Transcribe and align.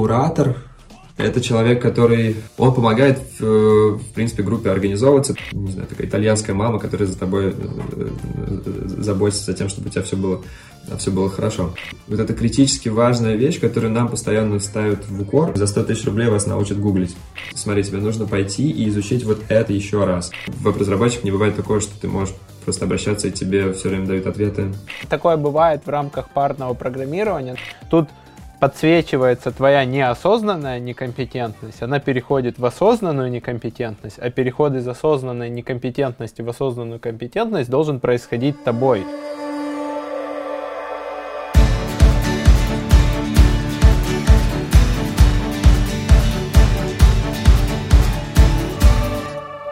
куратор 0.00 0.56
это 1.18 1.42
человек, 1.42 1.82
который, 1.82 2.36
он 2.56 2.74
помогает, 2.74 3.20
в, 3.38 3.98
в 3.98 4.12
принципе, 4.14 4.42
группе 4.42 4.70
организовываться. 4.70 5.34
Не 5.52 5.72
знаю, 5.72 5.86
такая 5.86 6.06
итальянская 6.06 6.56
мама, 6.56 6.78
которая 6.78 7.06
за 7.06 7.18
тобой 7.18 7.54
э, 7.54 8.08
заботится 8.96 9.44
за 9.44 9.52
тем, 9.52 9.68
чтобы 9.68 9.88
у 9.88 9.90
тебя 9.90 10.02
все 10.02 10.16
было, 10.16 10.40
все 10.96 11.10
было 11.10 11.28
хорошо. 11.28 11.74
Вот 12.08 12.18
это 12.18 12.32
критически 12.32 12.88
важная 12.88 13.36
вещь, 13.36 13.60
которую 13.60 13.92
нам 13.92 14.08
постоянно 14.08 14.58
ставят 14.60 15.06
в 15.06 15.20
укор. 15.20 15.54
За 15.54 15.66
100 15.66 15.84
тысяч 15.84 16.06
рублей 16.06 16.30
вас 16.30 16.46
научат 16.46 16.80
гуглить. 16.80 17.14
Смотри, 17.54 17.84
тебе 17.84 17.98
нужно 17.98 18.26
пойти 18.26 18.70
и 18.70 18.88
изучить 18.88 19.24
вот 19.24 19.42
это 19.50 19.74
еще 19.74 20.04
раз. 20.04 20.30
Веб-разработчик 20.46 21.24
не 21.24 21.30
бывает 21.30 21.54
такое, 21.54 21.80
что 21.80 21.92
ты 22.00 22.08
можешь 22.08 22.34
просто 22.64 22.84
обращаться, 22.86 23.28
и 23.28 23.30
тебе 23.30 23.72
все 23.72 23.88
время 23.90 24.06
дают 24.06 24.26
ответы. 24.26 24.72
Такое 25.08 25.36
бывает 25.36 25.82
в 25.84 25.88
рамках 25.90 26.30
парного 26.30 26.74
программирования. 26.74 27.56
Тут 27.90 28.08
подсвечивается 28.60 29.52
твоя 29.52 29.86
неосознанная 29.86 30.78
некомпетентность, 30.78 31.82
она 31.82 31.98
переходит 31.98 32.58
в 32.58 32.66
осознанную 32.66 33.30
некомпетентность, 33.30 34.18
а 34.18 34.30
переход 34.30 34.74
из 34.74 34.86
осознанной 34.86 35.48
некомпетентности 35.48 36.42
в 36.42 36.48
осознанную 36.50 37.00
компетентность 37.00 37.70
должен 37.70 38.00
происходить 38.00 38.62
тобой. 38.62 39.06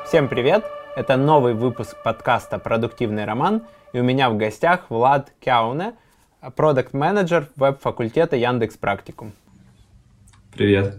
Всем 0.06 0.28
привет! 0.28 0.64
Это 0.96 1.18
новый 1.18 1.52
выпуск 1.52 1.94
подкаста 2.02 2.58
«Продуктивный 2.58 3.26
роман», 3.26 3.64
и 3.92 4.00
у 4.00 4.02
меня 4.02 4.30
в 4.30 4.38
гостях 4.38 4.86
Влад 4.88 5.30
Кяуне– 5.40 5.92
продукт-менеджер 6.54 7.48
веб-факультета 7.56 8.36
Яндекс 8.36 8.76
Практикум. 8.76 9.32
Привет. 10.52 10.96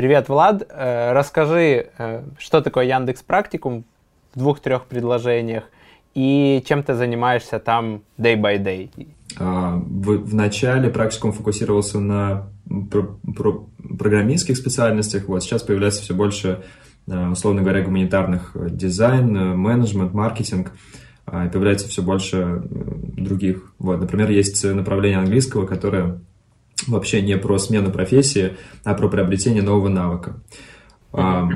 Привет, 0.00 0.30
Влад. 0.30 0.66
Э, 0.70 1.12
расскажи, 1.12 1.90
э, 1.98 2.22
что 2.38 2.62
такое 2.62 2.86
Яндекс 2.86 3.22
Практикум 3.22 3.84
в 4.34 4.38
двух-трех 4.38 4.86
предложениях 4.86 5.64
и 6.14 6.64
чем 6.66 6.82
ты 6.82 6.94
занимаешься 6.94 7.58
там 7.58 8.00
day 8.16 8.34
by 8.40 8.56
day? 8.64 8.88
А, 9.38 9.76
в, 9.76 10.34
начале 10.34 10.88
практикум 10.88 11.32
фокусировался 11.32 12.00
на 12.00 12.46
про, 12.90 13.14
про 13.36 13.66
программистских 13.98 14.56
специальностях. 14.56 15.28
Вот 15.28 15.42
сейчас 15.42 15.62
появляется 15.62 16.00
все 16.00 16.14
больше, 16.14 16.62
э, 17.06 17.28
условно 17.28 17.60
говоря, 17.60 17.82
гуманитарных 17.82 18.56
дизайн, 18.74 19.54
менеджмент, 19.58 20.14
маркетинг. 20.14 20.72
А, 21.26 21.46
появляется 21.50 21.88
все 21.88 22.00
больше 22.00 22.62
других. 22.64 23.74
Вот, 23.78 24.00
например, 24.00 24.30
есть 24.30 24.64
направление 24.64 25.18
английского, 25.18 25.66
которое 25.66 26.22
вообще 26.86 27.22
не 27.22 27.36
про 27.36 27.58
смену 27.58 27.90
профессии, 27.90 28.54
а 28.84 28.94
про 28.94 29.08
приобретение 29.08 29.62
нового 29.62 29.88
навыка. 29.88 30.40
А, 31.12 31.48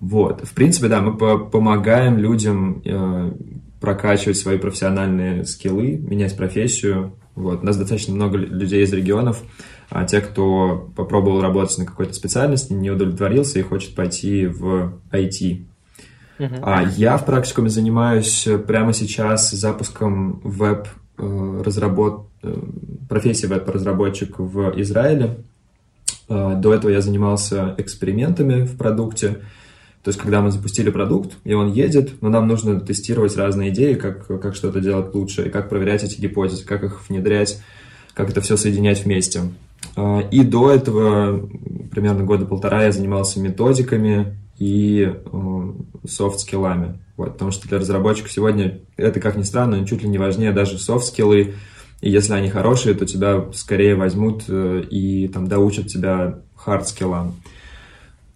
вот, 0.00 0.46
в 0.46 0.54
принципе, 0.54 0.88
да, 0.88 1.00
мы 1.00 1.16
по 1.16 1.38
помогаем 1.38 2.18
людям 2.18 2.82
э, 2.84 3.32
прокачивать 3.80 4.36
свои 4.36 4.58
профессиональные 4.58 5.44
скиллы, 5.44 5.96
менять 5.96 6.36
профессию. 6.36 7.14
Вот, 7.34 7.62
у 7.62 7.66
нас 7.66 7.76
достаточно 7.76 8.14
много 8.14 8.36
людей 8.36 8.84
из 8.84 8.92
регионов, 8.92 9.42
а 9.90 10.04
те, 10.04 10.20
кто 10.20 10.90
попробовал 10.96 11.40
работать 11.40 11.78
на 11.78 11.86
какой-то 11.86 12.12
специальности, 12.12 12.72
не 12.72 12.90
удовлетворился 12.90 13.58
и 13.58 13.62
хочет 13.62 13.94
пойти 13.94 14.46
в 14.46 15.00
IT. 15.12 15.64
Uh-huh. 16.38 16.60
А 16.62 16.82
я 16.82 17.16
в 17.16 17.26
практикуме 17.26 17.68
занимаюсь 17.68 18.46
прямо 18.66 18.92
сейчас 18.92 19.50
запуском 19.50 20.40
веб 20.44 20.86
разработ... 21.18 22.26
Э, 22.42 22.54
профессии 23.08 23.46
веб-разработчик 23.46 24.38
в 24.38 24.80
Израиле. 24.80 25.38
Э, 26.28 26.54
до 26.56 26.74
этого 26.74 26.90
я 26.90 27.00
занимался 27.00 27.74
экспериментами 27.78 28.64
в 28.64 28.76
продукте. 28.76 29.38
То 30.04 30.10
есть, 30.10 30.18
когда 30.18 30.40
мы 30.40 30.50
запустили 30.52 30.90
продукт, 30.90 31.36
и 31.44 31.54
он 31.54 31.72
едет, 31.72 32.22
но 32.22 32.28
нам 32.28 32.46
нужно 32.46 32.80
тестировать 32.80 33.36
разные 33.36 33.70
идеи, 33.70 33.94
как, 33.94 34.26
как 34.40 34.54
что-то 34.54 34.80
делать 34.80 35.14
лучше, 35.14 35.46
и 35.46 35.50
как 35.50 35.68
проверять 35.68 36.04
эти 36.04 36.20
гипотезы, 36.20 36.64
как 36.64 36.84
их 36.84 37.08
внедрять, 37.08 37.60
как 38.14 38.30
это 38.30 38.40
все 38.40 38.56
соединять 38.56 39.04
вместе. 39.04 39.42
И 40.30 40.44
до 40.44 40.70
этого, 40.70 41.48
примерно 41.90 42.22
года 42.22 42.46
полтора, 42.46 42.84
я 42.84 42.92
занимался 42.92 43.40
методиками 43.40 44.36
и 44.58 45.14
софт-скиллами. 46.06 46.98
Вот, 47.16 47.32
потому 47.32 47.50
что 47.50 47.68
для 47.68 47.78
разработчика 47.78 48.28
сегодня 48.28 48.80
это, 48.96 49.20
как 49.20 49.36
ни 49.36 49.42
странно, 49.42 49.86
чуть 49.86 50.02
ли 50.02 50.08
не 50.08 50.18
важнее 50.18 50.52
даже 50.52 50.78
софт-скиллы. 50.78 51.54
И 52.00 52.10
если 52.10 52.32
они 52.32 52.48
хорошие, 52.48 52.94
то 52.94 53.06
тебя 53.06 53.46
скорее 53.52 53.96
возьмут 53.96 54.44
э, 54.48 54.84
и 54.88 55.26
там 55.28 55.48
доучат 55.48 55.88
тебя 55.88 56.38
хард-скиллам. 56.54 57.34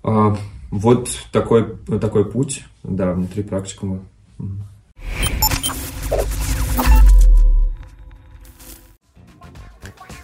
А, 0.03 0.37
вот 0.71 1.11
такой, 1.31 1.77
такой 2.00 2.28
путь, 2.28 2.65
да, 2.82 3.12
внутри 3.12 3.44
практикума. 3.44 4.00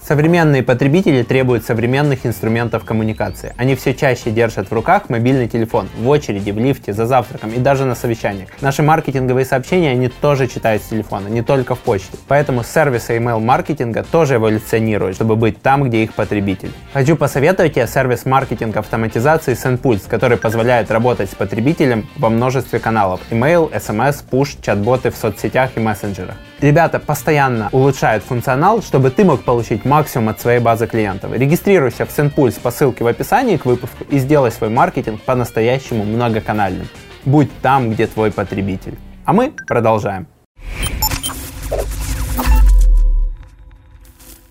Современные 0.09 0.63
потребители 0.63 1.23
требуют 1.23 1.67
современных 1.67 2.25
инструментов 2.25 2.83
коммуникации. 2.83 3.53
Они 3.59 3.75
все 3.75 3.93
чаще 3.93 4.31
держат 4.31 4.71
в 4.71 4.73
руках 4.73 5.11
мобильный 5.11 5.49
телефон, 5.49 5.87
в 5.99 6.09
очереди, 6.09 6.51
в 6.51 6.59
лифте, 6.59 6.95
за 6.95 7.05
завтраком 7.05 7.51
и 7.51 7.59
даже 7.59 7.85
на 7.85 7.95
совещаниях. 7.95 8.49
Наши 8.63 8.83
маркетинговые 8.83 9.45
сообщения 9.45 9.91
они 9.91 10.09
тоже 10.09 10.49
читают 10.49 10.83
с 10.83 10.87
телефона, 10.87 11.29
не 11.29 11.43
только 11.43 11.75
в 11.75 11.81
почте. 11.81 12.17
Поэтому 12.27 12.65
сервисы 12.65 13.19
email-маркетинга 13.19 14.03
тоже 14.03 14.37
эволюционируют, 14.37 15.17
чтобы 15.17 15.37
быть 15.37 15.61
там, 15.61 15.85
где 15.85 16.05
их 16.05 16.15
потребитель. 16.15 16.73
Хочу 16.95 17.15
посоветовать 17.15 17.75
тебе 17.75 17.87
сервис 17.87 18.25
маркетинга 18.25 18.79
автоматизации 18.79 19.53
SendPulse, 19.53 20.09
который 20.09 20.39
позволяет 20.39 20.91
работать 20.91 21.31
с 21.31 21.35
потребителем 21.35 22.09
во 22.17 22.31
множестве 22.31 22.79
каналов. 22.79 23.21
Email, 23.31 23.71
SMS, 23.71 24.25
push, 24.31 24.57
чат-боты 24.63 25.11
в 25.11 25.17
соцсетях 25.19 25.73
и 25.77 25.81
мессенджерах. 25.81 26.37
Ребята 26.61 26.99
постоянно 26.99 27.69
улучшают 27.71 28.25
функционал, 28.25 28.83
чтобы 28.83 29.11
ты 29.11 29.25
мог 29.25 29.45
получить 29.45 29.85
максимум 29.85 30.31
от 30.31 30.41
своей 30.41 30.59
базы 30.59 30.89
клиентов. 30.89 31.33
Регистрируйся 31.33 32.05
в 32.05 32.09
SendPulse 32.09 32.61
по 32.61 32.73
ссылке 32.73 33.05
в 33.05 33.07
описании 33.07 33.57
к 33.57 33.65
выпуску 33.65 34.05
и 34.11 34.19
сделай 34.19 34.51
свой 34.51 34.69
маркетинг 34.69 35.21
по-настоящему 35.21 36.05
многоканальным. 36.05 36.89
Будь 37.25 37.49
там, 37.63 37.93
где 37.93 38.09
твой 38.09 38.33
потребитель. 38.33 38.99
А 39.25 39.33
мы 39.33 39.53
продолжаем. 39.69 40.27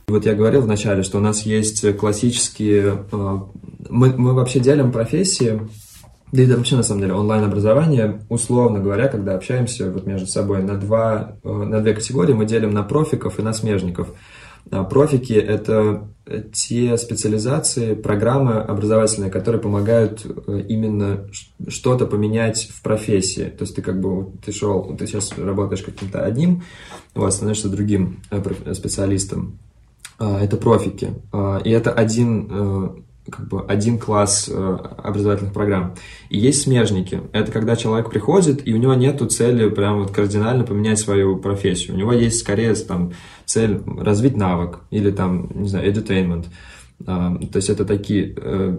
Вот 0.07 0.25
я 0.25 0.33
говорил 0.33 0.61
вначале, 0.61 1.03
что 1.03 1.17
у 1.17 1.21
нас 1.21 1.41
есть 1.41 1.97
классические... 1.97 3.03
Э, 3.11 3.39
мы, 3.89 4.13
мы 4.13 4.33
вообще 4.33 4.61
делим 4.61 4.93
профессии 4.93 5.59
да 6.31 6.43
и 6.43 6.45
вообще, 6.45 6.75
на 6.75 6.83
самом 6.83 7.01
деле, 7.01 7.13
онлайн-образование, 7.13 8.21
условно 8.29 8.79
говоря, 8.79 9.07
когда 9.07 9.35
общаемся 9.35 9.89
вот 9.89 10.05
между 10.05 10.27
собой 10.27 10.61
на, 10.61 10.75
два, 10.77 11.37
э, 11.43 11.49
на 11.49 11.79
две 11.79 11.93
категории, 11.93 12.33
мы 12.33 12.45
делим 12.45 12.71
на 12.71 12.83
профиков 12.83 13.39
и 13.39 13.41
на 13.41 13.53
смежников. 13.53 14.09
А 14.69 14.83
профики– 14.83 15.33
это 15.33 16.09
те 16.53 16.97
специализации, 16.97 17.95
программы 17.95 18.55
образовательные, 18.55 19.31
которые 19.31 19.61
помогают 19.61 20.25
э, 20.25 20.65
именно 20.67 21.29
что-то 21.67 22.05
поменять 22.05 22.69
в 22.73 22.81
профессии. 22.81 23.45
То 23.45 23.63
есть 23.63 23.75
ты 23.75 23.81
как 23.81 24.01
бы, 24.01 24.31
ты 24.45 24.51
шел, 24.51 24.95
ты 24.97 25.07
сейчас 25.07 25.31
работаешь 25.37 25.83
каким-то 25.83 26.23
одним, 26.23 26.63
вот, 27.15 27.33
становишься 27.33 27.69
другим 27.69 28.21
э, 28.29 28.73
специалистом. 28.73 29.59
А, 30.19 30.41
это 30.41 30.57
профики. 30.57 31.13
А, 31.31 31.61
и 31.63 31.69
это 31.69 31.91
один 31.91 33.05
как 33.29 33.47
бы 33.47 33.65
один 33.65 33.97
класс 33.99 34.49
э, 34.51 34.77
образовательных 35.03 35.53
программ. 35.53 35.95
И 36.29 36.37
есть 36.37 36.63
смежники. 36.63 37.21
Это 37.33 37.51
когда 37.51 37.75
человек 37.75 38.09
приходит, 38.09 38.67
и 38.67 38.73
у 38.73 38.77
него 38.77 38.93
нет 38.93 39.21
цели 39.31 39.69
прям 39.69 39.99
вот 39.99 40.11
кардинально 40.11 40.63
поменять 40.63 40.99
свою 40.99 41.37
профессию. 41.37 41.95
У 41.95 41.99
него 41.99 42.13
есть 42.13 42.39
скорее 42.39 42.73
там 42.75 43.13
цель 43.45 43.81
развить 43.85 44.37
навык 44.37 44.79
или 44.91 45.11
там, 45.11 45.49
не 45.53 45.69
знаю, 45.69 45.91
edutainment. 45.91 46.45
Э, 47.01 47.37
то 47.51 47.57
есть 47.57 47.69
это 47.69 47.85
такие... 47.85 48.33
Э, 48.37 48.77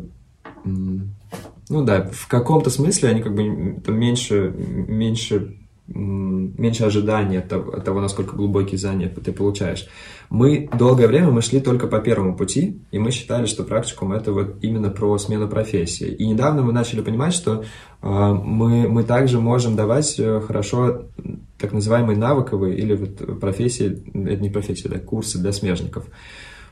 ну 0.64 1.84
да, 1.84 2.10
в 2.12 2.28
каком-то 2.28 2.70
смысле 2.70 3.10
они 3.10 3.22
как 3.22 3.34
бы 3.34 3.80
там 3.84 3.98
меньше, 3.98 4.52
меньше 4.56 5.54
меньше 5.88 6.84
ожиданий 6.84 7.38
от 7.38 7.48
того, 7.48 7.72
от 7.72 7.84
того, 7.84 8.00
насколько 8.00 8.36
глубокие 8.36 8.78
знания 8.78 9.08
ты 9.08 9.32
получаешь. 9.32 9.88
Мы 10.30 10.69
долгое 10.78 11.06
время 11.06 11.30
мы 11.30 11.42
шли 11.42 11.60
только 11.60 11.86
по 11.86 12.00
первому 12.00 12.36
пути, 12.36 12.82
и 12.90 12.98
мы 12.98 13.10
считали, 13.10 13.46
что 13.46 13.64
практикум 13.64 14.12
это 14.12 14.32
вот 14.32 14.56
именно 14.62 14.90
про 14.90 15.16
смену 15.19 15.48
профессии. 15.48 16.08
И 16.08 16.26
недавно 16.26 16.62
мы 16.62 16.72
начали 16.72 17.00
понимать, 17.00 17.32
что 17.32 17.64
э, 18.02 18.08
мы, 18.08 18.88
мы 18.88 19.04
также 19.04 19.40
можем 19.40 19.76
давать 19.76 20.19
э, 20.19 20.40
хорошо 20.40 21.06
так 21.58 21.72
называемые 21.72 22.19
навыковые 22.19 22.76
или 22.76 22.94
вот 22.94 23.40
профессии, 23.40 24.02
это 24.12 24.42
не 24.42 24.50
профессии, 24.50 24.88
да, 24.88 24.98
курсы 24.98 25.38
для 25.38 25.52
смежников. 25.52 26.04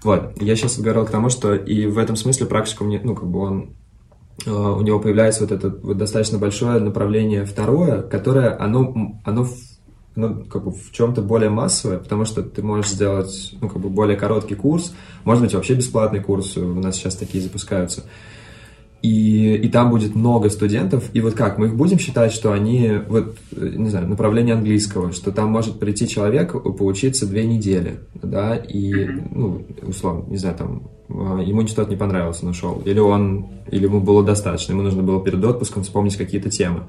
Вот, 0.02 0.40
я 0.40 0.54
сейчас 0.54 0.78
говорил 0.78 1.06
к 1.06 1.10
тому, 1.10 1.30
что 1.30 1.54
и 1.54 1.86
в 1.86 1.98
этом 1.98 2.16
смысле 2.16 2.46
практикум, 2.46 2.90
ну, 3.02 3.14
как 3.14 3.28
бы 3.28 3.40
он 3.40 3.76
Э, 4.44 4.50
у 4.50 4.82
него 4.82 5.00
появляется 5.00 5.42
вот 5.42 5.52
это 5.52 5.70
вот 5.70 5.96
достаточно 5.96 6.38
большое 6.38 6.78
направление 6.78 7.44
второе, 7.44 8.02
которое, 8.02 8.56
оно, 8.58 9.18
оно 9.24 9.46
ну, 10.16 10.44
как 10.44 10.64
бы 10.64 10.72
в 10.72 10.90
чем-то 10.92 11.22
более 11.22 11.50
массовое, 11.50 11.98
потому 11.98 12.24
что 12.24 12.42
ты 12.42 12.62
можешь 12.62 12.90
сделать, 12.90 13.54
ну, 13.60 13.68
как 13.68 13.80
бы 13.80 13.90
более 13.90 14.16
короткий 14.16 14.54
курс, 14.54 14.94
может 15.24 15.44
быть, 15.44 15.54
вообще 15.54 15.74
бесплатный 15.74 16.20
курс, 16.20 16.56
у 16.56 16.80
нас 16.80 16.96
сейчас 16.96 17.16
такие 17.16 17.42
запускаются. 17.42 18.04
И, 19.02 19.54
и 19.54 19.68
там 19.68 19.90
будет 19.90 20.14
много 20.16 20.48
студентов, 20.48 21.10
и 21.12 21.20
вот 21.20 21.34
как, 21.34 21.58
мы 21.58 21.66
их 21.66 21.76
будем 21.76 21.98
считать, 21.98 22.32
что 22.32 22.52
они, 22.52 22.92
вот, 23.06 23.36
не 23.52 23.90
знаю, 23.90 24.08
направление 24.08 24.54
английского, 24.54 25.12
что 25.12 25.30
там 25.30 25.50
может 25.50 25.78
прийти 25.78 26.08
человек, 26.08 26.52
поучиться 26.76 27.26
две 27.26 27.44
недели, 27.44 28.00
да, 28.14 28.56
и, 28.56 29.06
ну, 29.30 29.64
условно, 29.82 30.24
не 30.28 30.38
знаю, 30.38 30.56
там, 30.56 30.90
а, 31.10 31.40
ему 31.40 31.64
что-то 31.68 31.90
не 31.90 31.96
понравилось, 31.96 32.42
он 32.42 32.48
ушел. 32.48 32.82
Или 32.84 32.98
он, 32.98 33.46
или 33.70 33.84
ему 33.84 34.00
было 34.00 34.24
достаточно, 34.24 34.72
ему 34.72 34.82
нужно 34.82 35.02
было 35.02 35.22
перед 35.22 35.44
отпуском 35.44 35.84
вспомнить 35.84 36.16
какие-то 36.16 36.50
темы. 36.50 36.84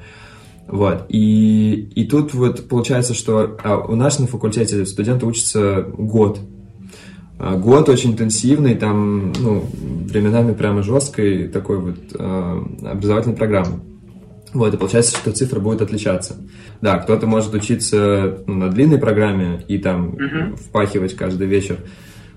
Вот. 0.67 1.05
И, 1.09 1.89
и 1.95 2.05
тут 2.05 2.33
вот 2.33 2.67
получается, 2.67 3.13
что 3.13 3.57
а 3.63 3.77
у 3.77 3.95
нас 3.95 4.19
на 4.19 4.27
факультете 4.27 4.85
студенты 4.85 5.25
учатся 5.25 5.81
год. 5.81 6.39
А, 7.39 7.55
год 7.55 7.87
очень 7.89 8.11
интенсивный, 8.11 8.75
там, 8.75 9.31
ну, 9.39 9.65
временами 9.71 10.53
прямо 10.53 10.83
жесткой 10.83 11.47
такой 11.47 11.77
вот 11.77 11.97
э, 12.13 12.61
образовательной 12.83 13.35
программы. 13.35 13.79
Вот, 14.53 14.73
и 14.73 14.77
получается, 14.77 15.17
что 15.17 15.31
цифра 15.31 15.59
будет 15.59 15.81
отличаться. 15.81 16.35
Да, 16.81 16.97
кто-то 16.97 17.27
может 17.27 17.53
учиться 17.53 18.39
на 18.47 18.69
длинной 18.69 18.97
программе 18.97 19.63
и 19.67 19.77
там 19.77 20.15
uh-huh. 20.15 20.55
впахивать 20.55 21.15
каждый 21.15 21.47
вечер 21.47 21.79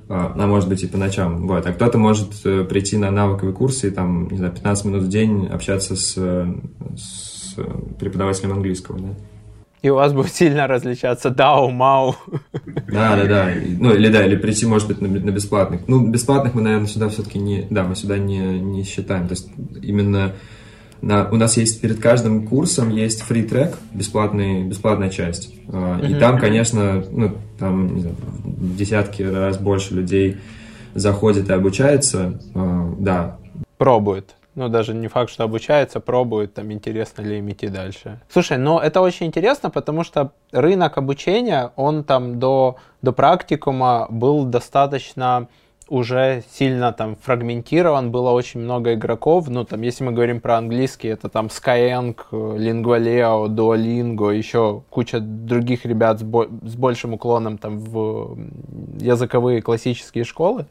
а, 0.09 0.35
а 0.37 0.47
может 0.47 0.69
быть 0.69 0.83
и 0.83 0.89
по 0.89 0.99
ночам. 0.99 1.47
Вот. 1.47 1.65
А 1.67 1.73
кто-то 1.73 1.99
может 1.99 2.45
э, 2.45 2.65
прийти 2.65 2.97
на 2.97 3.11
навыковые 3.11 3.55
курсы 3.55 3.89
и 3.89 3.91
там, 3.91 4.29
не 4.29 4.39
знаю, 4.39 4.53
15 4.53 4.85
минут 4.87 5.03
в 5.05 5.09
день 5.09 5.47
общаться 5.47 5.95
с, 5.95 6.15
с 6.97 7.30
преподавателем 7.99 8.53
английского, 8.53 8.99
да. 8.99 9.09
И 9.83 9.89
у 9.89 9.95
вас 9.95 10.13
будет 10.13 10.35
сильно 10.35 10.67
различаться 10.67 11.31
дау, 11.31 11.71
мау. 11.71 12.15
Да, 12.93 13.17
да, 13.17 13.25
да. 13.25 13.49
Ну, 13.79 13.95
или 13.95 14.09
да, 14.09 14.27
или 14.27 14.37
прийти, 14.37 14.67
может 14.67 14.89
быть, 14.89 15.01
на, 15.01 15.09
на 15.09 15.31
бесплатных. 15.31 15.89
Ну, 15.89 16.07
бесплатных 16.07 16.55
мы, 16.55 16.61
наверное, 16.61 16.87
сюда 16.87 17.09
все-таки 17.09 17.39
не... 17.39 17.67
Да, 17.71 17.85
мы 17.85 17.97
сюда 17.97 18.19
не, 18.19 18.61
не 18.61 18.85
считаем. 18.85 19.27
То 19.27 19.33
есть 19.33 19.49
именно 19.83 20.35
на, 21.01 21.31
у 21.31 21.37
нас 21.37 21.57
есть 21.57 21.81
перед 21.81 21.99
каждым 21.99 22.47
курсом 22.47 22.91
есть 22.91 23.25
free 23.27 23.43
трек, 23.43 23.79
бесплатный, 23.95 24.65
бесплатная 24.65 25.09
часть. 25.09 25.55
Uh, 25.69 26.11
И 26.11 26.19
там, 26.19 26.39
конечно, 26.39 27.03
ну, 27.11 27.33
там, 27.59 27.95
не 27.95 28.01
знаю, 28.03 28.17
десятки 28.45 29.23
раз 29.23 29.57
больше 29.57 29.95
людей 29.95 30.37
заходит 30.95 31.49
и 31.49 31.55
обучается. 31.55 32.39
Uh, 32.53 32.97
да. 32.99 33.39
Пробует. 33.79 34.35
Ну, 34.55 34.69
даже 34.69 34.95
не 34.95 35.09
факт, 35.09 35.31
что 35.31 35.45
обучается, 35.45 36.01
пробует, 36.01 36.55
там, 36.55 36.73
интересно 36.73 37.23
ли 37.23 37.39
им 37.39 37.51
идти 37.51 37.69
дальше. 37.69 38.21
Слушай, 38.29 38.59
ну, 38.59 38.79
это 38.79 39.01
очень 39.01 39.27
интересно, 39.27 39.71
потому 39.71 40.03
что 40.03 40.33
рынок 40.51 40.99
обучения, 40.99 41.71
он 41.77 42.03
там 42.03 42.41
до, 42.41 42.77
до 43.01 43.13
практикума 43.13 44.07
был 44.11 44.45
достаточно 44.45 45.47
уже 45.91 46.45
сильно 46.53 46.93
там 46.93 47.17
фрагментирован, 47.17 48.13
было 48.13 48.31
очень 48.31 48.61
много 48.61 48.95
игроков, 48.95 49.49
ну 49.49 49.65
там, 49.65 49.83
если 49.83 50.05
мы 50.05 50.13
говорим 50.13 50.41
про 50.41 50.57
английский, 50.57 51.09
это 51.09 51.29
там 51.29 51.47
Skyeng, 51.47 52.17
Lingualeo, 52.31 53.49
Duolingo, 53.49 54.33
еще 54.33 54.83
куча 54.89 55.19
других 55.19 55.85
ребят 55.85 56.21
с, 56.21 56.23
бо- 56.23 56.49
с 56.63 56.77
большим 56.77 57.15
уклоном 57.15 57.59
там 57.59 57.79
в 57.81 58.39
языковые 59.01 59.63
классические 59.63 60.23
школы, 60.23 60.67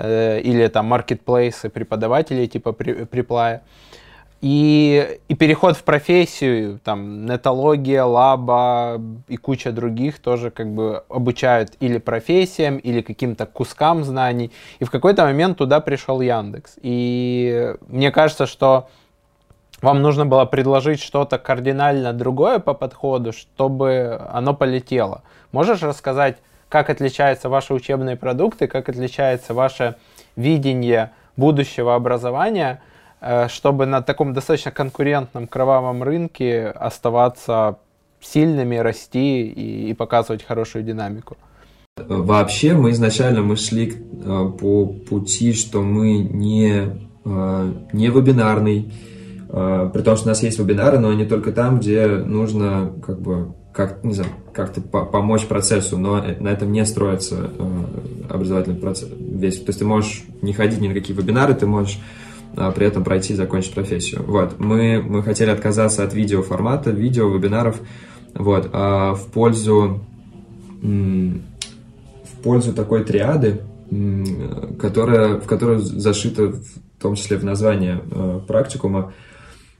э, 0.00 0.40
или 0.40 0.66
там 0.68 0.86
маркетплейсы 0.86 1.68
преподавателей 1.68 2.46
типа 2.46 2.72
Приплая. 2.72 3.58
При 3.58 3.64
и, 4.40 5.18
и 5.28 5.34
переход 5.34 5.76
в 5.76 5.84
профессию, 5.84 6.80
там, 6.82 7.26
нетология, 7.26 8.04
лаба 8.04 8.98
и 9.28 9.36
куча 9.36 9.70
других 9.70 10.18
тоже 10.18 10.50
как 10.50 10.72
бы 10.72 11.04
обучают 11.10 11.72
или 11.80 11.98
профессиям, 11.98 12.78
или 12.78 13.02
каким-то 13.02 13.44
кускам 13.44 14.02
знаний. 14.02 14.50
И 14.78 14.84
в 14.84 14.90
какой-то 14.90 15.24
момент 15.24 15.58
туда 15.58 15.80
пришел 15.80 16.22
Яндекс. 16.22 16.76
И 16.80 17.74
мне 17.88 18.10
кажется, 18.10 18.46
что 18.46 18.88
вам 19.82 20.00
нужно 20.00 20.24
было 20.24 20.46
предложить 20.46 21.02
что-то 21.02 21.38
кардинально 21.38 22.14
другое 22.14 22.60
по 22.60 22.72
подходу, 22.72 23.32
чтобы 23.32 24.18
оно 24.32 24.54
полетело. 24.54 25.22
Можешь 25.52 25.82
рассказать, 25.82 26.38
как 26.70 26.88
отличаются 26.88 27.50
ваши 27.50 27.74
учебные 27.74 28.16
продукты, 28.16 28.66
как 28.66 28.88
отличается 28.88 29.52
ваше 29.52 29.96
видение 30.36 31.10
будущего 31.36 31.94
образования– 31.94 32.80
Э, 33.20 33.48
чтобы 33.48 33.86
на 33.86 34.00
таком 34.00 34.32
достаточно 34.32 34.70
конкурентном 34.70 35.46
кровавом 35.46 36.02
рынке 36.02 36.68
оставаться 36.68 37.78
сильными, 38.20 38.76
расти 38.76 39.42
и, 39.42 39.90
и 39.90 39.94
показывать 39.94 40.42
хорошую 40.42 40.84
динамику. 40.84 41.36
Вообще 41.98 42.72
мы 42.72 42.92
изначально 42.92 43.42
мы 43.42 43.56
шли 43.56 43.92
э, 43.92 44.50
по 44.58 44.86
пути, 44.86 45.52
что 45.52 45.82
мы 45.82 46.18
не, 46.18 46.98
э, 47.24 47.72
не 47.92 48.08
вебинарный, 48.08 48.92
при 49.48 50.02
том, 50.02 50.14
что 50.14 50.26
у 50.26 50.28
нас 50.28 50.44
есть 50.44 50.60
вебинары, 50.60 51.00
но 51.00 51.08
они 51.08 51.24
только 51.24 51.50
там, 51.50 51.80
где 51.80 52.06
нужно 52.06 52.92
как 53.04 53.20
бы 53.20 53.52
как, 53.80 54.04
не 54.04 54.12
знаю, 54.12 54.30
как-то 54.52 54.82
по 54.82 55.06
помочь 55.06 55.46
процессу, 55.46 55.96
но 55.96 56.22
на 56.38 56.48
этом 56.48 56.70
не 56.70 56.84
строится 56.84 57.50
образовательный 58.28 58.76
процесс 58.76 59.08
весь. 59.18 59.58
То 59.58 59.68
есть 59.68 59.78
ты 59.78 59.86
можешь 59.86 60.24
не 60.42 60.52
ходить 60.52 60.82
ни 60.82 60.88
на 60.88 60.92
какие 60.92 61.16
вебинары, 61.16 61.54
ты 61.54 61.66
можешь 61.66 61.98
а 62.56 62.72
при 62.72 62.86
этом 62.86 63.04
пройти 63.04 63.32
и 63.32 63.36
закончить 63.36 63.72
профессию. 63.72 64.22
Вот. 64.26 64.58
Мы, 64.58 65.00
мы 65.00 65.22
хотели 65.22 65.48
отказаться 65.48 66.04
от 66.04 66.12
видеоформата, 66.12 66.90
видео, 66.90 67.30
вебинаров, 67.30 67.80
вот, 68.34 68.68
а 68.74 69.14
в 69.14 69.28
пользу, 69.28 70.00
в 70.82 72.42
пользу 72.42 72.74
такой 72.74 73.04
триады, 73.04 73.62
которая, 74.78 75.36
в 75.36 75.46
которую 75.46 75.78
зашита 75.78 76.48
в 76.48 77.02
том 77.02 77.14
числе 77.14 77.38
в 77.38 77.44
название 77.44 78.02
э, 78.10 78.40
практикума, 78.46 79.14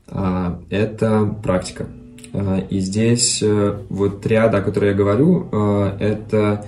э, 0.08 0.54
это 0.70 1.36
практика. 1.42 1.86
И 2.32 2.78
здесь 2.78 3.42
э, 3.42 3.78
вот 3.88 4.20
триада, 4.20 4.58
о 4.58 4.62
которой 4.62 4.90
я 4.90 4.96
говорю, 4.96 5.48
э, 5.50 5.96
это 5.98 6.64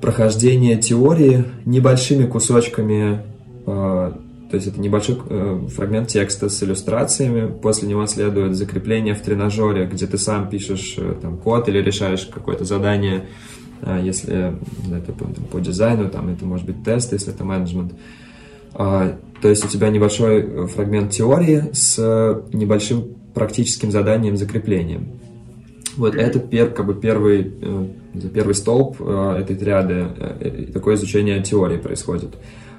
прохождение 0.00 0.76
теории 0.76 1.44
небольшими 1.64 2.26
кусочками 2.26 3.22
э, 3.66 4.12
то 4.50 4.56
есть 4.56 4.66
это 4.66 4.78
небольшой 4.82 5.16
фрагмент 5.68 6.08
текста 6.08 6.50
с 6.50 6.62
иллюстрациями. 6.62 7.50
После 7.50 7.88
него 7.88 8.04
следует 8.06 8.54
закрепление 8.54 9.14
в 9.14 9.22
тренажере, 9.22 9.86
где 9.86 10.06
ты 10.06 10.18
сам 10.18 10.50
пишешь 10.50 10.98
там, 11.22 11.38
код 11.38 11.70
или 11.70 11.78
решаешь 11.78 12.26
какое-то 12.26 12.66
задание, 12.66 13.28
если 14.02 14.54
это 14.94 15.12
по, 15.14 15.24
там, 15.24 15.44
по 15.44 15.58
дизайну, 15.58 16.10
там 16.10 16.28
это 16.28 16.44
может 16.44 16.66
быть 16.66 16.84
тест, 16.84 17.14
если 17.14 17.32
это 17.32 17.44
менеджмент. 17.44 17.94
А, 18.74 19.16
то 19.40 19.48
есть 19.48 19.64
у 19.64 19.68
тебя 19.68 19.88
небольшой 19.88 20.66
фрагмент 20.66 21.12
теории 21.12 21.70
с 21.72 21.96
небольшим 22.52 23.21
практическим 23.34 23.90
заданием 23.90 24.36
закреплением. 24.36 25.08
Вот 25.96 26.14
это 26.14 26.38
пер, 26.38 26.70
как 26.70 26.86
бы 26.86 26.94
первый, 26.94 27.52
э, 27.60 27.86
первый 28.32 28.54
столб 28.54 29.00
этой 29.00 29.56
триады, 29.56 30.68
такое 30.72 30.94
изучение 30.94 31.42
теории 31.42 31.76
происходит. 31.76 32.34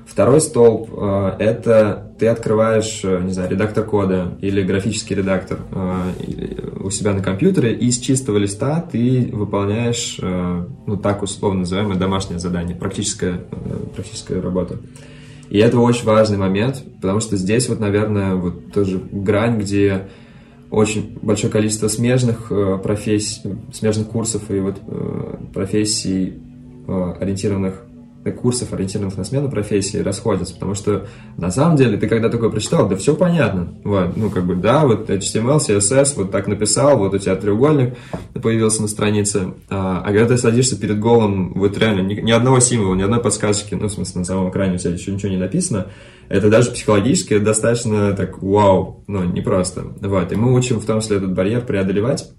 Второй 0.05 0.41
столб 0.41 0.89
э,— 0.91 1.35
это 1.39 2.11
ты 2.19 2.27
открываешь, 2.27 3.01
э, 3.03 3.21
не 3.23 3.31
знаю, 3.31 3.49
редактор 3.49 3.85
кода 3.85 4.37
или 4.41 4.61
графический 4.61 5.15
редактор 5.15 5.59
э, 5.71 6.81
у 6.81 6.89
себя 6.89 7.13
на 7.13 7.21
компьютере, 7.21 7.73
и 7.73 7.89
с 7.89 7.99
чистого 7.99 8.37
листа 8.37 8.81
ты 8.81 9.29
выполняешь, 9.31 10.19
ну 10.21 10.97
так 10.97 11.23
условно 11.23 11.61
называемое 11.61 11.97
домашнее 11.97 12.39
задание, 12.39 12.75
практическая, 12.75 13.41
практическая 13.95 14.41
работа. 14.41 14.77
И 15.49 15.57
это 15.57 15.79
очень 15.79 16.05
важный 16.05 16.37
момент, 16.37 16.83
потому 17.01 17.19
что 17.19 17.37
здесь 17.37 17.69
вот, 17.69 17.79
наверное, 17.79 18.35
вот 18.35 18.73
тоже 18.73 19.01
грань, 19.11 19.59
где 19.59 20.07
очень 20.73 21.17
большое 21.21 21.53
количество 21.53 21.87
смежных 21.87 22.51
профессий, 22.81 23.41
смежных 23.71 24.07
курсов 24.07 24.49
и 24.49 24.59
вот 24.59 24.81
профессий, 25.53 26.33
ориентированных 26.87 27.85
курсов, 28.31 28.73
ориентированных 28.73 29.17
на 29.17 29.23
смену 29.23 29.49
профессии, 29.49 29.97
расходятся, 29.97 30.53
потому 30.53 30.75
что 30.75 31.07
на 31.37 31.51
самом 31.51 31.75
деле 31.75 31.97
ты 31.97 32.07
когда 32.07 32.29
такое 32.29 32.49
прочитал, 32.49 32.87
да 32.87 32.95
все 32.95 33.15
понятно, 33.15 33.73
вот, 33.83 34.15
ну 34.15 34.29
как 34.29 34.45
бы 34.45 34.55
да, 34.55 34.85
вот 34.85 35.09
HTML, 35.09 35.57
CSS, 35.57 36.13
вот 36.15 36.31
так 36.31 36.47
написал, 36.47 36.97
вот 36.97 37.13
у 37.13 37.17
тебя 37.17 37.35
треугольник 37.35 37.95
появился 38.41 38.81
на 38.81 38.87
странице, 38.87 39.53
а, 39.69 40.01
а 40.03 40.07
когда 40.07 40.27
ты 40.27 40.37
садишься 40.37 40.79
перед 40.79 40.99
голым, 40.99 41.53
вот 41.53 41.77
реально 41.77 42.01
ни, 42.01 42.15
ни 42.15 42.31
одного 42.31 42.59
символа, 42.59 42.95
ни 42.95 43.01
одной 43.01 43.21
подсказки, 43.21 43.75
ну 43.75 43.87
в 43.87 43.91
смысле 43.91 44.19
на 44.19 44.25
самом 44.25 44.49
экране 44.49 44.75
у 44.75 44.77
тебя 44.77 44.93
еще 44.93 45.11
ничего 45.11 45.31
не 45.31 45.37
написано, 45.37 45.87
это 46.29 46.49
даже 46.49 46.71
психологически 46.71 47.37
достаточно 47.39 48.13
так 48.13 48.41
вау, 48.41 49.03
ну 49.07 49.23
непросто, 49.23 49.83
вот, 49.99 50.31
и 50.31 50.35
мы 50.35 50.53
учим 50.53 50.79
в 50.79 50.85
том 50.85 51.01
числе 51.01 51.17
этот 51.17 51.33
барьер 51.33 51.65
преодолевать, 51.65 52.31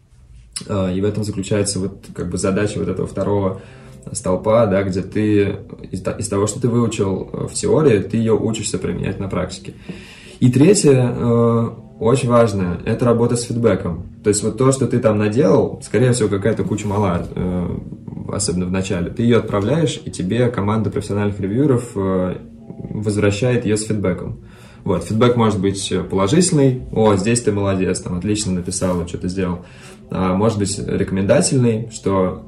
а, 0.68 0.90
и 0.90 1.00
в 1.00 1.04
этом 1.04 1.24
заключается 1.24 1.78
вот 1.78 2.06
как 2.14 2.30
бы 2.30 2.38
задача 2.38 2.78
вот 2.78 2.88
этого 2.88 3.06
второго 3.06 3.60
столпа, 4.12 4.66
да, 4.66 4.82
где 4.82 5.02
ты 5.02 5.56
из, 5.90 6.28
того, 6.28 6.46
что 6.46 6.60
ты 6.60 6.68
выучил 6.68 7.30
э, 7.32 7.46
в 7.48 7.54
теории, 7.54 8.00
ты 8.00 8.16
ее 8.16 8.34
учишься 8.34 8.78
применять 8.78 9.18
на 9.18 9.28
практике. 9.28 9.74
И 10.40 10.50
третье, 10.50 11.14
э, 11.14 11.68
очень 12.00 12.28
важное, 12.28 12.78
это 12.84 13.04
работа 13.04 13.36
с 13.36 13.42
фидбэком. 13.42 14.06
То 14.22 14.28
есть 14.28 14.42
вот 14.42 14.58
то, 14.58 14.72
что 14.72 14.86
ты 14.86 14.98
там 14.98 15.18
наделал, 15.18 15.80
скорее 15.84 16.12
всего, 16.12 16.28
какая-то 16.28 16.64
куча 16.64 16.86
мала, 16.86 17.26
э, 17.34 17.78
особенно 18.32 18.66
в 18.66 18.70
начале, 18.70 19.10
ты 19.10 19.22
ее 19.22 19.38
отправляешь, 19.38 20.00
и 20.04 20.10
тебе 20.10 20.48
команда 20.48 20.90
профессиональных 20.90 21.38
ревьюеров 21.40 21.90
возвращает 21.94 23.64
ее 23.64 23.76
с 23.76 23.84
фидбэком. 23.84 24.40
Вот, 24.82 25.04
фидбэк 25.04 25.36
может 25.36 25.60
быть 25.60 25.92
положительный, 26.10 26.82
о, 26.92 27.16
здесь 27.16 27.40
ты 27.40 27.52
молодец, 27.52 28.00
там, 28.00 28.18
отлично 28.18 28.52
написал, 28.52 29.06
что 29.08 29.18
ты 29.18 29.28
сделал. 29.28 29.64
А, 30.14 30.32
может 30.32 30.60
быть 30.60 30.78
рекомендательный, 30.78 31.90
что 31.90 32.46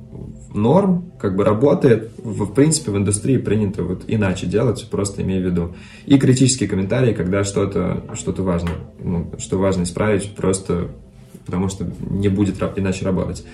норм, 0.54 1.10
как 1.18 1.34
бы 1.34 1.42
работает, 1.42 2.12
в, 2.16 2.44
в 2.44 2.54
принципе 2.54 2.92
в 2.92 2.96
индустрии 2.96 3.38
принято 3.38 3.82
вот 3.82 4.04
иначе 4.06 4.46
делать, 4.46 4.86
просто 4.88 5.22
имея 5.22 5.40
в 5.40 5.46
виду. 5.46 5.74
И 6.06 6.16
критические 6.16 6.68
комментарии, 6.68 7.12
когда 7.12 7.42
что-то 7.42 8.04
что 8.14 8.30
важно, 8.44 8.70
ну, 9.02 9.32
что 9.38 9.58
важно 9.58 9.82
исправить, 9.82 10.30
просто 10.36 10.90
потому 11.44 11.68
что 11.68 11.84
не 12.08 12.28
будет 12.28 12.62
иначе 12.76 13.04
работать. 13.04 13.44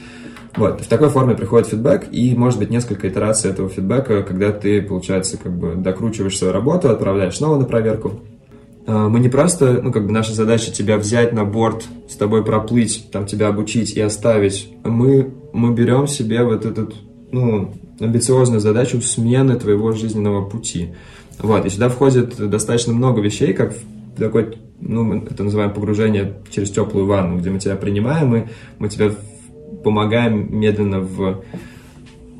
Вот, 0.57 0.83
в 0.83 0.88
такой 0.88 1.09
форме 1.09 1.35
приходит 1.35 1.69
фидбэк, 1.69 2.09
и 2.12 2.35
может 2.37 2.59
быть 2.59 2.69
несколько 2.69 3.09
итераций 3.09 3.50
этого 3.50 3.71
фидбэка, 3.71 4.23
когда 4.25 4.52
ты, 4.52 4.83
получается, 4.83 5.38
как 5.38 5.57
бы 5.57 5.75
докручиваешь 5.75 6.37
свою 6.37 6.52
работу, 6.52 6.90
отправляешь 6.90 7.38
снова 7.38 7.59
на 7.59 7.64
проверку, 7.64 8.21
мы 8.87 9.21
не 9.21 9.29
просто, 9.29 9.81
ну, 9.83 9.93
как 9.93 10.07
бы 10.07 10.12
наша 10.12 10.33
задача 10.33 10.73
тебя 10.73 10.97
взять 10.97 11.33
на 11.33 11.45
борт, 11.45 11.85
с 12.09 12.17
тобой 12.17 12.45
проплыть, 12.45 13.11
там 13.12 13.27
тебя 13.27 13.49
обучить 13.49 13.93
и 13.93 14.01
оставить. 14.01 14.73
Мы, 14.85 15.33
мы 15.53 15.73
берем 15.73 16.07
себе 16.07 16.43
вот 16.43 16.65
этот, 16.65 16.95
ну, 17.31 17.73
амбициозную 18.01 18.61
задачу 18.61 19.01
смены 19.01 19.57
твоего 19.57 19.93
жизненного 19.93 20.45
пути. 20.49 20.95
Вот, 21.39 21.65
и 21.65 21.71
сюда 21.71 21.89
входит 21.89 22.37
достаточно 22.51 22.93
много 22.93 23.21
вещей, 23.21 23.53
как 23.53 23.75
такой, 24.17 24.59
ну, 24.81 25.05
мы 25.05 25.25
это 25.31 25.45
называем 25.45 25.73
погружение 25.73 26.35
через 26.51 26.71
теплую 26.71 27.07
ванну, 27.07 27.39
где 27.39 27.51
мы 27.51 27.59
тебя 27.59 27.77
принимаем, 27.77 28.35
и 28.35 28.45
мы 28.79 28.89
тебя 28.89 29.12
помогаем 29.83 30.59
медленно 30.59 31.01
в 31.01 31.43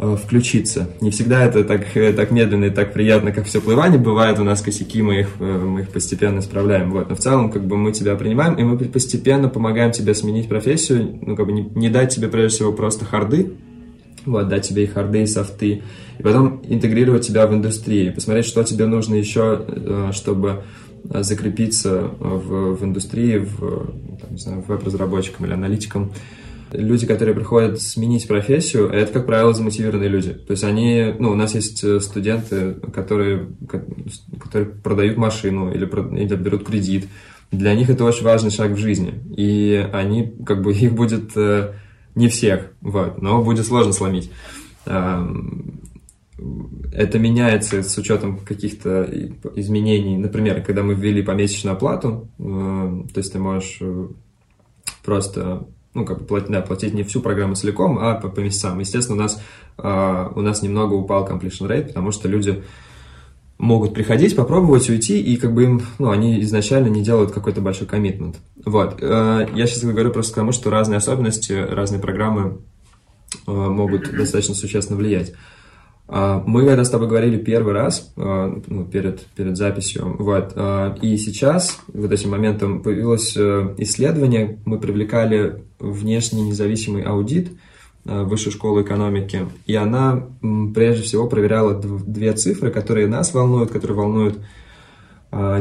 включиться. 0.03 0.91
Не 1.01 1.11
всегда 1.11 1.45
это 1.45 1.63
так, 1.65 1.97
э, 1.97 2.13
так 2.13 2.31
медленно 2.31 2.67
и 2.67 2.71
так 2.71 2.93
приятно, 2.93 3.33
как 3.33 3.47
все 3.47 3.61
плывание. 3.61 3.99
Бывает 3.99 4.39
у 4.39 4.45
нас 4.45 4.61
косяки, 4.61 5.01
мы 5.01 5.21
их, 5.21 5.29
э, 5.39 5.45
мы 5.45 5.83
их 5.83 5.91
постепенно 5.91 6.41
исправляем. 6.41 6.91
Вот. 6.91 7.09
Но 7.09 7.15
в 7.15 7.21
целом, 7.21 7.51
как 7.51 7.65
бы 7.67 7.77
мы 7.77 7.93
тебя 7.93 8.17
принимаем, 8.17 8.55
и 8.55 8.65
мы 8.65 8.77
постепенно 8.79 9.49
помогаем 9.49 9.93
тебе 9.93 10.15
сменить 10.15 10.49
профессию, 10.49 11.19
ну, 11.23 11.37
как 11.37 11.47
бы 11.47 11.53
не, 11.53 11.63
не 11.75 11.89
дать 11.89 12.15
тебе, 12.15 12.29
прежде 12.29 12.57
всего, 12.57 12.73
просто 12.73 13.05
харды, 13.05 13.53
вот, 14.27 14.49
дать 14.49 14.69
тебе 14.69 14.85
и 14.85 14.87
харды, 14.87 15.23
и 15.23 15.27
софты, 15.27 15.83
и 16.19 16.23
потом 16.23 16.63
интегрировать 16.69 17.27
тебя 17.27 17.47
в 17.47 17.55
индустрию, 17.55 18.15
посмотреть, 18.15 18.47
что 18.47 18.63
тебе 18.65 18.87
нужно 18.87 19.15
еще, 19.15 20.11
чтобы 20.13 20.65
закрепиться 21.05 22.11
в, 22.21 22.77
в 22.77 22.85
индустрии, 22.85 23.39
в, 23.39 23.59
там, 24.21 24.31
не 24.31 24.39
знаю, 24.39 24.65
веб-разработчиком 24.67 25.47
или 25.47 25.53
аналитиком, 25.53 26.13
люди, 26.73 27.07
которые 27.07 27.35
приходят 27.35 27.81
сменить 27.81 28.27
профессию, 28.27 28.89
это, 28.89 29.13
как 29.13 29.27
правило, 29.27 29.53
замотивированные 29.53 30.09
люди. 30.09 30.33
То 30.33 30.53
есть 30.53 30.65
они, 30.65 31.15
ну, 31.19 31.31
у 31.31 31.35
нас 31.35 31.55
есть 31.55 31.83
э, 31.85 32.01
студенты, 32.01 32.75
которые, 32.95 33.49
которые 34.41 34.71
продают 34.71 35.17
машину 35.17 35.73
или, 35.73 35.85
или 35.85 36.37
берут 36.37 36.67
кредит. 36.67 37.09
Для 37.51 37.75
них 37.75 37.91
это 37.91 38.05
очень 38.05 38.25
важный 38.25 38.51
шаг 38.51 38.73
в 38.73 38.79
жизни. 38.79 39.15
И 39.37 39.89
они, 39.93 40.35
как 40.45 40.63
бы, 40.63 40.73
их 40.77 40.95
будет 40.95 41.37
э, 41.37 41.75
не 42.15 42.29
всех, 42.29 42.73
вот, 42.81 43.21
но 43.21 43.43
будет 43.43 43.67
сложно 43.67 43.93
сломить. 43.93 44.31
Это 44.85 45.19
меняется 47.19 47.83
с 47.83 47.97
учетом 47.97 48.39
каких-то 48.39 49.09
изменений. 49.55 50.17
Например, 50.17 50.61
когда 50.63 50.83
мы 50.83 50.95
ввели 50.95 51.23
помесячную 51.23 51.75
оплату, 51.75 52.29
э, 52.39 53.03
то 53.13 53.19
есть 53.19 53.33
ты 53.33 53.39
можешь 53.39 53.81
просто 55.05 55.67
ну, 55.95 56.05
как 56.05 56.21
бы 56.21 56.25
платить, 56.25 56.51
да, 56.51 56.61
платить 56.63 56.95
не 56.95 57.03
всю 57.03 57.21
программу 57.21 57.55
целиком, 57.55 57.99
а 57.99 58.15
по, 58.15 58.29
по 58.29 58.41
месяцам. 58.41 58.79
Естественно, 58.79 59.19
у 59.19 59.23
нас, 59.23 59.43
э, 59.79 60.29
у 60.35 60.41
нас 60.41 60.63
немного 60.63 60.95
упал 60.95 61.27
completion 61.29 61.69
rate, 61.69 61.89
потому 61.89 62.13
что 62.13 62.29
люди 62.29 62.63
могут 63.59 63.95
приходить, 63.95 64.35
попробовать, 64.35 64.89
уйти, 64.89 65.21
и 65.21 65.37
как 65.37 65.55
бы 65.55 65.65
им, 65.65 65.83
ну, 65.99 66.11
они 66.11 66.41
изначально 66.43 66.89
не 66.89 67.03
делают 67.03 67.33
какой-то 67.33 67.61
большой 67.61 67.87
коммитмент. 67.87 68.39
Вот. 68.65 68.99
Э, 69.01 69.47
я 69.55 69.67
сейчас 69.67 69.85
говорю 69.85 70.11
просто 70.11 70.33
потому, 70.33 70.53
что 70.53 70.71
разные 70.71 70.97
особенности, 70.97 71.53
разные 71.53 72.01
программы 72.01 72.59
э, 73.47 73.51
могут 73.51 74.11
достаточно 74.11 74.55
существенно 74.55 74.99
влиять. 74.99 75.35
А, 76.09 76.43
мы 76.47 76.67
когда 76.67 76.85
с 76.85 76.91
тобой 76.91 77.09
говорили 77.09 77.39
первый 77.39 77.73
раз, 77.75 78.13
а, 78.17 78.61
ну, 78.67 78.85
перед, 78.85 79.21
перед 79.37 79.57
записью, 79.57 80.17
вот, 80.19 80.53
а, 80.57 80.97
и 81.01 81.17
сейчас, 81.17 81.79
вот 81.89 82.13
этим 82.13 82.31
моментом, 82.31 82.83
появилось 82.83 83.35
э, 83.37 83.75
исследование, 83.79 84.59
мы 84.65 84.79
привлекали 84.79 85.65
внешний 85.79 86.43
независимый 86.43 87.03
аудит 87.03 87.53
Высшей 88.05 88.51
школы 88.51 88.83
экономики, 88.83 89.47
и 89.65 89.77
она 89.77 90.27
прежде 90.75 91.05
всего 91.05 91.29
проверяла 91.29 91.75
две 91.75 92.33
цифры, 92.33 92.73
которые 92.73 93.07
нас 93.07 93.33
волнуют, 93.33 93.71
которые 93.71 93.97
волнуют 93.97 94.41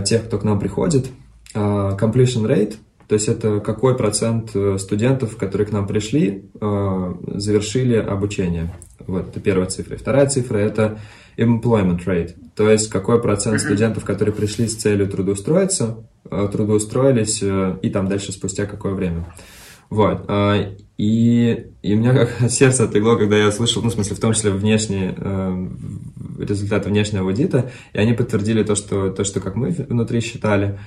тех, 0.05 0.25
кто 0.25 0.39
к 0.39 0.43
нам 0.43 0.59
приходит. 0.59 1.05
Completion 1.53 2.47
rate, 2.47 2.77
то 3.07 3.13
есть 3.13 3.27
это 3.27 3.59
какой 3.59 3.95
процент 3.95 4.55
э, 4.55 4.79
студентов, 4.79 5.37
которые 5.37 5.67
к 5.67 5.71
нам 5.71 5.85
пришли, 5.85 6.49
завершили 6.59 7.97
обучение. 7.97 8.71
Вот, 9.11 9.27
это 9.27 9.41
первая 9.41 9.67
цифра. 9.67 9.95
И 9.95 9.99
вторая 9.99 10.25
цифра– 10.27 10.57
это 10.57 10.97
employment 11.37 12.05
rate, 12.05 12.33
то 12.55 12.69
есть 12.69 12.89
какой 12.89 13.21
процент 13.21 13.59
студентов, 13.59 14.05
которые 14.05 14.33
пришли 14.33 14.67
с 14.67 14.77
целью 14.77 15.09
трудоустроиться, 15.09 15.97
э, 16.29 16.47
трудоустроились, 16.49 17.39
э, 17.43 17.77
и 17.81 17.89
там 17.89 18.07
дальше 18.07 18.31
спустя 18.31 18.65
какое 18.65 18.93
время. 18.93 19.33
Вот. 19.89 20.23
Э, 20.29 20.75
и, 20.97 21.65
и 21.81 21.93
у 21.93 21.97
меня 21.97 22.13
как 22.13 22.49
сердце 22.49 22.85
отлегло, 22.85 23.17
когда 23.17 23.35
я 23.35 23.51
слышал, 23.51 23.81
ну, 23.81 23.89
в 23.89 23.93
смысле, 23.93 24.15
в 24.15 24.19
том 24.21 24.31
числе 24.31 24.51
внешние 24.51 25.13
результаты 26.39 26.87
внешнего 26.87 27.25
аудита, 27.25 27.69
и 27.91 27.97
они 27.97 28.13
подтвердили 28.13 28.63
то, 28.63 28.75
что, 28.75 29.09
то, 29.09 29.25
что 29.25 29.41
как 29.41 29.57
мы 29.57 29.71
внутри 29.71 30.21
считали. 30.21 30.79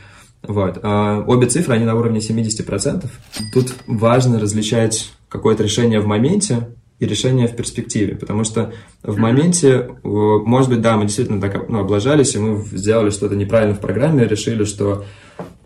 Вот. 0.42 0.82
Обе 0.82 1.46
цифры, 1.46 1.74
они 1.74 1.84
на 1.84 1.94
уровне 1.94 2.20
70%. 2.20 3.06
Тут 3.52 3.74
важно 3.86 4.40
различать 4.40 5.12
какое-то 5.28 5.62
решение 5.62 6.00
в 6.00 6.06
моменте 6.06 6.68
и 7.00 7.06
решение 7.06 7.48
в 7.48 7.56
перспективе, 7.56 8.14
потому 8.14 8.44
что 8.44 8.72
в 9.02 9.16
моменте, 9.18 9.68
э, 9.68 9.88
может 10.02 10.70
быть, 10.70 10.80
да, 10.80 10.96
мы 10.96 11.04
действительно 11.04 11.40
так 11.40 11.68
ну, 11.68 11.80
облажались, 11.80 12.34
и 12.34 12.38
мы 12.38 12.64
сделали 12.64 13.10
что-то 13.10 13.34
неправильно 13.34 13.74
в 13.74 13.80
программе, 13.80 14.26
решили, 14.26 14.64
что 14.64 15.04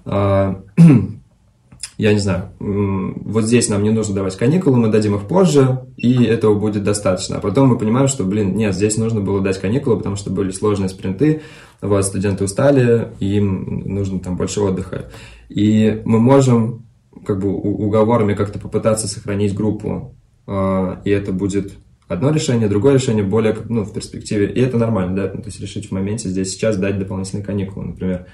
э, 0.07 0.55
я 1.99 2.13
не 2.13 2.19
знаю, 2.19 2.51
вот 2.59 3.45
здесь 3.45 3.69
нам 3.69 3.83
не 3.83 3.91
нужно 3.91 4.15
давать 4.15 4.37
каникулы, 4.37 4.79
мы 4.79 4.89
дадим 4.89 5.17
их 5.17 5.27
позже, 5.27 5.81
и 5.97 6.25
этого 6.25 6.55
будет 6.55 6.83
достаточно. 6.83 7.37
А 7.37 7.41
потом 7.41 7.69
мы 7.69 7.79
понимаем, 7.79 8.09
что, 8.09 8.25
блин, 8.25 8.57
нет, 8.57 8.75
здесь 8.75 8.97
нужно 8.97 9.21
было 9.21 9.41
дать 9.41 9.61
каникулы, 9.61 9.99
потому 9.99 10.17
что 10.17 10.31
были 10.31 10.51
сложные 10.51 10.89
спринты, 10.89 11.43
вот, 11.83 12.05
студенты 12.05 12.45
устали, 12.45 13.09
и 13.21 13.37
им 13.37 13.83
нужно 13.85 14.21
там 14.21 14.37
больше 14.37 14.61
отдыха. 14.61 15.11
И 15.49 16.01
мы 16.05 16.21
можем 16.21 16.87
как 17.27 17.41
бы 17.41 17.53
уговорами 17.53 18.35
как-то 18.35 18.59
попытаться 18.59 19.09
сохранить 19.09 19.55
группу 19.55 20.15
и 20.49 21.11
это 21.11 21.33
будет 21.33 21.75
одно 22.09 22.31
решение, 22.31 22.69
другое 22.69 22.95
решение 22.95 23.23
более 23.23 23.57
ну, 23.69 23.83
в 23.83 23.93
перспективе, 23.93 24.51
и 24.51 24.61
это 24.61 24.79
нормально, 24.79 25.15
да, 25.15 25.29
то 25.29 25.43
есть 25.45 25.61
решить 25.61 25.89
в 25.89 25.93
моменте 25.93 26.29
здесь 26.29 26.53
сейчас 26.53 26.77
дать 26.79 26.99
дополнительные 26.99 27.45
каникулы, 27.45 27.87
например. 27.87 28.27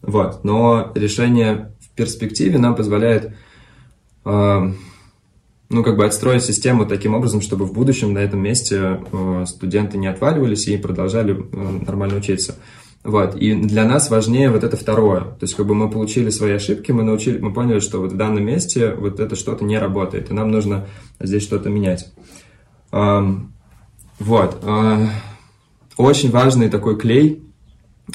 Вот, 0.00 0.44
но 0.44 0.92
решение 0.94 1.72
в 1.80 1.90
перспективе 1.94 2.58
нам 2.58 2.74
позволяет 2.74 3.34
э, 4.24 4.72
ну, 5.70 5.84
как 5.84 5.96
бы 5.96 6.06
отстроить 6.06 6.44
систему 6.44 6.86
таким 6.86 7.14
образом, 7.14 7.40
чтобы 7.40 7.66
в 7.66 7.72
будущем 7.72 8.14
на 8.14 8.18
этом 8.18 8.40
месте 8.40 9.00
э, 9.12 9.44
студенты 9.46 9.98
не 9.98 10.06
отваливались 10.06 10.66
и 10.68 10.78
продолжали 10.78 11.34
э, 11.34 11.84
нормально 11.84 12.16
учиться. 12.16 12.56
Вот. 13.04 13.36
И 13.36 13.54
для 13.54 13.84
нас 13.84 14.10
важнее 14.10 14.50
вот 14.50 14.64
это 14.64 14.76
второе. 14.76 15.20
То 15.20 15.42
есть, 15.42 15.54
как 15.54 15.66
бы 15.66 15.74
мы 15.74 15.90
получили 15.90 16.30
свои 16.30 16.52
ошибки, 16.52 16.92
мы 16.92 17.02
научили, 17.02 17.38
мы 17.38 17.52
поняли, 17.52 17.80
что 17.80 18.00
вот 18.00 18.12
в 18.12 18.16
данном 18.16 18.44
месте 18.44 18.94
вот 18.94 19.20
это 19.20 19.36
что-то 19.36 19.64
не 19.64 19.78
работает, 19.78 20.30
и 20.30 20.34
нам 20.34 20.50
нужно 20.50 20.86
здесь 21.20 21.42
что-то 21.42 21.70
менять. 21.70 22.12
Вот. 22.90 24.58
А, 24.62 25.08
очень 25.96 26.30
важный 26.30 26.68
такой 26.68 26.98
клей, 26.98 27.42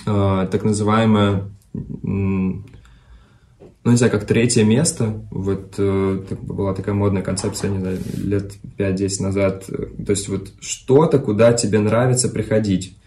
э, 0.06 0.48
так 0.52 0.64
называемое, 0.64 1.50
ну, 1.84 3.92
не 3.92 3.98
знаю, 3.98 4.12
как 4.12 4.26
третье 4.26 4.64
место. 4.64 5.22
Вот 5.30 5.76
э, 5.78 6.24
была 6.42 6.74
такая 6.74 6.96
модная 6.96 7.22
концепция, 7.22 7.70
не 7.70 7.80
знаю, 7.80 8.00
лет 8.16 8.54
5-10 8.78 9.22
назад. 9.22 9.66
То 9.66 10.12
есть 10.12 10.30
вот 10.30 10.52
что-то, 10.62 11.20
куда 11.20 11.52
тебе 11.52 11.80
нравится 11.80 12.30
приходить. 12.30 12.98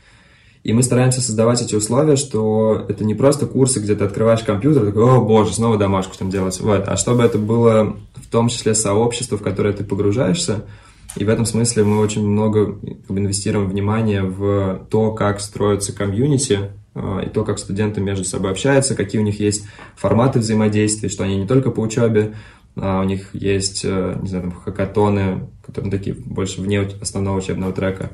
И 0.66 0.72
мы 0.72 0.82
стараемся 0.82 1.20
создавать 1.20 1.62
эти 1.62 1.76
условия, 1.76 2.16
что 2.16 2.84
это 2.88 3.04
не 3.04 3.14
просто 3.14 3.46
курсы, 3.46 3.78
где 3.78 3.94
ты 3.94 4.02
открываешь 4.02 4.40
компьютер, 4.40 4.84
такой, 4.84 5.04
о 5.04 5.20
боже, 5.20 5.54
снова 5.54 5.78
домашку 5.78 6.18
там 6.18 6.28
делать, 6.28 6.58
вот, 6.60 6.88
а 6.88 6.96
чтобы 6.96 7.22
это 7.22 7.38
было 7.38 7.96
в 8.16 8.26
том 8.28 8.48
числе 8.48 8.74
сообщество, 8.74 9.38
в 9.38 9.42
которое 9.42 9.72
ты 9.72 9.84
погружаешься, 9.84 10.64
и 11.14 11.24
в 11.24 11.28
этом 11.28 11.46
смысле 11.46 11.84
мы 11.84 12.00
очень 12.00 12.26
много 12.26 12.80
инвестируем 13.08 13.68
внимание 13.68 14.24
в 14.24 14.84
то, 14.90 15.12
как 15.12 15.38
строятся 15.38 15.92
комьюнити, 15.92 16.72
а, 16.96 17.20
и 17.20 17.28
то, 17.28 17.44
как 17.44 17.60
студенты 17.60 18.00
между 18.00 18.24
собой 18.24 18.50
общаются, 18.50 18.96
какие 18.96 19.20
у 19.20 19.24
них 19.24 19.38
есть 19.38 19.66
форматы 19.94 20.40
взаимодействия, 20.40 21.08
что 21.08 21.22
они 21.22 21.36
не 21.36 21.46
только 21.46 21.70
по 21.70 21.78
учебе, 21.78 22.34
а 22.74 23.02
у 23.02 23.04
них 23.04 23.32
есть, 23.34 23.84
э, 23.84 24.18
не 24.20 24.28
знаю, 24.28 24.50
там, 24.50 24.52
хакатоны, 24.64 25.48
которые 25.64 25.92
такие 25.92 26.16
больше 26.16 26.60
вне 26.60 26.80
основного 27.00 27.38
учебного 27.38 27.72
трека, 27.72 28.10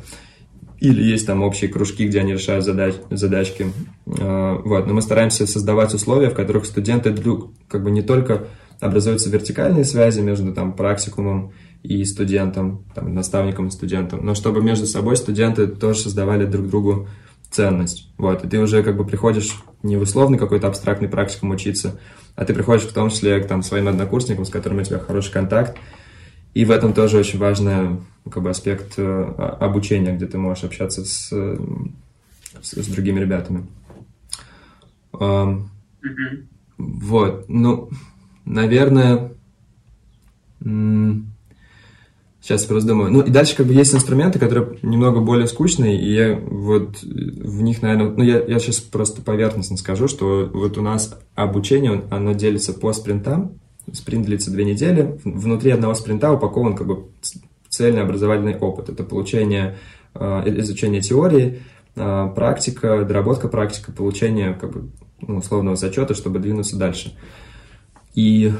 или 0.83 1.01
есть 1.01 1.27
там 1.29 1.43
общие 1.43 1.71
кружки, 1.71 2.09
где 2.09 2.21
они 2.21 2.33
решают 2.33 2.65
задач, 2.65 2.97
задачки. 3.09 3.67
А, 4.19 4.61
вот. 4.65 4.87
Но 4.89 4.95
мы 4.95 5.03
стараемся 5.03 5.47
создавать 5.47 5.95
условия, 5.95 6.29
в 6.29 6.35
которых 6.35 6.67
студенты 6.67 7.15
как 7.69 7.85
бы 7.85 7.91
не 7.93 8.03
только 8.03 8.49
образуются 8.81 9.31
вертикальные 9.31 9.85
связи 9.85 10.21
между 10.21 10.53
там, 10.53 10.73
практикумом 10.73 11.53
и 11.85 12.05
студентом, 12.05 12.85
там, 12.97 13.15
наставником 13.15 13.69
и 13.69 13.71
студентом, 13.71 14.27
но 14.27 14.35
чтобы 14.35 14.61
между 14.61 14.87
собой 14.87 15.17
студенты 15.17 15.69
тоже 15.69 16.01
создавали 16.01 16.47
друг 16.47 16.69
другу 16.69 17.09
ценность. 17.49 18.13
Вот. 18.19 18.45
И 18.45 18.49
ты 18.49 18.59
уже 18.59 18.83
как 18.83 18.97
бы 18.97 19.05
приходишь 19.05 19.63
не 19.85 19.97
в 19.97 20.03
условный 20.03 20.39
какой-то 20.39 20.67
абстрактный 20.67 21.09
практикум 21.09 21.53
учиться, 21.53 22.01
а 22.35 22.45
ты 22.45 22.55
приходишь 22.55 22.87
в 22.87 22.93
том 22.93 23.09
числе 23.09 23.39
к 23.39 23.47
там, 23.47 23.63
своим 23.63 23.87
однокурсникам, 23.87 24.45
с 24.45 24.51
которыми 24.51 24.81
у 24.81 24.85
тебя 24.85 24.99
хороший 24.99 25.33
контакт, 25.33 25.79
и 26.55 26.65
в 26.65 26.71
этом 26.71 26.93
тоже 26.93 27.19
очень 27.19 27.39
важный 27.39 28.01
как 28.31 28.43
бы, 28.43 28.51
аспект 28.51 28.95
э, 28.99 29.25
обучения, 29.61 30.15
где 30.15 30.27
ты 30.27 30.39
можешь 30.39 30.65
общаться 30.65 31.05
с, 31.05 31.33
с, 32.63 32.73
с 32.73 32.87
другими 32.89 33.21
ребятами. 33.21 33.67
Mm-hmm. 35.13 36.47
Вот, 36.79 37.45
ну, 37.49 37.91
наверное, 38.45 39.33
сейчас 42.41 42.65
просто 42.65 42.89
думаю. 42.89 43.13
Ну, 43.13 43.23
и 43.23 43.31
дальше 43.31 43.57
как 43.57 43.67
бы 43.67 43.73
есть 43.73 43.95
инструменты, 43.95 44.39
которые 44.39 44.79
немного 44.83 45.21
более 45.21 45.47
скучные, 45.47 46.01
и 46.01 46.13
я 46.13 46.37
вот 46.37 47.03
в 47.03 47.63
них, 47.63 47.83
наверное, 47.83 48.11
ну, 48.11 48.23
я, 48.23 48.43
я 48.45 48.59
сейчас 48.59 48.81
просто 48.81 49.23
поверхностно 49.23 49.77
скажу, 49.77 50.09
что 50.09 50.51
вот 50.53 50.77
у 50.77 50.83
нас 50.83 51.19
обучение, 51.35 52.05
оно 52.11 52.33
делится 52.33 52.73
по 52.73 52.93
спринтам, 52.93 53.53
Спринт 53.93 54.27
длится 54.27 54.51
две 54.51 54.65
недели. 54.65 55.19
Внутри 55.25 55.71
одного 55.73 55.95
спринта 55.95 56.33
упакован 56.33 56.77
как 56.77 56.87
бы 56.87 57.07
цельный 57.69 58.03
образовательный 58.03 58.57
опыт. 58.57 58.89
Это 58.89 59.03
получение, 59.03 59.79
э, 60.15 60.43
изучение 60.61 61.01
теории, 61.01 61.63
э, 61.97 62.33
практика, 62.35 63.05
доработка 63.05 63.49
практика, 63.49 63.93
получение 63.93 64.55
как 64.55 64.73
бы, 64.73 64.91
ну, 65.21 65.39
условного 65.39 65.77
зачета, 65.77 66.15
чтобы 66.15 66.39
двинуться 66.39 66.77
дальше. 66.77 67.17
И 68.15 68.53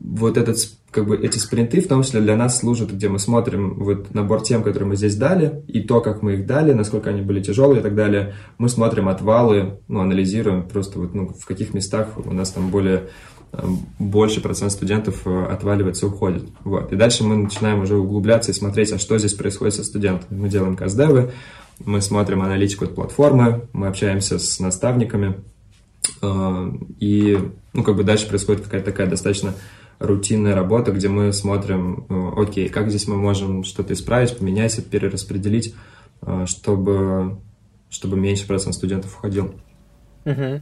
вот 0.00 0.36
этот 0.36 0.58
как 0.92 1.06
бы 1.06 1.16
эти 1.16 1.38
спринты, 1.38 1.80
в 1.80 1.88
том 1.88 2.02
числе 2.02 2.20
для 2.20 2.36
нас 2.36 2.58
служат, 2.58 2.92
где 2.92 3.08
мы 3.08 3.18
смотрим 3.18 3.82
вот 3.82 4.12
набор 4.12 4.42
тем, 4.42 4.62
которые 4.62 4.90
мы 4.90 4.96
здесь 4.96 5.16
дали, 5.16 5.64
и 5.66 5.80
то, 5.80 6.00
как 6.02 6.22
мы 6.22 6.34
их 6.34 6.46
дали, 6.46 6.72
насколько 6.74 7.08
они 7.10 7.22
были 7.22 7.42
тяжелые 7.42 7.80
и 7.80 7.82
так 7.82 7.94
далее. 7.94 8.34
Мы 8.58 8.68
смотрим 8.68 9.08
отвалы, 9.08 9.78
ну, 9.88 10.00
анализируем 10.00 10.68
просто 10.68 10.98
вот, 10.98 11.14
ну, 11.14 11.28
в 11.28 11.46
каких 11.46 11.72
местах 11.72 12.08
у 12.22 12.32
нас 12.32 12.50
там 12.50 12.68
более 12.68 13.08
э, 13.52 13.66
больше 13.98 14.42
процент 14.42 14.70
студентов 14.70 15.22
э, 15.24 15.44
отваливается, 15.46 16.06
уходит. 16.06 16.44
Вот. 16.62 16.92
И 16.92 16.96
дальше 16.96 17.24
мы 17.24 17.36
начинаем 17.36 17.80
уже 17.80 17.96
углубляться 17.96 18.50
и 18.50 18.54
смотреть, 18.54 18.92
а 18.92 18.98
что 18.98 19.16
здесь 19.16 19.32
происходит 19.32 19.74
со 19.74 19.84
студентами. 19.84 20.38
Мы 20.38 20.50
делаем 20.50 20.76
каздевы, 20.76 21.32
мы 21.82 22.02
смотрим 22.02 22.42
аналитику 22.42 22.84
от 22.84 22.94
платформы, 22.94 23.62
мы 23.72 23.88
общаемся 23.88 24.38
с 24.38 24.60
наставниками, 24.60 25.36
э, 26.20 26.72
и, 27.00 27.38
ну, 27.72 27.82
как 27.82 27.96
бы 27.96 28.04
дальше 28.04 28.28
происходит 28.28 28.64
какая-то 28.64 28.90
такая 28.90 29.06
достаточно 29.06 29.54
рутинная 30.02 30.54
работа, 30.54 30.92
где 30.92 31.08
мы 31.08 31.32
смотрим, 31.32 32.06
э, 32.08 32.42
окей, 32.42 32.68
как 32.68 32.90
здесь 32.90 33.06
мы 33.06 33.16
можем 33.16 33.64
что-то 33.64 33.94
исправить, 33.94 34.36
поменять, 34.36 34.84
перераспределить, 34.86 35.74
э, 36.22 36.44
чтобы, 36.46 37.38
чтобы 37.88 38.16
меньше 38.16 38.46
процент 38.46 38.74
студентов 38.74 39.16
уходил. 39.18 39.54
Угу. 40.24 40.60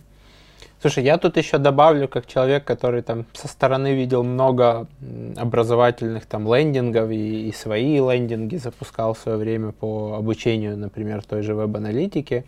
Слушай, 0.81 1.05
я 1.05 1.19
тут 1.19 1.37
еще 1.37 1.59
добавлю, 1.59 2.09
как 2.09 2.27
человек, 2.27 2.65
который 2.65 3.03
там 3.03 3.27
со 3.35 3.49
стороны 3.49 3.95
видел 3.95 4.25
много 4.25 4.89
образовательных 5.37 6.25
там 6.25 6.53
лендингов 6.53 7.11
и, 7.11 7.49
и 7.49 7.53
свои 7.53 7.97
лендинги 7.97 8.57
запускал 8.57 9.13
в 9.13 9.19
свое 9.19 9.37
время 9.37 9.73
по 9.73 10.15
обучению, 10.15 10.79
например, 10.79 11.23
той 11.23 11.43
же 11.43 11.55
веб-аналитики, 11.55 12.47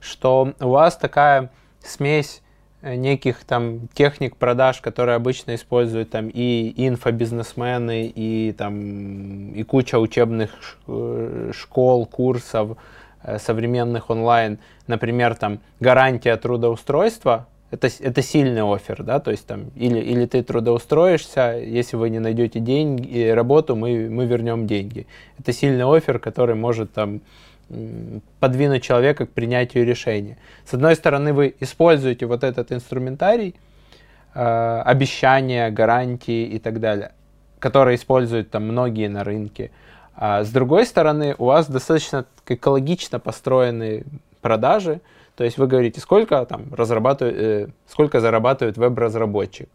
что 0.00 0.52
у 0.60 0.68
вас 0.68 0.98
такая 0.98 1.50
смесь 1.80 2.42
неких 2.82 3.44
там 3.44 3.88
техник 3.94 4.36
продаж, 4.36 4.80
которые 4.80 5.16
обычно 5.16 5.54
используют 5.54 6.10
там 6.10 6.28
и 6.32 6.72
инфобизнесмены, 6.76 8.06
и 8.06 8.52
там 8.52 9.52
и 9.52 9.62
куча 9.62 9.98
учебных 9.98 10.50
э, 10.88 11.52
школ, 11.54 12.06
курсов 12.06 12.76
э, 13.22 13.38
современных 13.38 14.10
онлайн, 14.10 14.58
например, 14.86 15.36
там 15.36 15.60
гарантия 15.80 16.36
трудоустройства, 16.36 17.46
это, 17.70 17.88
это 18.00 18.20
сильный 18.20 18.62
офер, 18.62 19.02
да, 19.02 19.18
то 19.18 19.30
есть 19.30 19.46
там 19.46 19.70
или, 19.76 19.98
или 19.98 20.26
ты 20.26 20.42
трудоустроишься, 20.42 21.58
если 21.58 21.96
вы 21.96 22.10
не 22.10 22.18
найдете 22.18 22.60
деньги, 22.60 23.28
работу, 23.28 23.76
мы, 23.76 24.10
мы 24.10 24.26
вернем 24.26 24.66
деньги. 24.66 25.06
Это 25.38 25.52
сильный 25.52 25.84
офер, 25.84 26.18
который 26.18 26.54
может 26.54 26.92
там 26.92 27.22
подвинуть 28.40 28.82
человека 28.82 29.26
к 29.26 29.30
принятию 29.30 29.84
решения. 29.84 30.38
С 30.64 30.74
одной 30.74 30.96
стороны, 30.96 31.32
вы 31.32 31.54
используете 31.60 32.26
вот 32.26 32.44
этот 32.44 32.72
инструментарий, 32.72 33.54
э, 34.34 34.82
обещания, 34.84 35.70
гарантии 35.70 36.44
и 36.44 36.58
так 36.58 36.80
далее, 36.80 37.12
которые 37.58 37.96
используют 37.96 38.50
там 38.50 38.64
многие 38.64 39.08
на 39.08 39.24
рынке. 39.24 39.70
А 40.14 40.44
с 40.44 40.50
другой 40.50 40.86
стороны, 40.86 41.34
у 41.38 41.46
вас 41.46 41.68
достаточно 41.68 42.26
экологично 42.46 43.18
построенные 43.18 44.04
продажи, 44.40 45.00
то 45.36 45.44
есть 45.44 45.56
вы 45.56 45.66
говорите, 45.66 46.00
сколько 46.00 46.44
там 46.44 46.74
разрабатывает, 46.74 47.36
э, 47.38 47.68
сколько 47.88 48.20
зарабатывает 48.20 48.76
веб-разработчик 48.76 49.68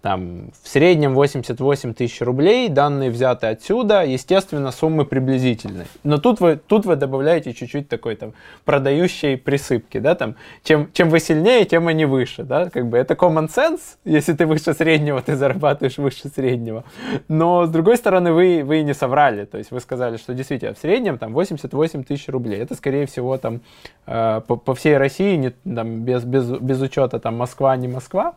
там, 0.00 0.50
в 0.62 0.68
среднем 0.68 1.14
88 1.14 1.92
тысяч 1.92 2.20
рублей, 2.20 2.68
данные 2.68 3.10
взяты 3.10 3.48
отсюда, 3.48 4.04
естественно, 4.04 4.70
суммы 4.70 5.04
приблизительные. 5.04 5.86
Но 6.04 6.18
тут 6.18 6.38
вы, 6.38 6.56
тут 6.56 6.86
вы 6.86 6.94
добавляете 6.94 7.52
чуть-чуть 7.52 7.88
такой 7.88 8.14
там 8.14 8.32
продающей 8.64 9.36
присыпки, 9.36 9.98
да, 9.98 10.14
там, 10.14 10.36
чем, 10.62 10.88
чем 10.92 11.08
вы 11.08 11.18
сильнее, 11.18 11.64
тем 11.64 11.88
они 11.88 12.04
выше, 12.04 12.44
да, 12.44 12.70
как 12.70 12.86
бы 12.86 12.96
это 12.96 13.14
common 13.14 13.48
sense, 13.48 13.80
если 14.04 14.34
ты 14.34 14.46
выше 14.46 14.72
среднего, 14.72 15.20
ты 15.20 15.34
зарабатываешь 15.34 15.98
выше 15.98 16.28
среднего. 16.28 16.84
Но, 17.26 17.66
с 17.66 17.68
другой 17.68 17.96
стороны, 17.96 18.32
вы, 18.32 18.62
вы 18.64 18.82
не 18.82 18.94
соврали, 18.94 19.46
то 19.46 19.58
есть 19.58 19.72
вы 19.72 19.80
сказали, 19.80 20.16
что 20.16 20.32
действительно 20.32 20.74
в 20.74 20.78
среднем 20.78 21.18
там 21.18 21.32
88 21.32 22.04
тысяч 22.04 22.28
рублей, 22.28 22.60
это, 22.60 22.76
скорее 22.76 23.06
всего, 23.06 23.36
там 23.36 23.62
э, 24.06 24.42
по, 24.46 24.54
по 24.54 24.76
всей 24.76 24.96
России, 24.96 25.34
не, 25.34 25.50
там, 25.50 26.02
без, 26.04 26.22
без, 26.22 26.48
без 26.48 26.80
учета 26.80 27.18
там 27.18 27.36
Москва, 27.36 27.76
не 27.76 27.88
Москва, 27.88 28.34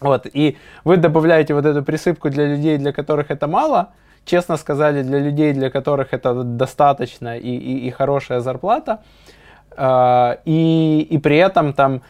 вот, 0.00 0.26
и 0.32 0.56
вы 0.84 0.96
добавляете 0.96 1.54
вот 1.54 1.64
эту 1.64 1.82
присыпку 1.82 2.30
для 2.30 2.46
людей, 2.46 2.78
для 2.78 2.92
которых 2.92 3.30
это 3.30 3.46
мало, 3.46 3.88
честно 4.24 4.56
сказали, 4.56 5.02
для 5.02 5.18
людей, 5.18 5.52
для 5.52 5.70
которых 5.70 6.12
это 6.12 6.42
достаточно 6.44 7.36
и, 7.36 7.56
и, 7.56 7.86
и 7.86 7.90
хорошая 7.90 8.40
зарплата, 8.40 9.00
э, 9.76 10.36
и, 10.44 11.06
и 11.10 11.18
при 11.18 11.36
этом 11.36 11.72
там 11.72 12.02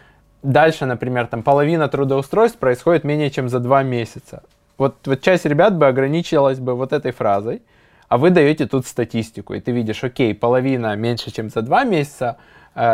дальше, 0.42 0.86
например, 0.86 1.26
там 1.26 1.42
половина 1.42 1.88
трудоустройств 1.88 2.58
происходит 2.58 3.04
менее 3.04 3.30
чем 3.30 3.48
за 3.48 3.60
два 3.60 3.82
месяца. 3.82 4.42
Вот, 4.76 4.96
вот 5.06 5.20
часть 5.20 5.44
ребят 5.46 5.76
бы 5.76 5.86
ограничилась 5.86 6.58
бы 6.58 6.74
вот 6.74 6.92
этой 6.92 7.12
фразой, 7.12 7.62
а 8.08 8.16
вы 8.16 8.30
даете 8.30 8.66
тут 8.66 8.86
статистику, 8.86 9.54
и 9.54 9.60
ты 9.60 9.72
видишь, 9.72 10.04
окей, 10.04 10.34
половина 10.34 10.96
меньше, 10.96 11.30
чем 11.30 11.50
за 11.50 11.62
два 11.62 11.84
месяца, 11.84 12.36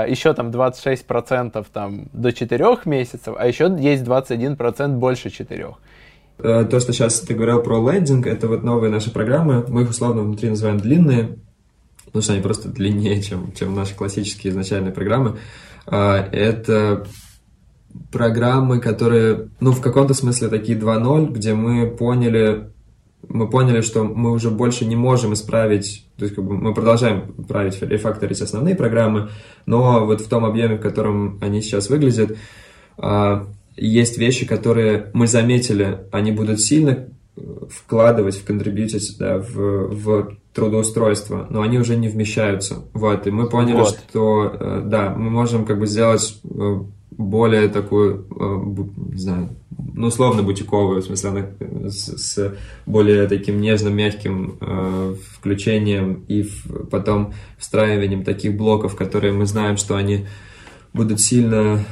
еще 0.09 0.33
там 0.35 0.51
26% 0.51 1.67
там 1.73 2.09
до 2.13 2.33
4 2.33 2.79
месяцев, 2.87 3.35
а 3.39 3.47
еще 3.47 3.75
есть 3.79 4.05
21% 4.05 4.97
больше 4.97 5.31
4. 5.31 5.75
Э, 6.39 6.65
то, 6.65 6.81
что 6.81 6.93
сейчас 6.93 7.21
ты 7.21 7.35
говорил 7.35 7.63
про 7.63 7.79
лендинг, 7.93 8.27
это 8.27 8.49
вот 8.49 8.63
новые 8.63 8.91
наши 8.91 9.11
программы. 9.11 9.65
Мы 9.69 9.83
их 9.83 9.91
условно 9.91 10.23
внутри 10.23 10.51
называем 10.51 10.79
длинные, 10.79 11.39
потому 12.07 12.23
что 12.23 12.33
они 12.33 12.43
просто 12.43 12.69
длиннее, 12.69 13.23
чем, 13.23 13.53
чем 13.53 13.75
наши 13.75 13.95
классические 13.95 14.53
изначальные 14.53 14.93
программы. 14.93 15.39
А, 15.87 16.29
это 16.33 17.07
программы, 18.11 18.81
которые, 18.81 19.49
ну, 19.61 19.73
в 19.73 19.81
каком-то 19.81 20.15
смысле 20.15 20.49
такие 20.49 20.79
2.0, 20.79 21.33
где 21.33 21.55
мы 21.55 21.87
поняли, 21.89 22.71
мы 23.29 23.49
поняли, 23.49 23.81
что 23.81 24.05
мы 24.05 24.33
уже 24.33 24.51
больше 24.51 24.85
не 24.85 24.97
можем 24.97 25.33
исправить, 25.33 26.07
то 26.17 26.25
есть 26.25 26.35
как 26.35 26.45
бы 26.45 26.57
мы 26.57 26.75
продолжаем 26.75 27.35
править, 27.49 27.81
рефакторить 27.83 28.41
основные 28.41 28.75
программы, 28.75 29.31
но 29.67 30.07
вот 30.07 30.21
в 30.21 30.29
том 30.29 30.45
объеме, 30.45 30.77
в 30.77 30.81
котором 30.81 31.39
они 31.41 31.61
сейчас 31.61 31.91
выглядят, 31.91 32.37
а, 32.97 33.49
есть 33.77 34.19
вещи, 34.19 34.47
которые 34.47 35.11
мы 35.15 35.27
заметили, 35.27 36.07
они 36.13 36.33
будут 36.33 36.61
сильно 36.61 37.09
вкладывать, 37.69 38.37
в 38.37 38.45
контрибьютить 38.45 39.17
да, 39.19 39.39
в, 39.39 39.89
в 39.89 40.37
трудоустройство, 40.53 41.47
но 41.51 41.63
они 41.63 41.79
уже 41.79 41.97
не 41.97 42.09
вмещаются. 42.09 42.85
Вот, 42.93 43.27
и 43.27 43.31
мы 43.31 43.49
поняли, 43.49 43.79
вот. 43.79 43.99
что 44.09 44.57
э, 44.59 44.83
да, 44.85 45.11
мы 45.11 45.31
можем 45.31 45.65
как 45.65 45.81
бы 45.81 45.87
сделать 45.87 46.41
э, 46.45 46.81
более 47.17 47.69
такую, 47.69 48.27
э, 48.31 49.13
не 49.13 49.19
знаю, 49.19 49.51
ну, 49.95 50.09
условно 50.09 50.43
бутиковую, 50.43 51.03
в 51.03 51.05
смысле, 51.05 51.31
она 51.31 51.91
с, 51.91 52.17
с 52.17 52.57
более 52.87 53.27
таким 53.29 53.61
нежным, 53.61 53.97
мягким 53.97 54.57
э, 54.61 55.15
включением 55.33 56.25
и 56.29 56.43
в, 56.43 56.87
потом 56.91 57.33
встраиванием 57.59 58.25
таких 58.25 58.57
блоков, 58.57 58.97
которые 58.97 59.33
мы 59.33 59.47
знаем, 59.47 59.77
что 59.77 59.97
они 59.97 60.27
будут 60.93 61.21
сильно, 61.21 61.85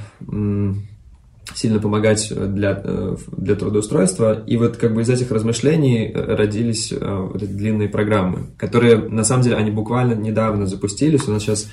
сильно 1.54 1.78
помогать 1.80 2.32
для, 2.32 2.80
э, 2.82 3.16
для 3.36 3.54
трудоустройства. 3.56 4.42
И 4.46 4.56
вот 4.56 4.76
как 4.76 4.94
бы 4.94 5.02
из 5.02 5.10
этих 5.10 5.30
размышлений 5.30 6.10
родились 6.14 6.92
э, 6.92 7.28
вот 7.32 7.42
эти 7.42 7.50
длинные 7.50 7.88
программы, 7.88 8.46
которые, 8.56 8.96
на 8.96 9.24
самом 9.24 9.42
деле, 9.42 9.56
они 9.56 9.70
буквально 9.70 10.14
недавно 10.14 10.66
запустились. 10.66 11.26
У 11.26 11.32
нас 11.32 11.42
сейчас 11.42 11.68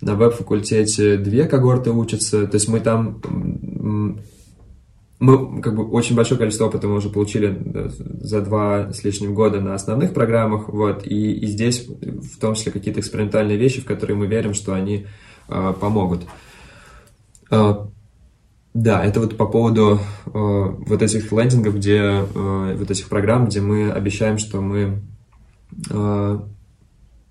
на 0.00 0.14
веб-факультете 0.14 1.16
две 1.16 1.44
когорты 1.44 1.90
учатся, 1.90 2.46
то 2.46 2.54
есть 2.54 2.68
мы 2.68 2.80
там 2.80 3.20
мы 5.20 5.60
как 5.60 5.76
бы 5.76 5.86
очень 5.86 6.16
большое 6.16 6.38
количество 6.38 6.66
опыта 6.66 6.88
мы 6.88 6.96
уже 6.96 7.10
получили 7.10 7.62
за 8.22 8.40
два 8.40 8.90
с 8.90 9.04
лишним 9.04 9.34
года 9.34 9.60
на 9.60 9.74
основных 9.74 10.14
программах, 10.14 10.68
вот, 10.68 11.06
и, 11.06 11.32
и 11.32 11.46
здесь 11.46 11.86
в 11.86 12.38
том 12.40 12.54
числе 12.54 12.72
какие-то 12.72 13.00
экспериментальные 13.00 13.58
вещи, 13.58 13.82
в 13.82 13.84
которые 13.84 14.16
мы 14.16 14.26
верим, 14.26 14.54
что 14.54 14.72
они 14.72 15.06
э, 15.48 15.74
помогут. 15.78 16.22
Э, 17.50 17.74
да, 18.72 19.04
это 19.04 19.20
вот 19.20 19.36
по 19.36 19.46
поводу 19.46 20.00
э, 20.26 20.30
вот 20.32 21.02
этих 21.02 21.30
лендингов, 21.32 21.76
где 21.76 21.98
э, 21.98 22.76
вот 22.78 22.90
этих 22.90 23.08
программ, 23.10 23.44
где 23.44 23.60
мы 23.60 23.90
обещаем, 23.90 24.38
что 24.38 24.62
мы 24.62 25.02
э, 25.90 26.40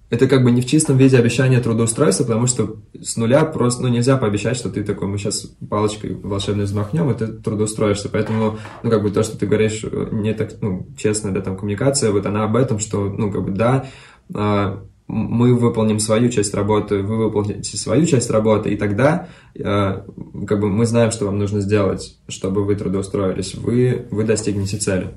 это 0.10 0.28
как 0.28 0.44
бы 0.44 0.52
не 0.52 0.62
в 0.62 0.66
чистом 0.66 0.98
виде 0.98 1.18
обещание 1.18 1.60
трудоустройства, 1.60 2.24
потому 2.24 2.48
что 2.48 2.78
с 3.00 3.16
нуля 3.16 3.46
просто, 3.46 3.84
ну, 3.84 3.90
нельзя 3.90 4.18
пообещать, 4.18 4.58
что 4.58 4.70
ты 4.70 4.84
такой, 4.84 5.08
мы 5.08 5.20
сейчас 5.20 5.46
палочкой 5.70 6.16
волшебной 6.16 6.66
взмахнем, 6.66 7.12
и 7.12 7.14
ты 7.14 7.28
трудоустроишься. 7.28 8.10
Поэтому, 8.10 8.58
ну, 8.82 8.90
как 8.90 9.04
бы 9.04 9.12
то, 9.12 9.22
что 9.22 9.38
ты 9.38 9.46
говоришь, 9.46 9.86
не 10.12 10.34
так, 10.34 10.54
ну, 10.62 10.88
честная, 10.98 11.32
да, 11.32 11.42
там, 11.42 11.58
коммуникация, 11.58 12.12
вот 12.12 12.26
она 12.26 12.44
об 12.44 12.56
этом, 12.56 12.80
что, 12.80 13.08
ну, 13.08 13.32
как 13.32 13.44
бы, 13.44 13.52
да, 13.52 13.86
а, 14.34 14.84
мы 15.08 15.56
выполним 15.56 16.00
свою 16.00 16.30
часть 16.30 16.56
работы, 16.56 17.04
вы 17.04 17.18
выполните 17.18 17.78
свою 17.78 18.08
часть 18.08 18.32
работы, 18.32 18.72
и 18.72 18.78
тогда 18.78 19.28
а, 19.64 20.06
как 20.48 20.60
бы 20.60 20.70
мы 20.70 20.88
знаем, 20.88 21.12
что 21.12 21.26
вам 21.26 21.38
нужно 21.38 21.62
сделать, 21.62 22.18
чтобы 22.28 22.66
вы 22.66 22.76
трудоустроились, 22.76 23.54
вы, 23.54 24.08
вы 24.10 24.24
достигнете 24.24 24.78
цели. 24.78 25.10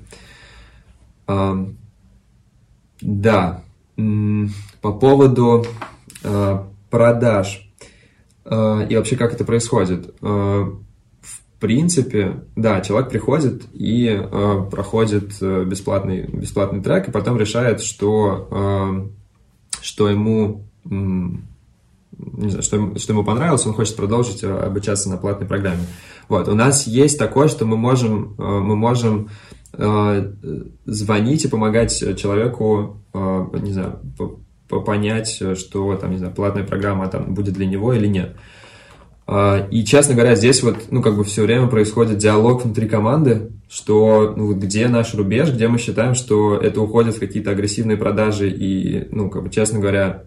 Да, 3.01 3.63
по 3.95 4.91
поводу 4.93 5.65
э, 6.23 6.59
продаж 6.89 7.69
э, 8.45 8.87
и 8.89 8.95
вообще 8.95 9.15
как 9.15 9.33
это 9.33 9.45
происходит. 9.45 10.15
Э, 10.21 10.65
в 11.21 11.59
принципе, 11.59 12.43
да, 12.55 12.81
человек 12.81 13.09
приходит 13.09 13.63
и 13.71 14.21
проходит 14.69 15.41
бесплатный, 15.41 16.23
бесплатный 16.23 16.81
трек, 16.81 17.07
и 17.07 17.11
потом 17.11 17.37
решает, 17.37 17.81
что, 17.81 19.07
что 19.79 20.09
ему 20.09 20.65
не 20.83 22.49
знаю, 22.49 22.63
что, 22.63 22.97
что 22.97 23.13
ему 23.13 23.23
понравилось, 23.23 23.65
он 23.65 23.73
хочет 23.73 23.95
продолжить 23.95 24.43
обучаться 24.43 25.09
на 25.09 25.15
платной 25.15 25.47
программе. 25.47 25.85
Вот, 26.27 26.49
у 26.49 26.53
нас 26.53 26.85
есть 26.85 27.17
такое, 27.17 27.47
что 27.47 27.65
мы 27.65 27.77
можем, 27.77 28.35
мы 28.37 28.75
можем 28.75 29.29
звонить 30.85 31.45
и 31.45 31.47
помогать 31.47 32.17
человеку, 32.17 33.01
не 33.13 33.71
знаю, 33.71 33.99
понять, 34.67 35.41
что 35.57 35.95
там, 35.95 36.11
не 36.11 36.17
знаю, 36.17 36.33
платная 36.33 36.63
программа 36.63 37.07
там 37.07 37.33
будет 37.33 37.53
для 37.53 37.65
него 37.65 37.93
или 37.93 38.07
нет. 38.07 38.35
А, 39.25 39.67
и, 39.71 39.85
честно 39.85 40.15
говоря, 40.15 40.35
здесь 40.35 40.61
вот, 40.63 40.91
ну, 40.91 41.01
как 41.01 41.15
бы 41.15 41.23
все 41.23 41.43
время 41.43 41.67
происходит 41.67 42.17
диалог 42.17 42.63
внутри 42.63 42.89
команды, 42.89 43.51
что, 43.69 44.33
ну, 44.35 44.53
где 44.53 44.87
наш 44.87 45.13
рубеж, 45.13 45.51
где 45.53 45.67
мы 45.67 45.77
считаем, 45.77 46.13
что 46.13 46.57
это 46.57 46.81
уходит 46.81 47.15
в 47.15 47.19
какие-то 47.19 47.51
агрессивные 47.51 47.97
продажи 47.97 48.49
и, 48.49 49.07
ну, 49.11 49.29
как 49.29 49.43
бы, 49.43 49.49
честно 49.49 49.79
говоря, 49.79 50.23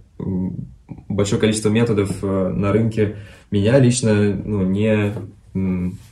большое 1.08 1.40
количество 1.40 1.68
методов 1.68 2.10
э, 2.22 2.48
на 2.48 2.72
рынке 2.72 3.16
меня 3.50 3.78
лично, 3.78 4.14
ну, 4.14 4.62
не 4.62 5.12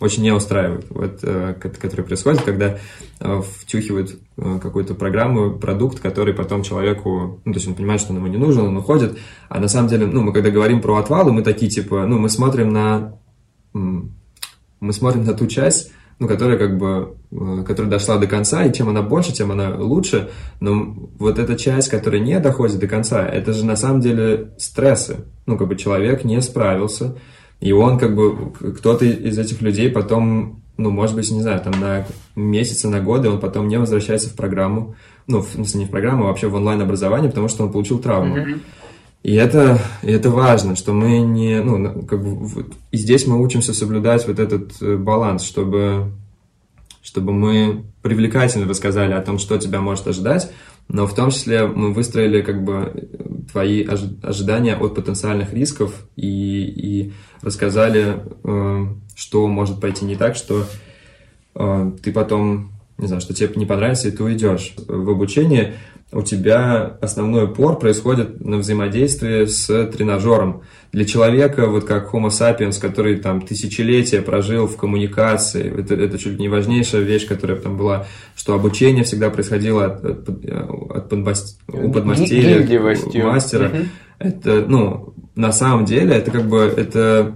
очень 0.00 0.22
не 0.22 0.32
устраивает, 0.32 0.86
вот, 0.90 1.18
э, 1.22 1.54
который 1.54 2.02
происходит, 2.02 2.42
когда 2.42 2.78
э, 3.20 3.42
втюхивают 3.60 4.18
э, 4.36 4.58
какую-то 4.62 4.94
программу, 4.94 5.52
продукт, 5.52 6.00
который 6.00 6.34
потом 6.34 6.62
человеку, 6.62 7.40
ну, 7.44 7.52
то 7.52 7.58
есть 7.58 7.68
он 7.68 7.74
понимает, 7.74 8.00
что 8.00 8.12
он 8.12 8.18
ему 8.18 8.28
не 8.28 8.36
нужен, 8.36 8.62
он 8.62 8.76
уходит, 8.76 9.18
а 9.48 9.60
на 9.60 9.68
самом 9.68 9.88
деле, 9.88 10.06
ну, 10.06 10.22
мы 10.22 10.32
когда 10.32 10.50
говорим 10.50 10.80
про 10.80 10.96
отвалы, 10.96 11.32
мы 11.32 11.42
такие, 11.42 11.70
типа, 11.70 12.06
ну, 12.06 12.18
мы 12.18 12.28
смотрим 12.28 12.72
на, 12.72 13.18
мы 13.72 14.92
смотрим 14.92 15.24
на 15.24 15.34
ту 15.34 15.46
часть, 15.46 15.92
ну, 16.18 16.28
которая 16.28 16.56
как 16.56 16.78
бы, 16.78 17.16
которая 17.66 17.90
дошла 17.90 18.18
до 18.18 18.26
конца, 18.26 18.64
и 18.64 18.72
чем 18.72 18.88
она 18.88 19.02
больше, 19.02 19.32
тем 19.32 19.50
она 19.50 19.76
лучше, 19.76 20.30
но 20.60 20.94
вот 21.18 21.38
эта 21.38 21.56
часть, 21.56 21.88
которая 21.88 22.20
не 22.20 22.38
доходит 22.38 22.78
до 22.78 22.86
конца, 22.86 23.26
это 23.26 23.52
же 23.52 23.66
на 23.66 23.76
самом 23.76 24.00
деле 24.00 24.52
стрессы, 24.58 25.24
ну, 25.46 25.58
как 25.58 25.68
бы 25.68 25.76
человек 25.76 26.24
не 26.24 26.40
справился, 26.40 27.16
и 27.60 27.72
он 27.72 27.98
как 27.98 28.14
бы, 28.14 28.52
кто-то 28.52 29.04
из 29.04 29.38
этих 29.38 29.62
людей 29.62 29.90
потом, 29.90 30.62
ну, 30.76 30.90
может 30.90 31.16
быть, 31.16 31.30
не 31.30 31.42
знаю, 31.42 31.60
там 31.60 31.80
на 31.80 32.06
месяцы, 32.36 32.88
на 32.88 33.00
годы 33.00 33.30
он 33.30 33.40
потом 33.40 33.68
не 33.68 33.78
возвращается 33.78 34.28
в 34.28 34.34
программу, 34.34 34.96
ну, 35.26 35.40
в 35.40 35.48
смысле 35.48 35.80
не 35.80 35.86
в 35.86 35.90
программу, 35.90 36.24
а 36.24 36.26
вообще 36.28 36.48
в 36.48 36.54
онлайн-образование, 36.54 37.30
потому 37.30 37.48
что 37.48 37.64
он 37.64 37.72
получил 37.72 37.98
травму. 37.98 38.36
Mm-hmm. 38.36 38.60
И 39.24 39.34
это, 39.36 39.80
и 40.02 40.10
это 40.10 40.28
важно, 40.28 40.76
что 40.76 40.92
мы 40.92 41.20
не, 41.20 41.62
ну, 41.62 42.02
как 42.02 42.22
бы, 42.22 42.34
вот, 42.34 42.66
и 42.90 42.96
здесь 42.98 43.26
мы 43.26 43.40
учимся 43.40 43.72
соблюдать 43.72 44.26
вот 44.28 44.38
этот 44.38 44.82
э, 44.82 44.96
баланс, 44.96 45.44
чтобы, 45.44 46.12
чтобы 47.02 47.32
мы 47.32 47.84
привлекательно 48.02 48.68
рассказали 48.68 49.14
о 49.14 49.22
том, 49.22 49.38
что 49.38 49.56
тебя 49.56 49.80
может 49.80 50.06
ожидать, 50.06 50.52
но 50.88 51.06
в 51.06 51.14
том 51.14 51.30
числе 51.30 51.66
мы 51.66 51.92
выстроили 51.92 52.42
как 52.42 52.62
бы 52.64 53.08
твои 53.50 53.84
ожидания 53.84 54.76
от 54.76 54.94
потенциальных 54.94 55.52
рисков 55.52 56.06
и, 56.16 56.64
и 56.64 57.12
рассказали, 57.42 58.22
э, 58.44 58.86
что 59.14 59.46
может 59.46 59.80
пойти 59.80 60.04
не 60.04 60.16
так, 60.16 60.36
что 60.36 60.64
э, 61.54 61.92
ты 62.02 62.12
потом, 62.12 62.72
не 62.98 63.06
знаю, 63.06 63.20
что 63.20 63.34
тебе 63.34 63.50
не 63.56 63.66
понравится, 63.66 64.08
и 64.08 64.10
ты 64.10 64.22
уйдешь. 64.22 64.74
В 64.86 65.10
обучении 65.10 65.74
у 66.14 66.22
тебя 66.22 66.96
основной 67.00 67.44
упор 67.44 67.78
происходит 67.78 68.40
на 68.44 68.58
взаимодействии 68.58 69.46
с 69.46 69.66
тренажером. 69.86 70.62
Для 70.92 71.04
человека, 71.04 71.66
вот 71.66 71.84
как 71.84 72.14
Homo 72.14 72.28
sapiens, 72.28 72.80
который 72.80 73.16
там 73.16 73.40
тысячелетия 73.40 74.22
прожил 74.22 74.68
в 74.68 74.76
коммуникации, 74.76 75.80
это, 75.80 75.94
это 75.94 76.18
чуть 76.18 76.34
ли 76.34 76.38
не 76.38 76.48
важнейшая 76.48 77.02
вещь, 77.02 77.26
которая 77.26 77.58
там 77.58 77.76
была, 77.76 78.06
что 78.36 78.54
обучение 78.54 79.02
всегда 79.02 79.28
происходило 79.30 79.86
от, 79.86 80.04
от, 80.04 80.28
от 80.28 81.08
подмаст... 81.08 81.60
у 81.66 81.90
подмастерья, 81.92 82.90
у 83.04 83.26
мастера. 83.26 83.66
Угу. 83.66 83.78
Это, 84.20 84.64
ну, 84.68 85.14
на 85.34 85.52
самом 85.52 85.84
деле, 85.84 86.14
это 86.14 86.30
как 86.30 86.48
бы, 86.48 86.60
это 86.60 87.34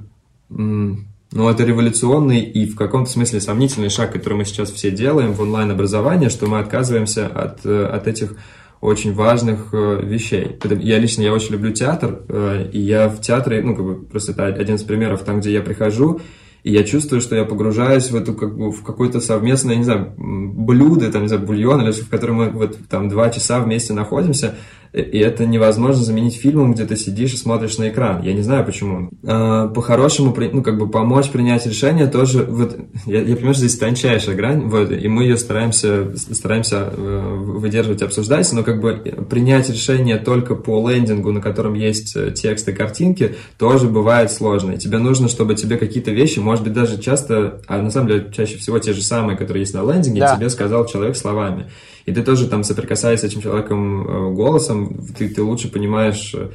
ну, 1.30 1.48
это 1.50 1.64
революционный 1.64 2.40
и 2.40 2.66
в 2.66 2.74
каком-то 2.74 3.10
смысле 3.10 3.40
сомнительный 3.40 3.90
шаг, 3.90 4.12
который 4.12 4.34
мы 4.34 4.44
сейчас 4.46 4.70
все 4.70 4.90
делаем 4.90 5.32
в 5.32 5.42
онлайн-образовании, 5.42 6.28
что 6.28 6.46
мы 6.46 6.58
отказываемся 6.58 7.26
от, 7.26 7.66
э, 7.66 7.84
от 7.84 8.06
этих 8.06 8.34
очень 8.80 9.12
важных 9.12 9.68
э, 9.72 10.00
вещей. 10.02 10.56
Я 10.80 10.98
лично, 10.98 11.22
я 11.22 11.32
очень 11.32 11.52
люблю 11.52 11.72
театр, 11.72 12.22
э, 12.28 12.70
и 12.72 12.80
я 12.80 13.08
в 13.08 13.20
театре, 13.20 13.62
ну, 13.62 13.74
как 13.74 13.84
бы, 13.84 13.94
просто 13.96 14.32
это 14.32 14.46
один 14.46 14.76
из 14.76 14.82
примеров, 14.82 15.22
там, 15.22 15.40
где 15.40 15.52
я 15.52 15.62
прихожу, 15.62 16.20
и 16.62 16.72
я 16.72 16.84
чувствую, 16.84 17.20
что 17.20 17.36
я 17.36 17.44
погружаюсь 17.44 18.10
в 18.10 18.16
эту, 18.16 18.34
как 18.34 18.56
бы, 18.56 18.70
в 18.70 18.82
какое-то 18.82 19.20
совместное, 19.20 19.76
не 19.76 19.84
знаю, 19.84 20.12
блюдо, 20.16 21.10
там, 21.10 21.22
не 21.22 21.28
знаю, 21.28 21.44
бульон, 21.44 21.82
или 21.82 21.92
в 21.92 22.08
котором 22.08 22.36
мы 22.36 22.50
вот 22.50 22.78
там 22.88 23.08
два 23.08 23.30
часа 23.30 23.60
вместе 23.60 23.92
находимся, 23.92 24.54
и 24.92 25.18
это 25.18 25.46
невозможно 25.46 26.02
заменить 26.02 26.36
фильмом, 26.36 26.72
где 26.72 26.84
ты 26.84 26.96
сидишь 26.96 27.34
и 27.34 27.36
смотришь 27.36 27.78
на 27.78 27.88
экран. 27.88 28.22
Я 28.22 28.32
не 28.32 28.42
знаю 28.42 28.64
почему. 28.64 29.10
А, 29.26 29.68
по-хорошему, 29.68 30.34
ну, 30.52 30.62
как 30.62 30.78
бы 30.78 30.88
помочь 30.88 31.28
принять 31.30 31.66
решение 31.66 32.06
тоже, 32.06 32.44
вот, 32.44 32.76
я, 33.06 33.20
я 33.20 33.34
понимаю, 33.36 33.54
что 33.54 33.66
здесь 33.66 33.78
тончайшая 33.78 34.34
грань, 34.34 34.68
вот, 34.68 34.90
и 34.90 35.08
мы 35.08 35.24
ее 35.24 35.36
стараемся, 35.36 36.16
стараемся 36.16 36.90
э, 36.90 37.34
выдерживать, 37.58 38.02
обсуждать, 38.02 38.50
но 38.52 38.62
как 38.62 38.80
бы 38.80 38.94
принять 39.28 39.68
решение 39.68 40.16
только 40.16 40.54
по 40.54 40.88
лендингу, 40.88 41.32
на 41.32 41.40
котором 41.40 41.74
есть 41.74 42.16
э, 42.16 42.30
текст 42.30 42.68
и 42.68 42.72
картинки, 42.72 43.34
тоже 43.58 43.88
бывает 43.88 44.32
сложно. 44.32 44.72
И 44.72 44.78
тебе 44.78 44.98
нужно, 44.98 45.28
чтобы 45.28 45.54
тебе 45.54 45.76
какие-то 45.76 46.10
вещи, 46.10 46.38
может 46.38 46.64
быть, 46.64 46.72
даже 46.72 46.98
часто, 46.98 47.60
а 47.66 47.82
на 47.82 47.90
самом 47.90 48.08
деле 48.08 48.32
чаще 48.34 48.56
всего 48.56 48.78
те 48.78 48.92
же 48.92 49.02
самые, 49.02 49.36
которые 49.36 49.62
есть 49.62 49.74
на 49.74 49.82
лендинге, 49.82 50.20
да. 50.20 50.36
тебе 50.36 50.48
сказал 50.48 50.86
человек 50.86 51.16
словами. 51.16 51.66
И 52.08 52.12
ты 52.12 52.22
тоже 52.22 52.48
там 52.48 52.64
соприкасаясь 52.64 53.20
с 53.20 53.24
этим 53.24 53.42
человеком 53.42 54.08
э, 54.08 54.34
голосом, 54.34 55.06
ты, 55.18 55.28
ты 55.28 55.42
лучше 55.42 55.70
понимаешь 55.70 56.34
э, 56.34 56.48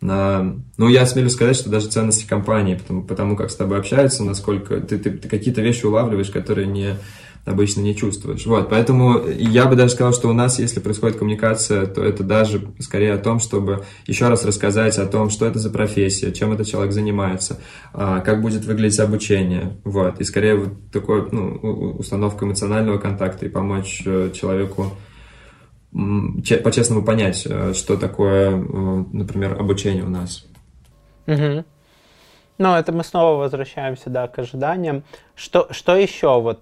на... 0.00 0.54
Ну, 0.76 0.88
я 0.88 1.04
смелю 1.06 1.28
сказать, 1.28 1.56
что 1.56 1.70
даже 1.70 1.88
ценности 1.88 2.24
компании, 2.24 2.76
потому, 2.76 3.02
потому 3.02 3.36
как 3.36 3.50
с 3.50 3.56
тобой 3.56 3.78
общаются, 3.78 4.22
насколько 4.22 4.80
ты, 4.80 4.98
ты, 4.98 5.10
ты 5.10 5.28
какие-то 5.28 5.60
вещи 5.60 5.86
улавливаешь, 5.86 6.30
которые 6.30 6.68
не, 6.68 6.94
обычно 7.44 7.80
не 7.80 7.96
чувствуешь. 7.96 8.46
Вот, 8.46 8.68
поэтому 8.68 9.26
я 9.26 9.66
бы 9.66 9.74
даже 9.74 9.94
сказал, 9.94 10.12
что 10.12 10.28
у 10.28 10.32
нас, 10.32 10.58
если 10.58 10.80
происходит 10.80 11.18
коммуникация, 11.18 11.86
то 11.86 12.02
это 12.02 12.22
даже 12.22 12.68
скорее 12.78 13.14
о 13.14 13.18
том, 13.18 13.40
чтобы 13.40 13.84
еще 14.06 14.28
раз 14.28 14.44
рассказать 14.44 14.98
о 14.98 15.06
том, 15.06 15.28
что 15.28 15.46
это 15.46 15.58
за 15.58 15.70
профессия, 15.70 16.32
чем 16.32 16.52
этот 16.52 16.68
человек 16.68 16.92
занимается, 16.92 17.58
а, 17.92 18.20
как 18.20 18.42
будет 18.42 18.64
выглядеть 18.64 19.00
обучение, 19.00 19.76
вот, 19.84 20.20
и 20.20 20.24
скорее 20.24 20.56
вот 20.56 20.90
такой, 20.92 21.26
ну, 21.32 21.56
установка 21.98 22.44
эмоционального 22.44 22.98
контакта 22.98 23.46
и 23.46 23.48
помочь 23.48 24.02
э, 24.06 24.30
человеку 24.32 24.92
по-честному 25.92 27.04
понять, 27.04 27.46
э, 27.48 27.72
что 27.74 27.96
такое, 27.96 28.50
э, 28.50 29.04
например, 29.12 29.60
обучение 29.60 30.04
у 30.04 30.08
нас. 30.08 30.46
Угу. 31.26 31.64
Ну, 32.58 32.74
это 32.74 32.92
мы 32.92 33.02
снова 33.02 33.38
возвращаемся, 33.38 34.10
да, 34.10 34.28
к 34.28 34.38
ожиданиям. 34.38 35.04
Что, 35.34 35.68
что 35.70 35.96
еще? 35.96 36.40
Вот, 36.40 36.60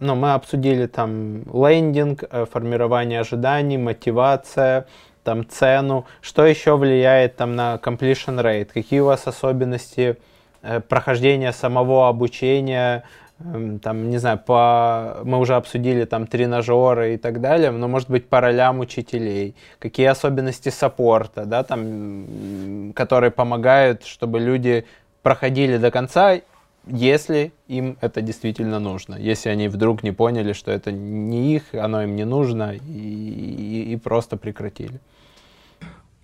ну, 0.00 0.14
мы 0.14 0.34
обсудили 0.34 0.86
там 0.86 1.42
лендинг, 1.52 2.24
э, 2.30 2.46
формирование 2.50 3.20
ожиданий, 3.20 3.78
мотивация, 3.78 4.86
там 5.22 5.48
цену. 5.48 6.06
Что 6.20 6.44
еще 6.44 6.76
влияет 6.76 7.36
там 7.36 7.54
на 7.54 7.78
completion 7.82 8.42
rate? 8.42 8.70
Какие 8.74 9.00
у 9.00 9.06
вас 9.06 9.26
особенности 9.26 10.16
э, 10.62 10.80
прохождения 10.80 11.52
самого 11.52 12.08
обучения? 12.08 13.04
Э, 13.38 13.78
там, 13.82 14.10
не 14.10 14.18
знаю, 14.18 14.38
по... 14.44 15.20
мы 15.24 15.38
уже 15.38 15.54
обсудили 15.54 16.04
там 16.04 16.26
тренажеры 16.26 17.14
и 17.14 17.16
так 17.16 17.40
далее, 17.40 17.70
но, 17.70 17.88
может 17.88 18.10
быть, 18.10 18.28
по 18.28 18.40
ролям 18.40 18.80
учителей. 18.80 19.54
Какие 19.78 20.06
особенности 20.06 20.70
саппорта, 20.70 21.44
да, 21.44 21.62
там, 21.62 22.92
которые 22.94 23.30
помогают, 23.30 24.04
чтобы 24.04 24.40
люди 24.40 24.84
проходили 25.22 25.76
до 25.76 25.90
конца, 25.90 26.40
если 26.86 27.52
им 27.68 27.96
это 28.00 28.22
действительно 28.22 28.78
нужно. 28.78 29.16
Если 29.16 29.48
они 29.48 29.68
вдруг 29.68 30.02
не 30.02 30.12
поняли, 30.12 30.52
что 30.52 30.70
это 30.70 30.92
не 30.92 31.54
их, 31.54 31.62
оно 31.74 32.02
им 32.02 32.16
не 32.16 32.24
нужно, 32.24 32.74
и, 32.74 32.78
и, 32.78 33.92
и 33.92 33.96
просто 33.96 34.36
прекратили. 34.36 35.00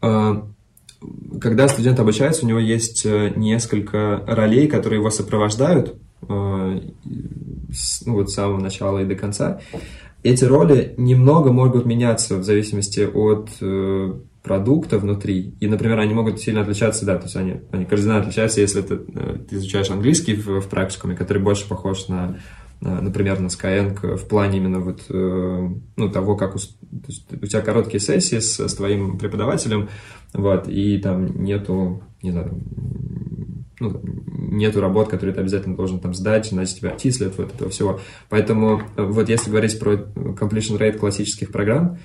А, 0.01 0.47
когда 1.41 1.69
студент 1.69 2.01
обучается, 2.01 2.45
у 2.45 2.49
него 2.49 2.59
есть 2.59 3.05
э, 3.05 3.33
несколько 3.37 4.23
ролей, 4.27 4.67
которые 4.67 5.01
его 5.01 5.11
сопровождают 5.11 5.97
э, 6.23 6.27
ну, 6.29 8.15
вот 8.15 8.31
с 8.31 8.35
самого 8.35 8.61
начала 8.61 9.01
и 9.01 9.05
до 9.05 9.15
конца. 9.15 9.61
Эти 10.23 10.45
роли 10.45 10.95
немного 10.97 11.53
могут 11.53 11.87
меняться 11.87 12.37
в 12.37 12.45
зависимости 12.45 13.01
от 13.01 13.51
э, 13.61 14.15
продукта 14.47 14.99
внутри. 14.99 15.55
И, 15.59 15.67
например, 15.67 15.99
они 15.99 16.15
могут 16.15 16.41
сильно 16.41 16.61
отличаться, 16.61 17.05
да, 17.05 17.17
то 17.17 17.25
есть 17.25 17.35
они, 17.35 17.61
они 17.73 17.85
кардинально 17.85 18.23
отличаются, 18.23 18.61
если 18.61 18.81
ты, 18.81 18.95
э, 18.95 19.39
ты 19.51 19.57
изучаешь 19.57 19.91
английский 19.91 20.35
в, 20.35 20.61
в 20.61 20.69
практикуме, 20.69 21.17
который 21.17 21.43
больше 21.43 21.69
похож 21.69 22.07
на, 22.07 22.39
на 22.81 23.01
например, 23.01 23.41
на 23.41 23.49
Skyeng 23.49 24.17
в 24.17 24.29
плане 24.29 24.59
именно 24.59 24.79
вот, 24.79 25.03
э, 25.09 25.69
ну, 25.97 26.09
того, 26.11 26.37
как 26.37 26.55
у, 26.55 26.59
то 26.59 27.09
есть 27.09 27.27
у 27.33 27.45
тебя 27.45 27.61
короткие 27.61 27.99
сессии 27.99 28.39
с, 28.39 28.61
с 28.61 28.75
твоим 28.75 29.19
преподавателем, 29.19 29.89
вот, 30.33 30.69
и 30.69 30.99
там 30.99 31.43
нету, 31.43 32.05
не 32.23 32.31
знаю, 32.31 32.63
ну, 33.81 34.01
нету 34.29 34.81
работ, 34.81 35.09
которые 35.09 35.35
ты 35.35 35.41
обязательно 35.41 35.75
должен 35.75 35.99
там 35.99 36.15
сдать, 36.15 36.53
иначе 36.53 36.77
тебя 36.77 36.91
отчислят, 36.91 37.37
вот 37.37 37.53
этого 37.53 37.69
всего. 37.69 37.99
Поэтому 38.29 38.81
э, 38.97 39.03
вот 39.03 39.29
если 39.29 39.51
говорить 39.51 39.77
про 39.81 39.95
completion 39.95 40.79
rate 40.79 40.99
классических 40.99 41.51
программ, 41.51 41.99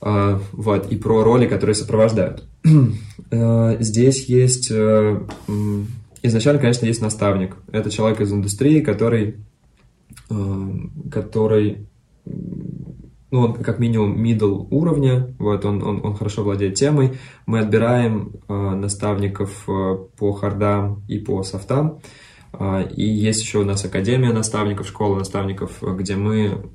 вот, 0.00 0.92
и 0.92 0.96
про 0.96 1.24
роли, 1.24 1.46
которые 1.46 1.74
сопровождают. 1.74 2.44
Э, 3.30 3.76
здесь 3.80 4.24
есть... 4.24 4.70
Э, 4.70 5.20
изначально, 6.22 6.60
конечно, 6.60 6.86
есть 6.86 7.02
наставник. 7.02 7.56
Это 7.70 7.90
человек 7.90 8.22
из 8.22 8.32
индустрии, 8.32 8.80
который... 8.80 9.36
Э, 10.30 10.68
который 11.12 11.86
ну, 13.30 13.40
он 13.40 13.54
как 13.54 13.78
минимум 13.78 14.24
middle 14.24 14.66
уровня, 14.70 15.34
вот, 15.38 15.66
он, 15.66 15.82
он, 15.82 16.00
он 16.02 16.14
хорошо 16.14 16.42
владеет 16.42 16.76
темой. 16.76 17.18
Мы 17.44 17.58
отбираем 17.58 18.32
наставников 18.48 19.66
по 19.66 20.32
хардам 20.32 21.02
и 21.08 21.18
по 21.18 21.42
софтам. 21.42 21.98
А, 22.52 22.82
и 22.82 23.04
есть 23.04 23.42
еще 23.42 23.58
у 23.58 23.64
нас 23.64 23.84
Академия 23.84 24.32
наставников, 24.32 24.88
школа 24.88 25.18
наставников, 25.18 25.82
где 25.82 26.16
мы 26.16 26.70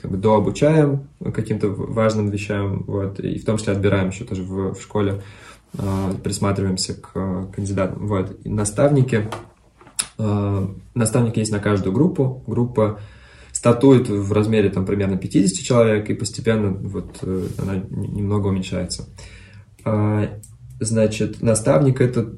как 0.00 0.10
бы 0.10 0.16
дообучаем 0.16 1.08
каким-то 1.32 1.68
важным 1.68 2.30
вещам, 2.30 2.84
вот, 2.86 3.20
и 3.20 3.38
в 3.38 3.44
том 3.44 3.58
числе 3.58 3.74
отбираем 3.74 4.08
еще 4.08 4.24
тоже 4.24 4.42
в, 4.42 4.74
в 4.74 4.82
школе, 4.82 5.22
а, 5.78 6.14
присматриваемся 6.22 6.94
к 6.94 7.12
кандидатам. 7.54 8.06
Вот. 8.06 8.36
И 8.44 8.48
наставники, 8.48 9.28
а, 10.18 10.68
наставники 10.94 11.38
есть 11.38 11.52
на 11.52 11.60
каждую 11.60 11.92
группу, 11.92 12.42
группа 12.46 13.00
статует 13.52 14.08
в 14.08 14.32
размере 14.32 14.70
там 14.70 14.84
примерно 14.84 15.16
50 15.16 15.64
человек, 15.64 16.10
и 16.10 16.14
постепенно 16.14 16.70
вот 16.70 17.18
э, 17.20 17.46
она 17.58 17.76
немного 17.90 18.48
уменьшается. 18.48 19.08
Значит, 20.80 21.42
наставник 21.42 22.00
это, 22.00 22.32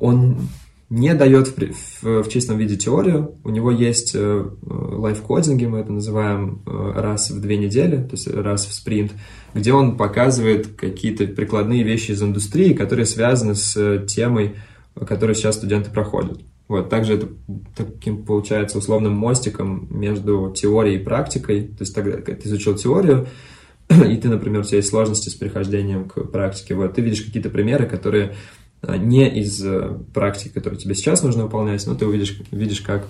он 0.00 0.48
не 0.88 1.14
дает 1.14 1.48
в, 1.48 2.02
в, 2.02 2.22
в 2.22 2.28
чистом 2.28 2.58
виде 2.58 2.76
теорию. 2.76 3.38
У 3.42 3.50
него 3.50 3.70
есть 3.70 4.12
э, 4.14 4.44
лайфкодинги, 4.62 5.66
мы 5.66 5.78
это 5.80 5.92
называем 5.92 6.62
э, 6.64 6.92
раз 6.94 7.30
в 7.30 7.40
две 7.40 7.56
недели, 7.56 7.96
то 7.96 8.12
есть 8.12 8.28
раз 8.28 8.66
в 8.66 8.72
спринт, 8.72 9.12
где 9.52 9.72
он 9.72 9.96
показывает 9.96 10.76
какие-то 10.76 11.26
прикладные 11.26 11.82
вещи 11.82 12.12
из 12.12 12.22
индустрии, 12.22 12.72
которые 12.72 13.06
связаны 13.06 13.56
с 13.56 14.04
темой, 14.06 14.54
которую 14.94 15.34
сейчас 15.34 15.56
студенты 15.56 15.90
проходят. 15.90 16.40
Вот, 16.68 16.88
также 16.88 17.14
это 17.14 17.28
таким 17.76 18.24
получается 18.24 18.78
условным 18.78 19.12
мостиком 19.12 19.86
между 19.90 20.52
теорией 20.54 21.00
и 21.00 21.04
практикой. 21.04 21.62
То 21.62 21.82
есть 21.82 21.94
тогда, 21.94 22.12
когда 22.16 22.34
ты 22.34 22.48
изучил 22.48 22.74
теорию, 22.74 23.28
и 23.88 24.16
ты, 24.16 24.28
например, 24.28 24.60
у 24.60 24.64
тебя 24.64 24.78
есть 24.78 24.88
сложности 24.88 25.28
с 25.28 25.34
перехождением 25.34 26.08
к 26.08 26.24
практике, 26.24 26.74
вот, 26.74 26.94
ты 26.94 27.02
видишь 27.02 27.22
какие-то 27.22 27.50
примеры, 27.50 27.86
которые 27.86 28.34
не 28.82 29.28
из 29.28 29.64
э, 29.64 29.98
практики, 30.14 30.52
которую 30.52 30.78
тебе 30.78 30.94
сейчас 30.94 31.22
нужно 31.22 31.44
выполнять, 31.44 31.86
но 31.86 31.94
ты 31.94 32.06
увидишь, 32.06 32.38
видишь, 32.50 32.80
как... 32.80 33.06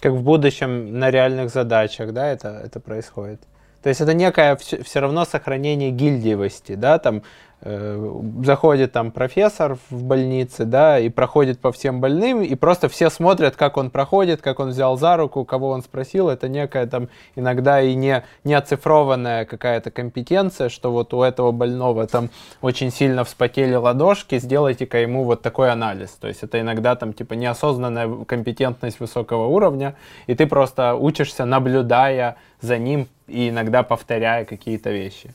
Как 0.00 0.12
в 0.12 0.22
будущем 0.22 0.98
на 0.98 1.10
реальных 1.10 1.50
задачах, 1.50 2.12
да, 2.12 2.28
это, 2.28 2.60
это 2.64 2.80
происходит. 2.80 3.40
То 3.82 3.88
есть 3.88 4.00
это 4.00 4.14
некое 4.14 4.56
все, 4.56 5.00
равно 5.00 5.24
сохранение 5.24 5.90
гильдиевости, 5.90 6.74
да, 6.76 6.98
там 6.98 7.22
заходит 7.64 8.92
там 8.92 9.12
профессор 9.12 9.78
в 9.90 10.02
больнице, 10.02 10.64
да, 10.64 10.98
и 10.98 11.08
проходит 11.08 11.60
по 11.60 11.70
всем 11.70 12.00
больным, 12.00 12.42
и 12.42 12.54
просто 12.56 12.88
все 12.88 13.08
смотрят, 13.08 13.54
как 13.54 13.76
он 13.76 13.90
проходит, 13.90 14.42
как 14.42 14.58
он 14.58 14.70
взял 14.70 14.98
за 14.98 15.16
руку, 15.16 15.44
кого 15.44 15.70
он 15.70 15.82
спросил. 15.82 16.28
Это 16.28 16.48
некая 16.48 16.86
там 16.86 17.08
иногда 17.36 17.80
и 17.80 17.94
не, 17.94 18.24
не 18.42 18.54
оцифрованная 18.54 19.44
какая-то 19.44 19.92
компетенция, 19.92 20.70
что 20.70 20.90
вот 20.90 21.14
у 21.14 21.22
этого 21.22 21.52
больного 21.52 22.06
там 22.08 22.30
очень 22.62 22.90
сильно 22.90 23.22
вспотели 23.22 23.74
ладошки, 23.74 24.38
сделайте-ка 24.38 24.98
ему 24.98 25.22
вот 25.22 25.42
такой 25.42 25.70
анализ. 25.70 26.10
То 26.10 26.26
есть 26.26 26.42
это 26.42 26.60
иногда 26.60 26.96
там 26.96 27.12
типа 27.12 27.34
неосознанная 27.34 28.24
компетентность 28.24 28.98
высокого 28.98 29.46
уровня, 29.46 29.94
и 30.26 30.34
ты 30.34 30.46
просто 30.46 30.94
учишься, 30.94 31.44
наблюдая 31.44 32.36
за 32.60 32.78
ним 32.78 33.06
и 33.28 33.50
иногда 33.50 33.84
повторяя 33.84 34.44
какие-то 34.44 34.90
вещи. 34.90 35.32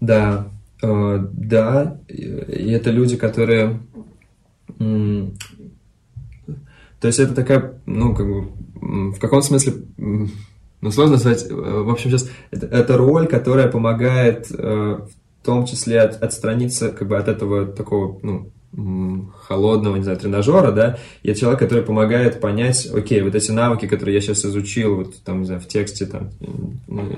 Да, 0.00 0.46
Э, 0.48 0.57
да, 0.80 2.00
и 2.08 2.70
это 2.70 2.90
люди, 2.90 3.16
которые... 3.16 3.80
То 4.78 7.06
есть 7.06 7.20
это 7.20 7.34
такая, 7.34 7.80
ну, 7.86 8.14
как 8.14 8.26
бы, 8.26 9.12
в 9.12 9.18
каком 9.20 9.42
смысле, 9.42 9.74
ну, 9.96 10.90
сложно 10.90 11.18
сказать, 11.18 11.46
э, 11.48 11.54
в 11.54 11.90
общем, 11.90 12.10
сейчас, 12.10 12.28
это, 12.50 12.66
это 12.66 12.96
роль, 12.96 13.26
которая 13.26 13.68
помогает 13.68 14.50
э, 14.50 14.62
в 14.62 15.44
том 15.44 15.66
числе 15.66 16.00
от, 16.00 16.22
отстраниться, 16.22 16.90
как 16.90 17.08
бы, 17.08 17.16
от 17.16 17.28
этого 17.28 17.66
такого, 17.66 18.18
ну, 18.22 18.50
холодного, 18.76 19.96
не 19.96 20.02
знаю, 20.02 20.18
тренажера, 20.18 20.72
да, 20.72 20.98
это 21.22 21.40
человек, 21.40 21.58
который 21.58 21.82
помогает 21.82 22.40
понять, 22.40 22.86
окей, 22.94 23.22
вот 23.22 23.34
эти 23.34 23.50
навыки, 23.50 23.86
которые 23.86 24.16
я 24.16 24.20
сейчас 24.20 24.44
изучил, 24.44 24.96
вот 24.96 25.22
там, 25.24 25.40
не 25.40 25.46
знаю, 25.46 25.60
в 25.60 25.66
тексте, 25.66 26.04
там, 26.04 26.30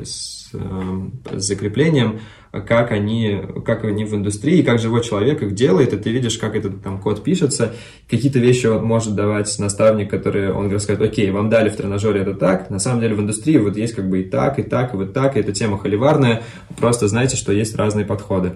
с, 0.05 0.51
э, 0.53 1.39
с 1.39 1.43
закреплением, 1.43 2.21
как 2.53 2.93
они, 2.93 3.43
как 3.65 3.85
они 3.85 4.05
в 4.05 4.15
индустрии, 4.15 4.63
как 4.63 4.79
живой 4.79 5.03
человек 5.03 5.43
их 5.43 5.55
делает, 5.55 5.93
и 5.93 5.97
ты 5.97 6.11
видишь, 6.11 6.39
как 6.39 6.55
этот 6.55 6.83
там 6.83 7.01
код 7.01 7.23
пишется, 7.25 7.75
какие-то 8.09 8.39
вещи 8.39 8.67
он 8.67 8.85
может 8.85 9.15
давать 9.17 9.55
наставник, 9.59 10.09
который, 10.09 10.53
он 10.53 10.69
говорит, 10.69 11.01
окей, 11.01 11.31
вам 11.33 11.51
дали 11.51 11.69
в 11.69 11.77
тренажере 11.77 12.21
это 12.21 12.35
так, 12.35 12.71
на 12.71 12.79
самом 12.79 13.01
деле 13.01 13.17
в 13.17 13.21
индустрии 13.21 13.59
вот 13.59 13.77
есть 13.77 13.95
как 13.95 14.09
бы 14.09 14.21
и 14.21 14.25
так, 14.25 14.61
и 14.61 14.63
так, 14.63 14.95
и 14.95 14.97
вот 14.97 15.13
так, 15.13 15.37
и 15.37 15.41
эта 15.41 15.53
тема 15.53 15.79
холиварная, 15.79 16.43
просто 16.79 17.09
знаете, 17.09 17.37
что 17.37 17.53
есть 17.53 17.75
разные 17.75 18.07
подходы. 18.07 18.53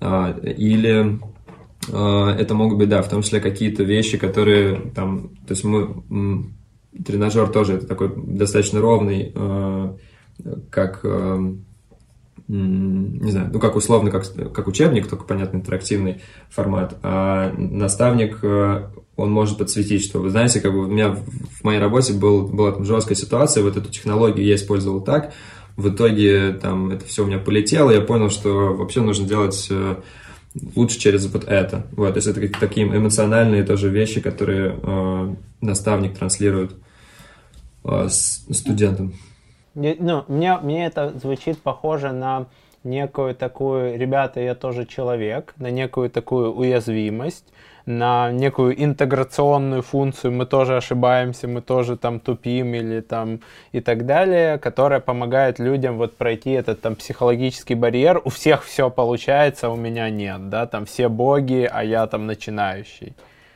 А, 0.00 0.30
или 0.30 1.18
а, 1.18 1.18
это 1.88 2.54
могут 2.54 2.78
быть, 2.78 2.88
да, 2.88 3.02
в 3.02 3.08
том 3.08 3.22
числе 3.22 3.40
какие-то 3.40 3.82
вещи, 3.82 4.18
которые 4.18 4.92
там, 4.94 5.30
то 5.46 5.50
есть 5.50 5.64
мы, 5.64 6.52
тренажер 7.04 7.48
тоже 7.48 7.74
это 7.74 7.86
такой 7.86 8.12
достаточно 8.16 8.80
ровный, 8.80 9.32
а, 9.34 9.96
как 10.70 11.04
не 12.48 13.30
знаю, 13.30 13.50
ну, 13.52 13.60
как 13.60 13.76
условно, 13.76 14.10
как, 14.10 14.24
как 14.54 14.68
учебник, 14.68 15.06
только, 15.06 15.24
понятно, 15.24 15.58
интерактивный 15.58 16.22
формат, 16.48 16.96
а 17.02 17.52
наставник, 17.52 18.42
он 18.42 19.32
может 19.32 19.58
подсветить, 19.58 20.02
что, 20.02 20.20
вы 20.20 20.30
знаете, 20.30 20.60
как 20.60 20.72
бы 20.72 20.84
у 20.84 20.86
меня 20.86 21.10
в 21.10 21.64
моей 21.64 21.78
работе 21.78 22.14
был, 22.14 22.46
была 22.46 22.72
там 22.72 22.84
жесткая 22.84 23.16
ситуация, 23.16 23.62
вот 23.62 23.76
эту 23.76 23.90
технологию 23.90 24.46
я 24.46 24.54
использовал 24.54 25.02
так, 25.02 25.34
в 25.76 25.90
итоге 25.90 26.52
там 26.52 26.90
это 26.90 27.04
все 27.04 27.24
у 27.24 27.26
меня 27.26 27.38
полетело, 27.38 27.90
я 27.90 28.00
понял, 28.00 28.30
что 28.30 28.74
вообще 28.74 29.00
нужно 29.00 29.26
делать 29.26 29.68
лучше 30.74 30.98
через 30.98 31.26
вот 31.26 31.44
это. 31.44 31.86
Вот, 31.92 32.14
то 32.14 32.18
есть 32.18 32.28
это 32.28 32.58
такие 32.58 32.86
эмоциональные 32.86 33.64
тоже 33.64 33.88
вещи, 33.88 34.20
которые 34.20 34.78
э, 34.82 35.34
наставник 35.60 36.18
транслирует 36.18 36.72
э, 37.84 38.08
студентам. 38.08 39.14
Ну, 39.74 40.24
мне, 40.28 40.56
мне 40.58 40.86
это 40.86 41.16
звучит 41.18 41.58
похоже 41.58 42.12
на 42.12 42.46
некую 42.82 43.34
такую, 43.34 43.98
ребята, 43.98 44.40
я 44.40 44.54
тоже 44.54 44.86
человек, 44.86 45.54
на 45.58 45.70
некую 45.70 46.10
такую 46.10 46.52
уязвимость, 46.52 47.44
на 47.88 48.30
некую 48.30 48.84
интеграционную 48.84 49.80
функцию, 49.80 50.32
мы 50.32 50.44
тоже 50.44 50.76
ошибаемся, 50.76 51.48
мы 51.48 51.62
тоже 51.62 51.96
там 51.96 52.20
тупим 52.20 52.74
или 52.74 53.00
там 53.00 53.40
и 53.72 53.80
так 53.80 54.04
далее, 54.04 54.58
которая 54.58 55.00
помогает 55.00 55.58
людям 55.58 55.96
вот 55.96 56.14
пройти 56.14 56.50
этот 56.50 56.82
там 56.82 56.96
психологический 56.96 57.74
барьер. 57.74 58.20
У 58.26 58.28
всех 58.28 58.64
все 58.64 58.90
получается, 58.90 59.70
у 59.70 59.76
меня 59.76 60.10
нет, 60.10 60.50
да, 60.50 60.66
там 60.66 60.84
все 60.84 61.08
боги, 61.08 61.68
а 61.70 61.82
я 61.82 62.06
там 62.06 62.26
начинающий. 62.26 63.14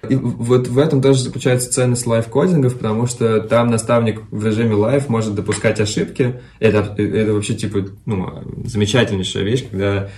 И 0.08 0.16
вот 0.16 0.66
в 0.66 0.78
этом 0.78 1.02
тоже 1.02 1.20
заключается 1.20 1.70
ценность 1.70 2.06
лайф-кодингов, 2.06 2.78
потому 2.78 3.06
что 3.06 3.38
там 3.40 3.68
наставник 3.68 4.22
в 4.30 4.46
режиме 4.46 4.74
лайф 4.74 5.10
может 5.10 5.34
допускать 5.34 5.78
ошибки. 5.78 6.40
Это, 6.58 6.94
это 6.96 7.34
вообще, 7.34 7.54
типа, 7.54 7.84
ну, 8.06 8.42
замечательнейшая 8.64 9.44
вещь, 9.44 9.68
когда 9.70 10.08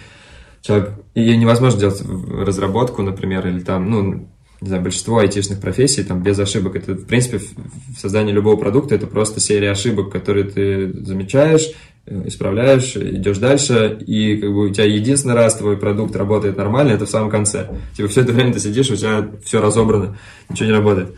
человек... 0.64 0.92
Ее 1.14 1.36
невозможно 1.36 1.78
делать 1.78 2.02
разработку, 2.02 3.02
например, 3.02 3.46
или 3.46 3.60
там, 3.60 3.88
ну, 3.88 4.28
не 4.60 4.68
знаю, 4.68 4.82
большинство 4.82 5.18
айтишных 5.18 5.60
профессий 5.60 6.02
там 6.02 6.22
без 6.22 6.38
ошибок. 6.38 6.74
Это, 6.74 6.94
в 6.94 7.06
принципе, 7.06 7.38
в 7.38 8.00
создании 8.00 8.32
любого 8.32 8.56
продукта 8.56 8.94
это 8.94 9.06
просто 9.06 9.38
серия 9.38 9.70
ошибок, 9.70 10.10
которые 10.10 10.44
ты 10.44 10.92
замечаешь, 11.04 11.70
э, 12.06 12.22
исправляешь, 12.26 12.96
идешь 12.96 13.38
дальше, 13.38 13.96
и 14.06 14.38
как 14.38 14.50
бы 14.50 14.68
у 14.68 14.70
тебя 14.70 14.86
единственный 14.86 15.34
раз 15.34 15.54
твой 15.56 15.76
продукт 15.76 16.16
работает 16.16 16.56
нормально, 16.56 16.92
это 16.92 17.06
в 17.06 17.10
самом 17.10 17.30
конце. 17.30 17.68
Типа 17.96 18.08
все 18.08 18.22
это 18.22 18.32
время 18.32 18.54
ты 18.54 18.58
сидишь, 18.58 18.90
у 18.90 18.96
тебя 18.96 19.28
все 19.44 19.60
разобрано, 19.60 20.16
ничего 20.48 20.66
не 20.66 20.74
работает. 20.74 21.14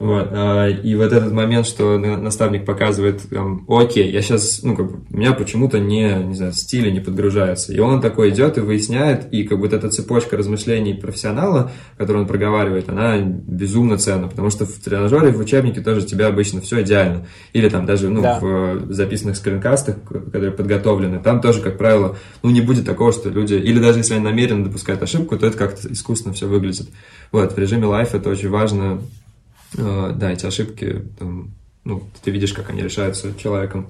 Вот. 0.00 0.28
А, 0.32 0.66
и 0.66 0.94
вот 0.94 1.12
этот 1.12 1.30
момент, 1.30 1.66
что 1.66 1.98
наставник 1.98 2.64
показывает, 2.64 3.20
там, 3.28 3.66
окей, 3.68 4.10
я 4.10 4.22
сейчас, 4.22 4.62
ну, 4.62 4.74
как 4.74 4.90
бы, 4.90 5.00
у 5.10 5.16
меня 5.18 5.34
почему-то 5.34 5.78
не, 5.78 6.14
не 6.24 6.34
знаю, 6.34 6.54
стили 6.54 6.90
не 6.90 7.00
подгружаются. 7.00 7.74
И 7.74 7.78
он 7.80 8.00
такой 8.00 8.30
идет 8.30 8.56
и 8.56 8.62
выясняет, 8.62 9.30
и 9.30 9.44
как 9.44 9.58
бы 9.58 9.64
вот 9.64 9.74
эта 9.74 9.90
цепочка 9.90 10.38
размышлений 10.38 10.94
профессионала, 10.94 11.70
которую 11.98 12.22
он 12.22 12.28
проговаривает, 12.28 12.88
она 12.88 13.18
безумно 13.18 13.98
ценна, 13.98 14.28
потому 14.28 14.48
что 14.48 14.64
в 14.64 14.72
тренажере, 14.72 15.32
в 15.32 15.38
учебнике 15.38 15.82
тоже 15.82 16.00
у 16.00 16.06
тебя 16.06 16.28
обычно 16.28 16.62
все 16.62 16.80
идеально. 16.80 17.26
Или 17.52 17.68
там 17.68 17.84
даже, 17.84 18.08
ну, 18.08 18.22
да. 18.22 18.38
в 18.40 18.90
записанных 18.90 19.36
скринкастах, 19.36 20.02
которые 20.02 20.50
подготовлены, 20.50 21.18
там 21.18 21.42
тоже, 21.42 21.60
как 21.60 21.76
правило, 21.76 22.16
ну, 22.42 22.48
не 22.48 22.62
будет 22.62 22.86
такого, 22.86 23.12
что 23.12 23.28
люди, 23.28 23.52
или 23.52 23.78
даже 23.78 23.98
если 23.98 24.14
они 24.14 24.24
намеренно 24.24 24.64
допускают 24.64 25.02
ошибку, 25.02 25.36
то 25.36 25.46
это 25.46 25.58
как-то 25.58 25.92
искусственно 25.92 26.32
все 26.32 26.46
выглядит. 26.48 26.88
Вот, 27.32 27.52
в 27.52 27.58
режиме 27.58 27.84
лайф 27.84 28.14
это 28.14 28.30
очень 28.30 28.48
важно 28.48 29.02
да, 29.76 30.32
эти 30.32 30.46
ошибки, 30.46 31.02
там, 31.18 31.52
ну, 31.84 32.02
ты 32.22 32.30
видишь, 32.30 32.52
как 32.52 32.70
они 32.70 32.82
решаются 32.82 33.34
человеком. 33.36 33.88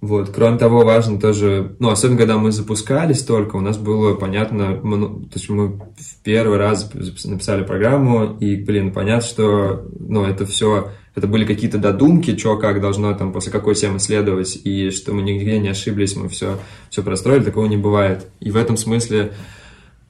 Вот. 0.00 0.30
Кроме 0.30 0.58
того, 0.58 0.84
важно 0.84 1.18
тоже, 1.18 1.74
ну, 1.78 1.88
особенно 1.88 2.18
когда 2.18 2.36
мы 2.36 2.52
запускались 2.52 3.22
только, 3.22 3.56
у 3.56 3.60
нас 3.60 3.78
было 3.78 4.14
понятно, 4.14 4.78
ну, 4.82 5.20
то 5.20 5.32
есть 5.34 5.48
мы 5.48 5.68
в 5.68 6.22
первый 6.22 6.58
раз 6.58 6.90
написали 7.24 7.64
программу, 7.64 8.36
и, 8.38 8.56
блин, 8.56 8.92
понятно, 8.92 9.26
что, 9.26 9.86
ну, 9.98 10.24
это 10.24 10.44
все, 10.44 10.90
это 11.14 11.26
были 11.26 11.46
какие-то 11.46 11.78
додумки, 11.78 12.36
что 12.36 12.58
как 12.58 12.82
должно 12.82 13.14
там 13.14 13.32
после 13.32 13.50
какой 13.50 13.74
темы 13.74 13.98
следовать, 13.98 14.58
и 14.62 14.90
что 14.90 15.14
мы 15.14 15.22
нигде 15.22 15.58
не 15.58 15.70
ошиблись, 15.70 16.14
мы 16.14 16.28
все, 16.28 16.58
все 16.90 17.02
простроили, 17.02 17.44
такого 17.44 17.66
не 17.66 17.78
бывает. 17.78 18.26
И 18.38 18.50
в 18.50 18.56
этом 18.56 18.76
смысле 18.76 19.32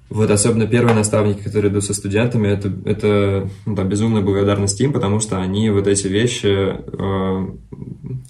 вот 0.09 0.31
особенно 0.31 0.69
первые 0.69 0.95
наставники, 0.95 1.43
которые 1.43 1.73
идут 1.73 1.85
со 1.85 1.93
студентами, 1.93 2.47
это, 2.47 2.73
это 2.85 3.51
ну, 3.65 3.75
да, 3.75 3.83
безумная 3.83 4.23
благодарность 4.23 4.81
им, 4.81 4.93
потому 4.93 5.19
что 5.19 5.39
они 5.39 5.69
вот 5.71 5.89
эти 5.89 6.07
вещи 6.07 6.47
э, 6.47 7.47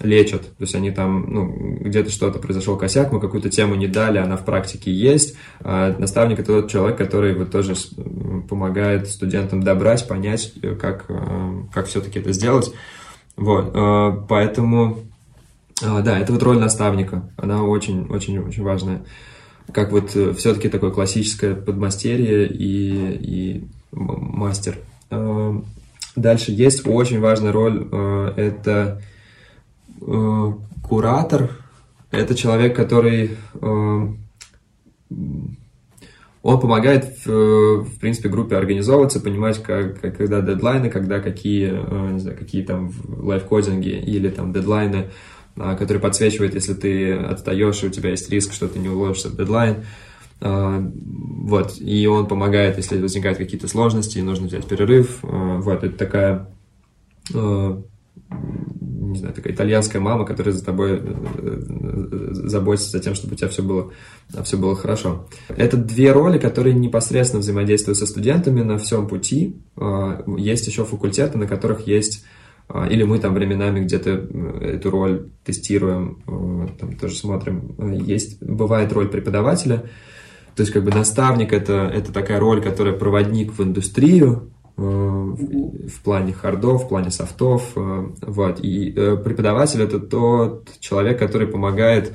лечат. 0.00 0.42
То 0.42 0.62
есть 0.62 0.74
они 0.74 0.90
там, 0.90 1.26
ну, 1.28 1.76
где-то 1.80 2.10
что-то 2.10 2.38
произошел 2.38 2.78
косяк, 2.78 3.12
мы 3.12 3.20
какую-то 3.20 3.50
тему 3.50 3.74
не 3.74 3.88
дали, 3.88 4.16
она 4.16 4.38
в 4.38 4.44
практике 4.46 4.90
есть. 4.90 5.36
А 5.60 5.94
наставник 5.98 6.38
это 6.38 6.62
тот 6.62 6.70
человек, 6.70 6.96
который 6.96 7.34
вот 7.34 7.50
тоже 7.50 7.74
помогает 8.48 9.08
студентам 9.08 9.62
добрать, 9.62 10.08
понять, 10.08 10.54
как, 10.80 11.04
э, 11.10 11.62
как 11.74 11.88
все-таки 11.88 12.20
это 12.20 12.32
сделать. 12.32 12.72
Вот, 13.36 13.72
э, 13.74 14.12
поэтому, 14.30 15.00
э, 15.82 16.02
да, 16.02 16.18
это 16.18 16.32
вот 16.32 16.42
роль 16.42 16.58
наставника, 16.58 17.30
она 17.36 17.64
очень-очень-очень 17.64 18.62
важная 18.62 19.02
как 19.72 19.92
вот 19.92 20.14
э, 20.14 20.32
все-таки 20.34 20.68
такое 20.68 20.90
классическое 20.90 21.54
подмастерье 21.54 22.46
и, 22.46 23.16
и 23.20 23.64
мастер. 23.92 24.78
Э, 25.10 25.54
дальше 26.14 26.52
есть 26.52 26.86
очень 26.86 27.20
важная 27.20 27.52
роль, 27.52 27.86
э, 27.90 28.32
это 28.36 29.02
куратор, 30.82 31.50
это 32.10 32.34
человек, 32.34 32.76
который 32.76 33.38
он 33.60 34.18
помогает, 36.42 37.24
в, 37.24 37.84
в 37.84 37.98
принципе, 37.98 38.28
группе 38.28 38.56
организовываться, 38.56 39.20
понимать, 39.20 39.62
как, 39.62 40.00
когда 40.00 40.42
дедлайны, 40.42 40.90
когда 40.90 41.20
какие, 41.20 41.70
не 42.12 42.20
знаю, 42.20 42.36
какие 42.36 42.62
там 42.62 42.92
лайфкодинги 43.08 43.88
или 43.88 44.28
там 44.28 44.52
дедлайны 44.52 45.06
который 45.56 45.98
подсвечивает, 45.98 46.54
если 46.54 46.74
ты 46.74 47.14
отстаешь, 47.14 47.82
и 47.82 47.86
у 47.86 47.90
тебя 47.90 48.10
есть 48.10 48.30
риск, 48.30 48.52
что 48.52 48.68
ты 48.68 48.78
не 48.78 48.88
уложишься 48.88 49.30
в 49.30 49.36
дедлайн. 49.36 49.84
А, 50.40 50.84
вот, 50.94 51.80
и 51.80 52.06
он 52.06 52.26
помогает, 52.26 52.76
если 52.76 53.00
возникают 53.00 53.38
какие-то 53.38 53.68
сложности, 53.68 54.18
и 54.18 54.22
нужно 54.22 54.48
взять 54.48 54.66
перерыв. 54.66 55.20
А, 55.22 55.58
вот, 55.58 55.82
это 55.82 55.96
такая, 55.96 56.48
не 57.32 59.18
знаю, 59.18 59.34
такая 59.34 59.54
итальянская 59.54 60.00
мама, 60.00 60.26
которая 60.26 60.54
за 60.54 60.64
тобой 60.64 60.92
э, 60.92 61.14
э, 61.38 62.28
заботится 62.32 62.90
за 62.90 63.00
тем, 63.00 63.14
чтобы 63.14 63.34
у 63.34 63.36
тебя 63.36 63.48
все 63.48 63.62
было, 63.62 63.92
все 64.42 64.58
было 64.58 64.76
хорошо. 64.76 65.26
Это 65.48 65.76
две 65.76 66.12
роли, 66.12 66.38
которые 66.38 66.74
непосредственно 66.74 67.40
взаимодействуют 67.40 67.98
со 67.98 68.06
студентами 68.06 68.62
на 68.62 68.78
всем 68.78 69.06
пути. 69.06 69.56
Есть 70.36 70.66
еще 70.66 70.84
факультеты, 70.84 71.38
на 71.38 71.46
которых 71.46 71.86
есть 71.86 72.24
а, 72.24 72.45
или 72.68 73.04
мы 73.04 73.18
там 73.18 73.34
временами 73.34 73.80
где-то 73.80 74.10
э, 74.10 74.74
эту 74.74 74.90
роль 74.90 75.28
тестируем, 75.44 76.18
э, 76.26 76.68
там 76.78 76.96
тоже 76.96 77.14
смотрим. 77.14 77.74
Есть, 78.04 78.42
бывает 78.42 78.92
роль 78.92 79.08
преподавателя, 79.08 79.84
то 80.56 80.62
есть 80.62 80.72
как 80.72 80.82
бы 80.82 80.90
наставник 80.90 81.52
это, 81.52 81.90
это 81.94 82.12
такая 82.12 82.40
роль, 82.40 82.60
которая 82.60 82.94
проводник 82.94 83.52
в 83.56 83.62
индустрию, 83.62 84.50
э, 84.76 84.80
в 84.82 86.02
плане 86.02 86.32
хардов, 86.32 86.84
в 86.84 86.88
плане 86.88 87.10
софтов, 87.10 87.72
вот, 87.74 88.60
и 88.60 88.90
преподаватель 88.90 89.82
это 89.82 90.00
тот 90.00 90.68
человек, 90.80 91.18
который 91.18 91.46
помогает 91.46 92.14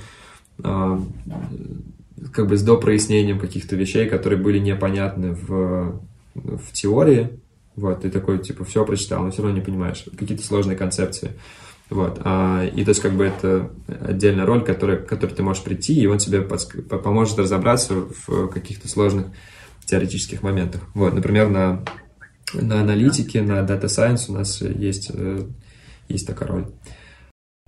как 0.61 2.47
бы 2.47 2.55
с 2.55 2.61
допрояснением 2.61 3.39
каких-то 3.39 3.75
вещей, 3.75 4.07
которые 4.07 4.39
были 4.39 4.59
непонятны 4.59 5.33
в, 5.33 5.99
в 6.35 6.71
теории, 6.73 7.39
вот, 7.81 8.01
ты 8.01 8.09
такой, 8.09 8.39
типа, 8.39 8.63
все 8.63 8.85
прочитал, 8.85 9.23
но 9.23 9.31
все 9.31 9.41
равно 9.41 9.57
не 9.57 9.63
понимаешь 9.63 10.05
какие-то 10.17 10.45
сложные 10.45 10.77
концепции. 10.77 11.31
Вот. 11.89 12.21
А, 12.23 12.63
и 12.63 12.83
то 12.85 12.89
есть, 12.89 13.01
как 13.01 13.13
бы 13.13 13.25
это 13.25 13.69
отдельная 13.87 14.45
роль, 14.45 14.63
которая, 14.63 14.97
к 14.97 15.07
которой 15.07 15.33
ты 15.33 15.43
можешь 15.43 15.63
прийти, 15.63 15.99
и 15.99 16.05
он 16.05 16.19
тебе 16.19 16.41
подск... 16.41 16.77
поможет 16.87 17.39
разобраться 17.39 17.95
в 18.25 18.47
каких-то 18.47 18.87
сложных 18.87 19.27
теоретических 19.85 20.43
моментах. 20.43 20.83
Вот, 20.93 21.13
например, 21.13 21.49
на, 21.49 21.83
на 22.53 22.81
аналитике, 22.81 23.41
на 23.41 23.59
Data 23.59 23.85
Science 23.85 24.25
у 24.29 24.33
нас 24.33 24.61
есть, 24.61 25.11
э, 25.13 25.43
есть 26.07 26.27
такая 26.27 26.49
роль. 26.49 26.67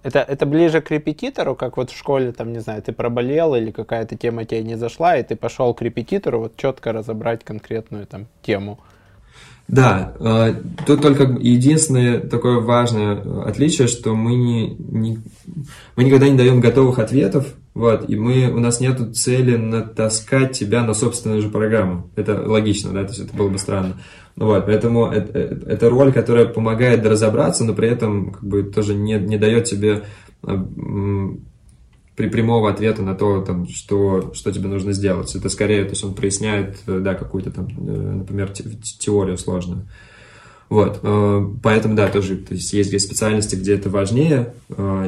Это, 0.04 0.20
это 0.20 0.46
ближе 0.46 0.82
к 0.82 0.92
репетитору, 0.92 1.56
как 1.56 1.78
вот 1.78 1.90
в 1.90 1.98
школе, 1.98 2.34
там, 2.34 2.54
не 2.54 2.60
знаю, 2.60 2.82
ты 2.82 2.92
проболел 2.92 3.56
или 3.56 3.72
какая-то 3.72 4.16
тема 4.16 4.46
тебе 4.46 4.62
не 4.62 4.78
зашла, 4.78 5.18
и 5.18 5.24
ты 5.24 5.36
пошел 5.36 5.74
к 5.74 5.82
репетитору 5.82 6.40
вот 6.40 6.56
четко 6.56 6.92
разобрать 6.92 7.44
конкретную 7.44 8.06
там 8.06 8.28
тему. 8.42 8.80
Да, 9.68 10.14
э, 10.20 10.56
тут 10.86 11.02
только 11.02 11.24
единственное 11.24 12.20
такое 12.20 12.60
важное 12.60 13.22
отличие, 13.46 13.88
что 13.88 14.14
мы, 14.14 14.36
не, 14.36 14.76
не, 14.78 15.20
мы 15.96 16.04
никогда 16.04 16.28
не 16.28 16.38
даем 16.38 16.60
готовых 16.60 17.00
ответов, 17.00 17.48
вот, 17.74 18.08
и 18.10 18.16
мы, 18.16 18.52
у 18.52 18.60
нас 18.60 18.80
нет 18.82 19.16
цели 19.16 19.56
натаскать 19.56 20.52
тебя 20.52 20.84
на 20.84 20.94
собственную 20.94 21.42
же 21.42 21.50
программу. 21.50 22.12
Это 22.16 22.44
логично, 22.46 22.92
да, 22.92 23.04
то 23.04 23.10
есть 23.10 23.22
это 23.22 23.36
было 23.36 23.50
бы 23.50 23.58
странно. 23.58 23.98
Вот, 24.36 24.66
поэтому 24.66 25.08
это, 25.08 25.40
это 25.40 25.90
роль, 25.90 26.12
которая 26.12 26.46
помогает 26.46 27.06
разобраться, 27.06 27.64
но 27.64 27.74
при 27.74 27.88
этом 27.88 28.32
как 28.32 28.44
бы 28.44 28.64
тоже 28.64 28.94
не, 28.94 29.14
не 29.14 29.38
дает 29.38 29.64
тебе 29.66 30.04
э, 30.46 30.58
при 32.16 32.28
прямого 32.28 32.70
ответа 32.70 33.02
на 33.02 33.16
то, 33.16 33.42
там, 33.42 33.68
что, 33.68 34.32
что 34.34 34.52
тебе 34.52 34.68
нужно 34.68 34.94
сделать. 34.94 35.34
Это 35.36 35.50
скорее, 35.50 35.84
то 35.84 35.92
есть 35.92 36.04
он 36.04 36.14
проясняет, 36.14 36.78
э, 36.86 37.00
да, 37.00 37.16
какую-то 37.16 37.52
там, 37.52 37.68
э, 37.68 37.72
например, 38.18 38.52
теорию 39.00 39.38
сложную. 39.38 39.88
Вот, 40.70 41.00
э, 41.02 41.48
поэтому, 41.62 41.96
да, 41.96 42.08
тоже, 42.08 42.38
то 42.38 42.54
есть 42.54 42.72
есть 42.74 43.00
специальности, 43.02 43.56
где 43.56 43.76
это 43.76 43.90
важнее, 43.90 44.54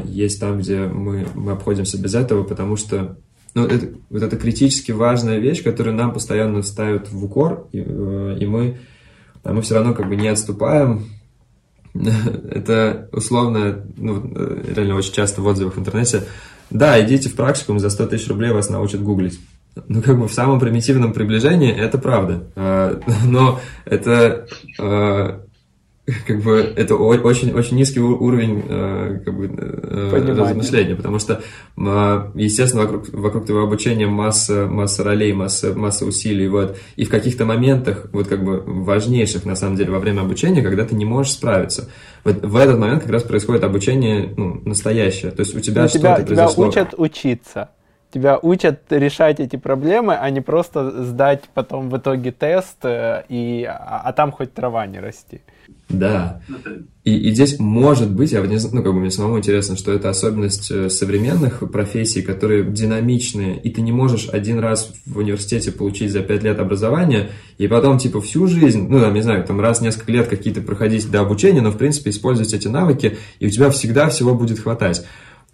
есть 0.06 0.40
там, 0.40 0.60
где 0.60 0.86
мы, 0.86 1.28
мы 1.36 1.54
обходимся 1.54 2.00
без 2.00 2.16
этого, 2.16 2.44
потому 2.44 2.76
что 2.76 3.18
ну, 3.54 3.66
это, 3.66 3.88
вот 4.10 4.22
это 4.22 4.36
критически 4.36 4.92
важная 4.92 5.40
вещь, 5.40 5.64
которую 5.64 5.96
нам 5.96 6.12
постоянно 6.12 6.62
ставят 6.62 7.12
в 7.12 7.24
укор, 7.24 7.68
и, 7.72 7.80
и 7.80 8.46
мы, 8.46 8.80
а 9.44 9.54
мы 9.54 9.62
все 9.62 9.76
равно 9.76 9.94
как 9.94 10.10
бы 10.10 10.16
не 10.16 10.28
отступаем, 10.28 11.06
это 11.94 13.10
условно, 13.12 13.86
ну, 13.96 14.30
реально 14.76 14.96
очень 14.96 15.14
часто 15.14 15.42
в 15.42 15.48
отзывах 15.48 15.76
в 15.76 15.80
интернете, 15.80 16.24
да, 16.70 17.02
идите 17.04 17.30
в 17.30 17.36
практикум, 17.36 17.80
за 17.80 17.90
100 17.90 18.08
тысяч 18.08 18.28
рублей 18.28 18.52
вас 18.52 18.70
научат 18.70 19.02
гуглить. 19.02 19.40
Ну, 19.88 20.02
как 20.02 20.18
бы 20.18 20.28
в 20.28 20.34
самом 20.34 20.60
примитивном 20.60 21.14
приближении 21.14 21.74
это 21.74 21.98
правда. 21.98 22.44
А, 22.56 23.00
но 23.26 23.60
это 23.86 24.48
а, 24.80 25.45
как 26.28 26.42
бы 26.42 26.74
это 26.76 26.96
очень, 26.96 27.52
очень 27.54 27.78
низкий 27.78 28.00
уровень 28.00 28.64
э, 28.68 29.22
как 29.26 29.36
бы, 29.36 29.46
э, 29.46 30.36
размышления, 30.38 30.96
потому 30.96 31.18
что, 31.18 31.42
естественно, 31.76 32.84
вокруг, 32.84 33.10
вокруг 33.10 33.46
твоего 33.46 33.66
обучения 33.66 34.06
масса, 34.06 34.68
масса 34.68 35.04
ролей, 35.04 35.34
масса, 35.34 35.74
масса 35.74 36.06
усилий, 36.06 36.48
вот, 36.48 36.78
и 36.96 37.06
в 37.06 37.10
каких-то 37.10 37.46
моментах, 37.46 38.08
вот 38.12 38.28
как 38.28 38.44
бы 38.44 38.62
важнейших, 38.66 39.46
на 39.46 39.56
самом 39.56 39.78
деле, 39.78 39.92
во 39.92 40.00
время 40.00 40.22
обучения, 40.22 40.62
когда 40.62 40.86
ты 40.86 40.96
не 40.96 41.06
можешь 41.06 41.34
справиться, 41.34 41.90
вот 42.24 42.44
в 42.44 42.56
этот 42.56 42.78
момент 42.78 43.02
как 43.02 43.12
раз 43.12 43.24
происходит 43.24 43.64
обучение 43.64 44.32
ну, 44.38 44.62
настоящее, 44.64 45.32
то 45.32 45.42
есть 45.42 45.56
у 45.56 45.60
тебя 45.60 45.88
что-то 45.88 46.24
произошло. 46.24 46.72
Тебя 46.72 46.84
учат 46.84 46.94
учиться. 46.98 47.70
Тебя 48.12 48.40
учат 48.42 48.82
решать 48.92 49.40
эти 49.40 49.58
проблемы, 49.58 50.16
а 50.16 50.30
не 50.30 50.40
просто 50.40 51.04
сдать 51.04 51.44
потом 51.54 51.90
в 51.90 51.98
итоге 51.98 52.32
тест, 52.32 52.78
э, 52.84 53.24
и, 53.28 53.66
а, 53.68 54.04
а 54.06 54.14
там 54.14 54.32
хоть 54.32 54.54
трава 54.54 54.86
не 54.88 55.00
расти. 55.00 55.42
Да. 55.90 56.42
И, 57.04 57.16
и 57.16 57.32
здесь 57.32 57.60
может 57.60 58.12
быть, 58.12 58.32
я 58.32 58.42
не 58.42 58.58
ну, 58.58 58.82
как 58.82 58.94
бы 58.94 59.00
мне 59.00 59.12
самому 59.12 59.38
интересно, 59.38 59.78
что 59.78 59.92
это 59.94 60.10
особенность 60.10 60.72
э, 60.72 60.90
современных 60.90 61.60
профессий, 61.72 62.24
которые 62.24 62.66
динамичные, 62.66 63.60
и 63.60 63.70
ты 63.70 63.82
не 63.82 63.92
можешь 63.92 64.28
один 64.28 64.58
раз 64.58 64.92
в 65.06 65.20
университете 65.20 65.72
получить 65.72 66.12
за 66.12 66.22
пять 66.22 66.44
лет 66.44 66.60
образование, 66.60 67.30
и 67.60 67.68
потом, 67.68 68.00
типа, 68.00 68.22
всю 68.22 68.48
жизнь, 68.48 68.88
ну, 68.90 69.00
там, 69.00 69.14
не 69.14 69.22
знаю, 69.22 69.44
там, 69.44 69.62
раз 69.62 69.80
в 69.80 69.82
несколько 69.84 70.12
лет 70.12 70.28
какие-то 70.28 70.62
проходить 70.62 71.10
до 71.12 71.22
обучения, 71.22 71.62
но, 71.62 71.70
в 71.70 71.78
принципе, 71.78 72.10
использовать 72.10 72.54
эти 72.54 72.68
навыки, 72.68 73.18
и 73.40 73.46
у 73.46 73.50
тебя 73.52 73.70
всегда 73.70 74.10
всего 74.10 74.34
будет 74.34 74.60
хватать. 74.60 75.06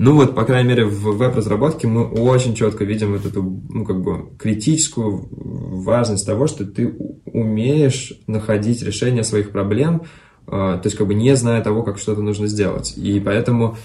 Ну 0.04 0.16
вот, 0.16 0.34
по 0.34 0.46
крайней 0.46 0.70
мере, 0.70 0.86
в 0.86 1.16
веб-разработке 1.16 1.86
мы 1.86 2.04
очень 2.08 2.56
четко 2.56 2.84
видим 2.86 3.12
вот 3.12 3.24
эту, 3.24 3.44
ну, 3.44 3.86
как 3.86 4.02
бы, 4.02 4.36
критическую 4.40 5.28
важность 5.30 6.26
того, 6.26 6.48
что 6.48 6.66
ты 6.66 6.96
умеешь 7.26 8.12
находить 8.26 8.82
решение 8.82 9.24
своих 9.24 9.52
проблем, 9.52 10.02
а, 10.48 10.80
то 10.80 10.88
есть, 10.88 10.98
как 10.98 11.06
бы, 11.06 11.14
не 11.14 11.36
зная 11.36 11.62
того, 11.62 11.84
как 11.84 12.00
что-то 12.00 12.24
нужно 12.24 12.48
сделать. 12.48 12.98
И 12.98 13.20
поэтому 13.20 13.78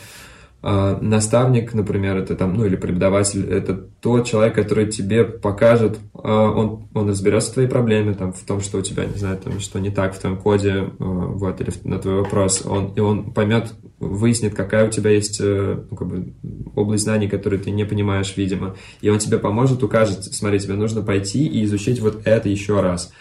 наставник, 1.00 1.74
например, 1.74 2.16
это 2.16 2.34
там, 2.34 2.54
ну 2.54 2.64
или 2.64 2.74
преподаватель, 2.74 3.48
это 3.48 3.74
тот 3.74 4.26
человек, 4.26 4.56
который 4.56 4.90
тебе 4.90 5.24
покажет, 5.24 6.00
а, 6.14 6.50
он, 6.50 6.88
он 6.92 7.08
разберется 7.08 7.50
в 7.50 7.54
твоей 7.54 7.68
проблеме, 7.68 8.14
там, 8.14 8.32
в 8.32 8.40
том, 8.40 8.60
что 8.60 8.78
у 8.78 8.82
тебя, 8.82 9.04
не 9.04 9.16
знаю, 9.16 9.38
там, 9.38 9.60
что 9.60 9.78
не 9.78 9.90
так 9.90 10.16
в 10.16 10.18
твоем 10.18 10.36
коде, 10.36 10.72
а, 10.72 11.04
вот, 11.04 11.60
или 11.60 11.70
на 11.84 12.00
твой 12.00 12.16
вопрос, 12.16 12.66
он, 12.66 12.92
и 12.96 13.00
он 13.00 13.32
поймет, 13.32 13.74
выяснит, 14.00 14.54
какая 14.54 14.88
у 14.88 14.90
тебя 14.90 15.10
есть 15.10 15.40
э, 15.40 15.84
ну, 15.88 15.96
как 15.96 16.08
бы, 16.08 16.34
область 16.74 17.04
знаний, 17.04 17.28
которую 17.28 17.60
ты 17.60 17.70
не 17.70 17.84
понимаешь, 17.84 18.36
видимо, 18.36 18.74
и 19.00 19.08
он 19.08 19.18
тебе 19.18 19.38
поможет, 19.38 19.84
укажет, 19.84 20.24
смотри, 20.24 20.58
тебе 20.58 20.74
нужно 20.74 21.02
пойти 21.02 21.46
и 21.46 21.64
изучить 21.64 22.00
вот 22.00 22.22
это 22.24 22.48
еще 22.48 22.80
раз. 22.80 23.12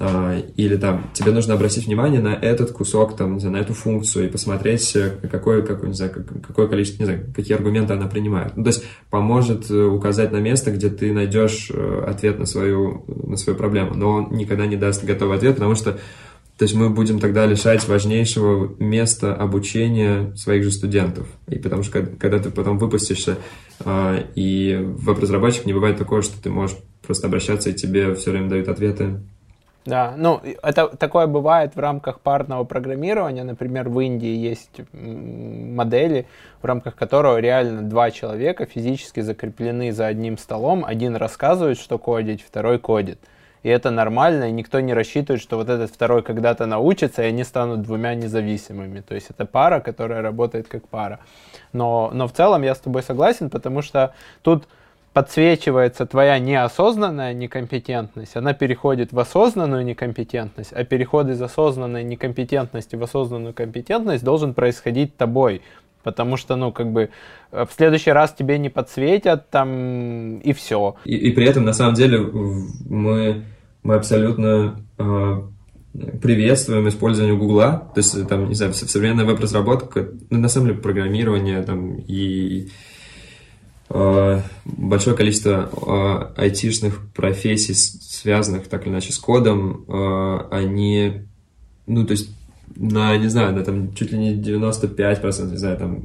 А, 0.00 0.38
или 0.56 0.76
там 0.76 1.10
тебе 1.12 1.32
нужно 1.32 1.54
обратить 1.54 1.86
внимание 1.86 2.20
на 2.20 2.34
этот 2.34 2.70
кусок, 2.70 3.16
там, 3.16 3.34
не 3.34 3.40
знаю, 3.40 3.56
на 3.56 3.60
эту 3.60 3.74
функцию 3.74 4.26
и 4.26 4.30
посмотреть, 4.30 4.94
э, 4.94 5.18
какое, 5.30 5.62
какое, 5.62 5.88
не 5.88 5.94
знаю, 5.94 6.12
какое 6.46 6.68
количество, 6.68 7.02
не 7.02 7.06
знаю, 7.06 7.32
какие 7.34 7.56
аргументы 7.56 7.94
она 7.94 8.06
принимает. 8.06 8.56
Ну, 8.56 8.62
то 8.62 8.68
есть 8.68 8.84
поможет 9.10 9.70
э, 9.70 9.74
указать 9.74 10.30
на 10.30 10.38
место, 10.38 10.70
где 10.70 10.88
ты 10.88 11.12
найдешь 11.12 11.70
э, 11.74 12.04
ответ 12.06 12.38
на 12.38 12.46
свою, 12.46 13.04
на 13.08 13.36
свою 13.36 13.58
проблему, 13.58 13.94
но 13.94 14.10
он 14.10 14.28
никогда 14.32 14.66
не 14.66 14.76
даст 14.76 15.04
готовый 15.04 15.36
ответ, 15.36 15.54
потому 15.54 15.74
что 15.74 15.98
то 16.58 16.64
есть 16.64 16.74
мы 16.74 16.90
будем 16.90 17.20
тогда 17.20 17.46
лишать 17.46 17.86
важнейшего 17.86 18.74
места 18.80 19.32
обучения 19.32 20.34
своих 20.34 20.64
же 20.64 20.72
студентов. 20.72 21.28
И 21.46 21.56
потому 21.56 21.84
что 21.84 22.02
когда 22.02 22.40
ты 22.40 22.50
потом 22.50 22.78
выпустишься, 22.78 23.38
а, 23.78 24.18
и 24.34 24.76
веб-разработчик 24.76 25.66
не 25.66 25.72
бывает 25.72 25.98
такого, 25.98 26.20
что 26.20 26.40
ты 26.42 26.50
можешь 26.50 26.76
просто 27.06 27.28
обращаться, 27.28 27.70
и 27.70 27.74
тебе 27.74 28.12
все 28.16 28.32
время 28.32 28.48
дают 28.48 28.66
ответы 28.66 29.20
да, 29.88 30.12
ну, 30.18 30.42
это 30.62 30.88
такое 30.88 31.26
бывает 31.26 31.74
в 31.74 31.80
рамках 31.80 32.20
парного 32.20 32.64
программирования. 32.64 33.42
Например, 33.42 33.88
в 33.88 33.98
Индии 34.00 34.36
есть 34.36 34.82
модели, 34.92 36.26
в 36.60 36.66
рамках 36.66 36.94
которого 36.94 37.38
реально 37.38 37.82
два 37.82 38.10
человека 38.10 38.66
физически 38.66 39.20
закреплены 39.20 39.92
за 39.92 40.06
одним 40.06 40.36
столом. 40.36 40.84
Один 40.84 41.16
рассказывает, 41.16 41.78
что 41.78 41.98
кодить, 41.98 42.42
второй 42.42 42.78
кодит. 42.78 43.18
И 43.62 43.70
это 43.70 43.90
нормально, 43.90 44.50
и 44.50 44.52
никто 44.52 44.78
не 44.80 44.92
рассчитывает, 44.92 45.40
что 45.40 45.56
вот 45.56 45.70
этот 45.70 45.90
второй 45.90 46.22
когда-то 46.22 46.66
научится, 46.66 47.22
и 47.22 47.26
они 47.26 47.42
станут 47.42 47.80
двумя 47.80 48.14
независимыми. 48.14 49.00
То 49.00 49.14
есть 49.14 49.30
это 49.30 49.46
пара, 49.46 49.80
которая 49.80 50.20
работает 50.20 50.68
как 50.68 50.86
пара. 50.86 51.20
Но, 51.72 52.10
но 52.12 52.28
в 52.28 52.32
целом 52.32 52.62
я 52.62 52.74
с 52.74 52.78
тобой 52.78 53.02
согласен, 53.02 53.48
потому 53.48 53.80
что 53.80 54.12
тут 54.42 54.68
подсвечивается 55.18 56.06
твоя 56.06 56.38
неосознанная 56.38 57.34
некомпетентность, 57.34 58.36
она 58.36 58.52
переходит 58.52 59.12
в 59.12 59.18
осознанную 59.18 59.84
некомпетентность, 59.84 60.72
а 60.72 60.84
переход 60.84 61.28
из 61.28 61.42
осознанной 61.42 62.04
некомпетентности 62.04 62.94
в 62.94 63.02
осознанную 63.02 63.52
компетентность 63.52 64.22
должен 64.22 64.54
происходить 64.54 65.16
тобой. 65.16 65.62
Потому 66.04 66.36
что, 66.36 66.54
ну, 66.54 66.70
как 66.70 66.92
бы, 66.92 67.10
э, 67.50 67.66
в 67.68 67.74
следующий 67.74 68.12
раз 68.12 68.32
тебе 68.32 68.58
не 68.58 68.68
подсветят, 68.68 69.50
там, 69.50 70.38
и 70.38 70.52
все. 70.52 70.94
И, 71.04 71.16
и 71.16 71.32
при 71.32 71.46
этом, 71.46 71.64
на 71.64 71.72
самом 71.72 71.94
деле, 71.94 72.20
мы, 72.20 73.42
мы 73.82 73.96
абсолютно 73.96 74.84
э, 74.98 75.42
приветствуем 76.22 76.88
использование 76.88 77.36
Гугла. 77.36 77.90
То 77.92 77.98
есть, 77.98 78.28
там, 78.28 78.48
не 78.48 78.54
знаю, 78.54 78.72
современная 78.72 79.24
веб-разработка, 79.24 80.10
ну, 80.30 80.38
на 80.38 80.48
самом 80.48 80.68
деле, 80.68 80.78
программирование, 80.78 81.60
там, 81.62 81.96
и 81.96 82.68
большое 83.90 85.16
количество 85.16 85.70
э, 86.36 86.40
айтишных 86.40 87.10
профессий, 87.14 87.74
связанных 87.74 88.68
так 88.68 88.82
или 88.86 88.92
иначе 88.92 89.12
с 89.12 89.18
кодом, 89.18 89.84
э, 89.88 90.38
они, 90.50 91.22
ну, 91.86 92.04
то 92.04 92.12
есть, 92.12 92.30
на, 92.76 93.16
не 93.16 93.28
знаю, 93.28 93.54
на 93.54 93.64
там 93.64 93.94
чуть 93.94 94.12
ли 94.12 94.18
не 94.18 94.34
95%, 94.34 95.50
не 95.50 95.56
знаю, 95.56 95.78
там 95.78 96.02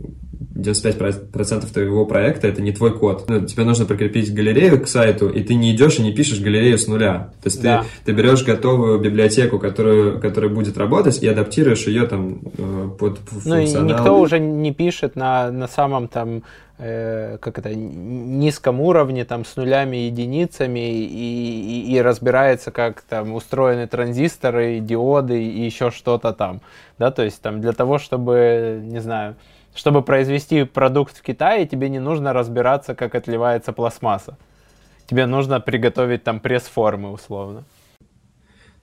95% 0.56 1.72
твоего 1.72 2.06
проекта 2.06 2.48
это 2.48 2.62
не 2.62 2.72
твой 2.72 2.98
код. 2.98 3.26
Ну, 3.28 3.46
тебе 3.46 3.64
нужно 3.64 3.86
прикрепить 3.86 4.34
галерею 4.34 4.82
к 4.82 4.88
сайту, 4.88 5.30
и 5.30 5.44
ты 5.44 5.56
не 5.56 5.76
идешь 5.76 6.00
и 6.00 6.04
не 6.04 6.12
пишешь 6.12 6.40
галерею 6.40 6.78
с 6.78 6.88
нуля. 6.88 7.32
То 7.42 7.48
есть 7.48 7.62
да. 7.62 7.82
ты, 8.06 8.12
ты 8.12 8.12
берешь 8.14 8.44
готовую 8.44 9.00
библиотеку, 9.00 9.60
которую, 9.60 10.20
которая 10.20 10.52
будет 10.52 10.78
работать, 10.78 11.22
и 11.22 11.28
адаптируешь 11.28 11.88
ее 11.88 12.06
там 12.08 12.40
под 13.00 13.20
функционал. 13.20 13.84
Ну 13.84 13.90
и 13.90 13.94
никто 13.94 14.20
уже 14.20 14.40
не 14.40 14.74
пишет 14.74 15.16
на, 15.16 15.52
на 15.52 15.68
самом 15.68 16.08
там 16.08 16.44
Э, 16.80 17.38
как 17.40 17.60
это, 17.60 17.74
низком 17.76 18.82
уровне, 18.82 19.26
там, 19.26 19.46
с 19.46 19.56
нулями 19.56 19.98
единицами, 19.98 20.80
и, 20.80 21.06
и, 21.06 21.94
и 21.94 22.02
разбирается, 22.02 22.72
как 22.72 23.02
там 23.02 23.34
устроены 23.34 23.88
транзисторы, 23.88 24.80
диоды 24.80 25.44
и 25.44 25.64
еще 25.64 25.92
что-то 25.92 26.34
там, 26.34 26.62
да, 26.98 27.12
то 27.12 27.22
есть 27.22 27.42
там 27.44 27.62
для 27.62 27.74
того, 27.74 28.00
чтобы, 28.00 28.82
не 28.84 29.00
знаю, 29.00 29.36
чтобы 29.76 30.02
произвести 30.02 30.64
продукт 30.64 31.18
в 31.18 31.22
Китае, 31.22 31.68
тебе 31.68 31.90
не 31.90 32.00
нужно 32.00 32.34
разбираться, 32.34 32.96
как 32.96 33.16
отливается 33.16 33.74
пластмасса. 33.74 34.38
Тебе 35.08 35.26
нужно 35.26 35.60
приготовить 35.60 36.24
там 36.24 36.40
пресс-формы, 36.40 37.12
условно. 37.12 37.66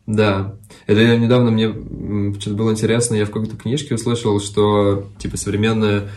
Да, 0.07 0.55
это 0.86 1.16
недавно 1.16 1.51
мне 1.51 1.68
что-то 2.41 2.57
было 2.57 2.72
интересно, 2.72 3.14
я 3.14 3.26
в 3.26 3.30
какой-то 3.30 3.57
книжке 3.57 3.95
услышал, 3.95 4.41
что 4.41 5.07
типа 5.18 5.36
современная 5.36 6.09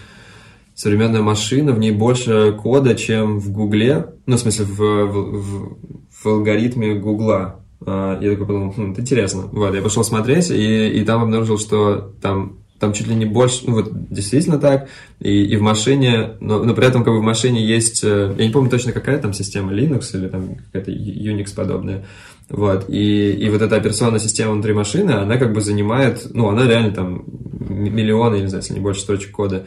современная 0.76 1.21
машина, 1.21 1.74
в 1.74 1.80
ней 1.80 1.91
больше 1.91 2.57
кода, 2.61 2.95
чем 2.95 3.39
в 3.39 3.51
Гугле, 3.51 4.07
ну, 4.26 4.38
в 4.38 4.39
смысле, 4.39 4.65
в, 4.65 4.80
в, 4.80 5.78
в 6.09 6.26
алгоритме 6.26 6.95
Гугла. 6.95 7.59
А, 7.86 8.19
я 8.19 8.32
такой 8.32 8.47
подумал, 8.47 8.74
хм, 8.76 8.91
это 8.93 9.01
интересно. 9.01 9.43
Вот, 9.51 9.76
я 9.76 9.82
пошел 9.82 10.03
смотреть, 10.03 10.49
и, 10.49 10.89
и 10.89 11.03
там 11.05 11.21
обнаружил, 11.21 11.59
что 11.59 12.13
там 12.21 12.57
там 12.84 12.91
чуть 12.91 13.07
ли 13.07 13.15
не 13.15 13.23
больше, 13.23 13.61
ну 13.65 13.75
вот 13.75 14.09
действительно 14.09 14.57
так, 14.57 14.89
и, 15.21 15.45
и 15.45 15.55
в 15.55 15.61
машине, 15.61 16.31
но, 16.41 16.61
но 16.65 16.73
при 16.73 16.86
этом 16.86 17.05
как 17.05 17.13
бы 17.13 17.21
в 17.21 17.23
машине 17.23 17.65
есть, 17.65 18.03
э, 18.03 18.36
я 18.38 18.45
не 18.45 18.51
помню 18.51 18.69
точно 18.69 18.91
какая 18.91 19.19
там 19.19 19.31
система, 19.31 19.71
Linux 19.71 20.09
или 20.13 20.27
там 20.27 20.55
какая-то 20.55 20.91
Unix 20.91 21.55
подобная, 21.55 22.03
вот, 22.49 22.89
и, 22.89 23.31
и 23.31 23.49
вот 23.49 23.61
эта 23.61 23.77
операционная 23.77 24.19
система 24.19 24.51
внутри 24.51 24.73
машины, 24.73 25.11
она 25.11 25.38
как 25.38 25.53
бы 25.53 25.61
занимает, 25.61 26.27
ну 26.34 26.49
она 26.49 26.67
реально 26.67 26.91
там 26.91 27.23
миллионы, 27.69 28.41
не 28.41 28.47
знаю, 28.47 28.61
если 28.61 28.73
не 28.73 28.81
больше 28.81 28.99
строчек 28.99 29.31
кода, 29.31 29.65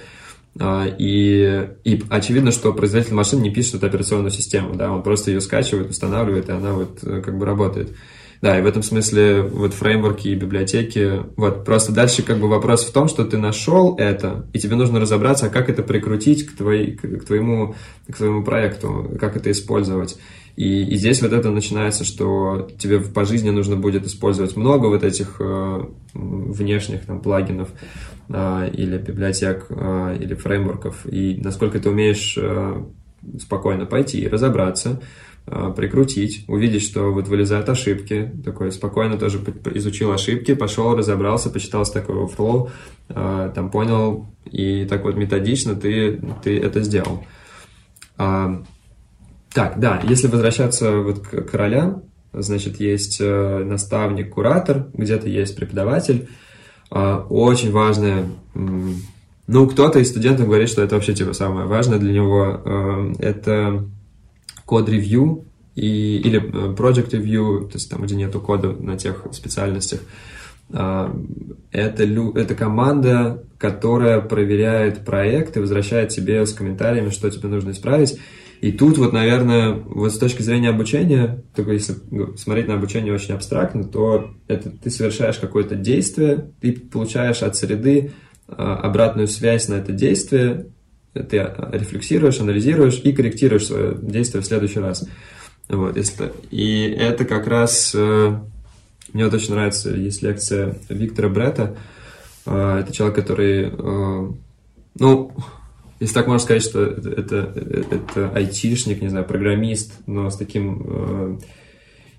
а, 0.60 0.84
и, 0.86 1.70
и 1.84 2.04
очевидно, 2.10 2.50
что 2.50 2.74
производитель 2.74 3.14
машин 3.14 3.40
не 3.40 3.48
пишет 3.48 3.76
эту 3.76 3.86
операционную 3.86 4.30
систему, 4.30 4.74
да, 4.74 4.92
он 4.92 5.02
просто 5.02 5.30
ее 5.30 5.40
скачивает, 5.40 5.88
устанавливает, 5.88 6.50
и 6.50 6.52
она 6.52 6.74
вот 6.74 6.98
э, 7.02 7.22
как 7.22 7.38
бы 7.38 7.46
работает. 7.46 7.96
Да, 8.42 8.58
и 8.58 8.62
в 8.62 8.66
этом 8.66 8.82
смысле 8.82 9.42
вот 9.42 9.72
фреймворки 9.72 10.28
и 10.28 10.34
библиотеки, 10.34 11.22
вот 11.36 11.64
просто 11.64 11.92
дальше 11.92 12.22
как 12.22 12.38
бы 12.38 12.48
вопрос 12.48 12.84
в 12.84 12.92
том, 12.92 13.08
что 13.08 13.24
ты 13.24 13.38
нашел 13.38 13.96
это, 13.96 14.46
и 14.52 14.58
тебе 14.58 14.76
нужно 14.76 15.00
разобраться, 15.00 15.46
а 15.46 15.48
как 15.50 15.70
это 15.70 15.82
прикрутить 15.82 16.46
к, 16.46 16.56
твоей, 16.56 16.96
к, 16.96 17.24
твоему, 17.24 17.74
к 18.08 18.16
твоему 18.16 18.44
проекту, 18.44 19.10
как 19.18 19.36
это 19.36 19.50
использовать. 19.50 20.18
И, 20.56 20.84
и 20.84 20.96
здесь 20.96 21.20
вот 21.20 21.32
это 21.32 21.50
начинается, 21.50 22.04
что 22.04 22.68
тебе 22.78 23.00
по 23.00 23.24
жизни 23.26 23.50
нужно 23.50 23.76
будет 23.76 24.06
использовать 24.06 24.56
много 24.56 24.86
вот 24.86 25.04
этих 25.04 25.36
э, 25.38 25.84
внешних 26.14 27.04
там 27.04 27.20
плагинов 27.20 27.68
э, 28.28 28.70
или 28.72 28.96
библиотек 28.96 29.66
э, 29.68 30.16
или 30.18 30.34
фреймворков, 30.34 31.06
и 31.06 31.38
насколько 31.42 31.78
ты 31.78 31.90
умеешь 31.90 32.38
э, 32.40 32.82
спокойно 33.38 33.84
пойти 33.84 34.20
и 34.20 34.28
разобраться, 34.28 35.02
прикрутить, 35.46 36.44
увидеть, 36.48 36.82
что 36.82 37.12
вот 37.12 37.28
вылезают 37.28 37.68
ошибки, 37.68 38.32
такой 38.44 38.72
спокойно 38.72 39.16
тоже 39.16 39.40
изучил 39.74 40.10
ошибки, 40.10 40.54
пошел, 40.54 40.96
разобрался, 40.96 41.50
почитал 41.50 41.82
Stack 41.82 42.06
Overflow, 42.06 42.70
э, 43.10 43.52
там 43.54 43.70
понял, 43.70 44.26
и 44.50 44.84
так 44.86 45.04
вот 45.04 45.16
методично 45.16 45.76
ты, 45.76 46.20
ты 46.42 46.58
это 46.58 46.82
сделал. 46.82 47.24
А, 48.18 48.62
так, 49.52 49.78
да, 49.78 50.02
если 50.04 50.26
возвращаться 50.26 50.98
вот 50.98 51.20
к, 51.20 51.42
к 51.42 51.54
ролям, 51.54 52.02
значит, 52.32 52.80
есть 52.80 53.18
э, 53.20 53.64
наставник, 53.64 54.34
куратор, 54.34 54.88
где-то 54.92 55.28
есть 55.28 55.56
преподаватель. 55.56 56.28
Э, 56.90 57.22
очень 57.28 57.70
важное, 57.72 58.26
ну, 58.54 59.68
кто-то 59.68 59.98
из 59.98 60.10
студентов 60.10 60.46
говорит, 60.46 60.68
что 60.68 60.82
это 60.82 60.96
вообще 60.96 61.14
типа 61.14 61.32
самое 61.32 61.66
важное 61.66 61.98
для 61.98 62.12
него, 62.12 62.60
э, 62.64 63.12
это 63.20 63.86
код-ревью 64.66 65.46
и, 65.74 66.18
или 66.18 66.38
э, 66.38 66.74
project 66.74 67.10
review, 67.12 67.68
то 67.68 67.74
есть 67.74 67.90
там, 67.90 68.02
где 68.02 68.16
нету 68.16 68.40
кода 68.40 68.72
на 68.72 68.98
тех 68.98 69.26
специальностях. 69.32 70.00
Э, 70.70 71.08
это, 71.70 72.02
это 72.02 72.54
команда, 72.54 73.44
которая 73.58 74.20
проверяет 74.20 75.04
проект 75.04 75.56
и 75.56 75.60
возвращает 75.60 76.10
тебе 76.10 76.44
с 76.44 76.52
комментариями, 76.52 77.10
что 77.10 77.30
тебе 77.30 77.48
нужно 77.48 77.70
исправить. 77.70 78.18
И 78.60 78.72
тут 78.72 78.96
вот, 78.98 79.12
наверное, 79.12 79.72
вот 79.72 80.12
с 80.12 80.18
точки 80.18 80.42
зрения 80.42 80.70
обучения, 80.70 81.42
только 81.54 81.72
если 81.72 81.94
смотреть 82.36 82.68
на 82.68 82.74
обучение 82.74 83.12
очень 83.12 83.34
абстрактно, 83.34 83.84
то 83.84 84.30
это 84.48 84.70
ты 84.70 84.90
совершаешь 84.90 85.36
какое-то 85.36 85.74
действие, 85.74 86.50
ты 86.60 86.72
получаешь 86.72 87.42
от 87.42 87.54
среды 87.54 88.12
а, 88.48 88.76
обратную 88.76 89.28
связь 89.28 89.68
на 89.68 89.74
это 89.74 89.92
действие, 89.92 90.68
ты 91.22 91.50
рефлексируешь, 91.72 92.40
анализируешь 92.40 93.00
и 93.02 93.12
корректируешь 93.12 93.66
свое 93.66 93.96
действие 94.00 94.42
в 94.42 94.46
следующий 94.46 94.80
раз. 94.80 95.06
Вот, 95.68 95.96
если, 95.96 96.32
и 96.50 96.82
это 96.96 97.24
как 97.24 97.48
раз 97.48 97.92
э, 97.94 98.38
мне 99.12 99.24
вот 99.24 99.34
очень 99.34 99.52
нравится, 99.54 99.90
есть 99.90 100.22
лекция 100.22 100.76
Виктора 100.88 101.28
Брета. 101.28 101.76
Э, 102.44 102.78
это 102.80 102.92
человек, 102.92 103.16
который, 103.16 103.72
э, 103.72 104.32
ну, 105.00 105.32
если 105.98 106.14
так 106.14 106.28
можно 106.28 106.44
сказать, 106.44 106.62
что 106.62 106.84
это, 106.84 107.08
это, 107.08 107.36
это 107.90 108.30
айтишник, 108.32 109.02
не 109.02 109.08
знаю, 109.08 109.24
программист, 109.24 109.94
но 110.06 110.30
с 110.30 110.36
таким 110.36 111.40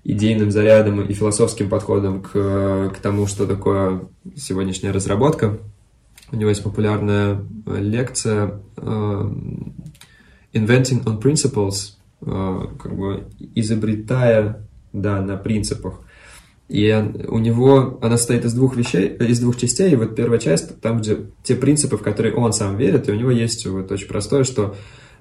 идейным 0.04 0.50
зарядом 0.50 1.00
и 1.00 1.12
философским 1.12 1.68
подходом 1.68 2.22
к, 2.22 2.32
к 2.32 2.98
тому, 3.00 3.26
что 3.26 3.46
такое 3.46 4.02
сегодняшняя 4.36 4.90
разработка. 4.90 5.58
У 6.30 6.36
него 6.36 6.50
есть 6.50 6.62
популярная 6.62 7.44
лекция 7.66 8.60
э, 8.76 9.32
Inventing 10.52 11.04
on 11.04 11.20
Principles, 11.20 11.94
э, 12.20 12.66
как 12.78 12.96
бы 12.96 13.28
изобретая 13.54 14.66
да, 14.92 15.20
на 15.20 15.36
принципах. 15.36 16.00
И 16.68 16.92
у 17.28 17.38
него 17.38 17.98
она 18.02 18.18
состоит 18.18 18.44
из 18.44 18.52
двух 18.52 18.76
вещей, 18.76 19.08
из 19.08 19.40
двух 19.40 19.56
частей. 19.56 19.92
И 19.92 19.96
вот 19.96 20.14
первая 20.14 20.38
часть, 20.38 20.80
там, 20.80 20.98
где 20.98 21.18
те 21.42 21.54
принципы, 21.54 21.96
в 21.96 22.02
которые 22.02 22.34
он 22.34 22.52
сам 22.52 22.76
верит, 22.76 23.08
и 23.08 23.12
у 23.12 23.14
него 23.14 23.30
есть 23.30 23.66
вот 23.66 23.90
очень 23.90 24.06
простое, 24.06 24.44
что 24.44 24.76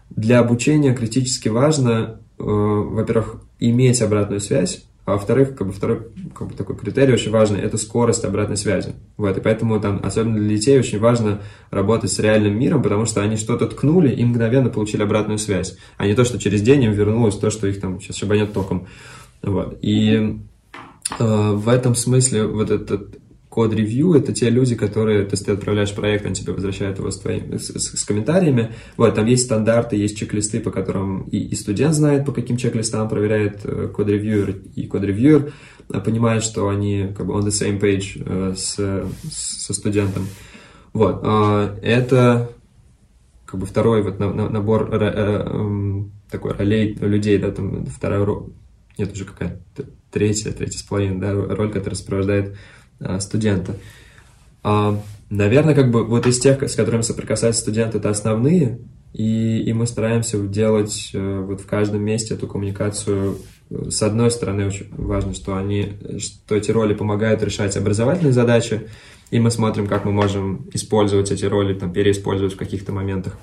для 0.09 0.39
обучения 0.39 0.93
критически 0.93 1.47
важно, 1.47 2.19
э, 2.37 2.43
во-первых, 2.43 3.41
иметь 3.59 4.01
обратную 4.01 4.41
связь, 4.41 4.85
а 5.07 5.13
во-вторых, 5.13 5.55
как 5.55 5.67
бы 5.67 5.73
второй 5.73 6.09
как 6.35 6.49
бы 6.49 6.53
такой 6.53 6.75
критерий 6.75 7.13
очень 7.13 7.31
важный– 7.31 7.59
это 7.61 7.77
скорость 7.77 8.23
обратной 8.25 8.57
связи. 8.57 8.93
Вот, 9.17 9.35
и 9.35 9.41
поэтому 9.41 9.79
там, 9.79 9.99
особенно 10.03 10.37
для 10.37 10.55
детей, 10.55 10.77
очень 10.77 10.99
важно 10.99 11.41
работать 11.71 12.11
с 12.11 12.19
реальным 12.19 12.59
миром, 12.59 12.83
потому 12.83 13.05
что 13.05 13.21
они 13.21 13.37
что-то 13.37 13.65
ткнули 13.65 14.09
и 14.09 14.23
мгновенно 14.23 14.69
получили 14.69 15.01
обратную 15.01 15.39
связь, 15.39 15.77
а 15.97 16.05
не 16.05 16.13
то, 16.13 16.23
что 16.23 16.37
через 16.37 16.61
день 16.61 16.83
им 16.83 16.91
вернулось 16.91 17.37
то, 17.37 17.49
что 17.49 17.65
их 17.65 17.81
там 17.81 17.99
сейчас 17.99 18.17
шибанет 18.17 18.53
током. 18.53 18.87
Вот. 19.41 19.79
И 19.81 20.39
Э, 21.19 21.51
в 21.53 21.69
этом 21.69 21.95
смысле 21.95 22.47
вот 22.47 22.69
этот 22.69 23.17
код-ревью— 23.57 24.13
это 24.13 24.33
те 24.33 24.51
люди, 24.51 24.75
которые, 24.75 25.25
то 25.25 25.33
есть 25.33 25.47
ты 25.47 25.51
отправляешь 25.51 25.91
проект, 25.95 26.27
они 26.27 26.35
тебе 26.35 26.53
возвращают 26.53 26.99
его 26.99 27.09
с, 27.09 27.17
твоими, 27.17 27.57
с, 27.57 27.69
с, 27.69 27.99
с 27.99 28.03
комментариями. 28.05 28.75
Вот, 28.97 29.15
там 29.15 29.25
есть 29.25 29.45
стандарты, 29.45 29.95
есть 29.95 30.15
чек-листы, 30.15 30.59
по 30.59 30.69
которым 30.69 31.23
и, 31.23 31.39
и 31.39 31.55
студент 31.55 31.95
знает, 31.95 32.23
по 32.23 32.31
каким 32.31 32.57
чек-листам 32.57 33.09
проверяет 33.09 33.61
э, 33.63 33.87
код-ревьюер, 33.87 34.61
и 34.75 34.85
код-ревьюер 34.85 35.53
понимает, 36.05 36.43
что 36.43 36.69
они 36.69 37.11
как 37.17 37.25
бы 37.25 37.33
on 37.33 37.47
the 37.47 37.49
same 37.49 37.79
page 37.79 38.21
э, 38.23 38.53
с, 38.55 38.75
со 39.31 39.73
студентом. 39.73 40.27
Вот, 40.93 41.23
это 41.81 42.51
как 43.47 43.59
бы 43.59 43.65
второй 43.65 44.03
вот 44.03 44.19
набор 44.19 44.87
такой 46.29 46.51
ролей 46.53 46.95
людей, 47.01 47.39
да, 47.39 47.49
там 47.49 47.87
вторая 47.87 48.23
нет, 48.99 49.13
уже 49.13 49.25
какая-то 49.25 49.85
третья, 50.11 50.51
третья 50.51 50.79
с 50.79 50.83
половиной, 50.83 51.19
да, 51.19 51.33
роль, 51.33 51.71
которая 51.71 51.95
сопровождает 51.95 52.49
а, 52.51 52.57
студента. 53.19 53.75
А, 54.63 54.99
наверное, 55.29 55.75
как 55.75 55.91
бы 55.91 56.03
вот 56.05 56.27
из 56.27 56.39
тех, 56.39 56.61
с 56.61 56.75
которыми 56.75 57.01
соприкасаются 57.01 57.61
студенты, 57.61 57.99
это 57.99 58.09
основные, 58.09 58.79
и, 59.13 59.61
и 59.61 59.73
мы 59.73 59.87
стараемся 59.87 60.39
делать 60.39 61.11
а, 61.13 61.41
вот 61.41 61.61
в 61.61 61.65
каждом 61.65 62.03
месте 62.03 62.33
эту 62.33 62.47
коммуникацию. 62.47 63.37
С 63.69 64.01
одной 64.01 64.31
стороны, 64.31 64.67
очень 64.67 64.87
важно, 64.91 65.33
что 65.33 65.55
они, 65.57 65.93
что 66.19 66.55
эти 66.55 66.71
роли 66.71 66.93
помогают 66.93 67.43
решать 67.43 67.75
образовательные 67.77 68.33
задачи, 68.33 68.87
и 69.29 69.39
мы 69.39 69.51
смотрим, 69.51 69.87
как 69.87 70.05
мы 70.05 70.11
можем 70.11 70.69
использовать 70.73 71.31
эти 71.31 71.45
роли, 71.45 71.73
там, 71.73 71.91
переиспользовать 71.91 72.53
в 72.53 72.57
каких-то 72.57 72.93
моментах. 72.93 73.37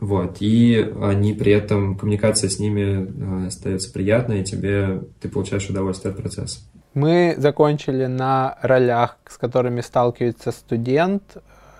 Вот, 0.00 0.38
и 0.40 0.92
они 1.02 1.34
при 1.34 1.52
этом, 1.52 1.96
коммуникация 1.96 2.50
с 2.50 2.58
ними 2.58 3.44
э, 3.44 3.46
остается 3.46 3.92
приятной, 3.92 4.40
и 4.40 4.44
тебе, 4.44 5.02
ты 5.20 5.28
получаешь 5.28 5.68
удовольствие 5.68 6.10
от 6.10 6.16
процесса. 6.16 6.58
Мы 6.94 7.34
закончили 7.38 8.06
на 8.06 8.58
ролях, 8.62 9.16
с 9.28 9.38
которыми 9.38 9.80
сталкивается 9.80 10.50
студент. 10.50 11.36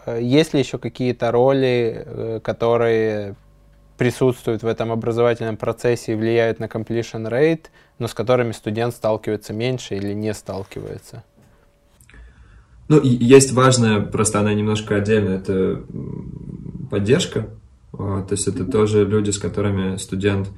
Э, 0.07 0.21
есть 0.23 0.55
ли 0.55 0.61
еще 0.61 0.79
какие-то 0.79 1.33
роли, 1.33 2.05
э, 2.07 2.41
которые 2.43 3.35
присутствуют 3.99 4.63
в 4.63 4.67
этом 4.67 4.93
образовательном 4.93 5.57
процессе 5.57 6.13
и 6.13 6.15
влияют 6.15 6.59
на 6.61 6.65
completion 6.65 7.29
rate, 7.29 7.67
но 7.99 8.07
с 8.07 8.15
которыми 8.15 8.53
студент 8.53 8.95
сталкивается 8.95 9.53
меньше 9.53 9.97
или 9.97 10.15
не 10.15 10.33
сталкивается? 10.33 11.25
Ну, 12.89 12.99
и 12.99 13.09
есть 13.09 13.53
важная, 13.53 14.01
просто 14.01 14.41
она 14.41 14.55
немножко 14.55 14.97
отдельно, 14.97 15.35
это 15.35 15.83
поддержка. 16.91 17.47
То 17.93 18.27
есть 18.31 18.49
это 18.49 18.65
тоже 18.65 19.05
люди, 19.05 19.31
с 19.31 19.39
которыми 19.39 19.97
студент, 19.97 20.49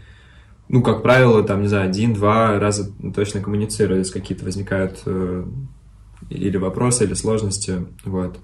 ну, 0.73 0.83
как 0.83 1.03
правило, 1.03 1.45
там, 1.45 1.63
не 1.63 1.69
знаю, 1.69 1.89
один-два 1.89 2.59
раза 2.59 2.91
точно 3.15 3.41
коммуницирует, 3.41 4.07
если 4.07 4.19
какие-то 4.19 4.45
возникают 4.45 5.01
э, 5.07 5.45
или 6.31 6.57
вопросы, 6.57 7.05
или 7.05 7.15
сложности. 7.15 7.87
Вот. 8.05 8.39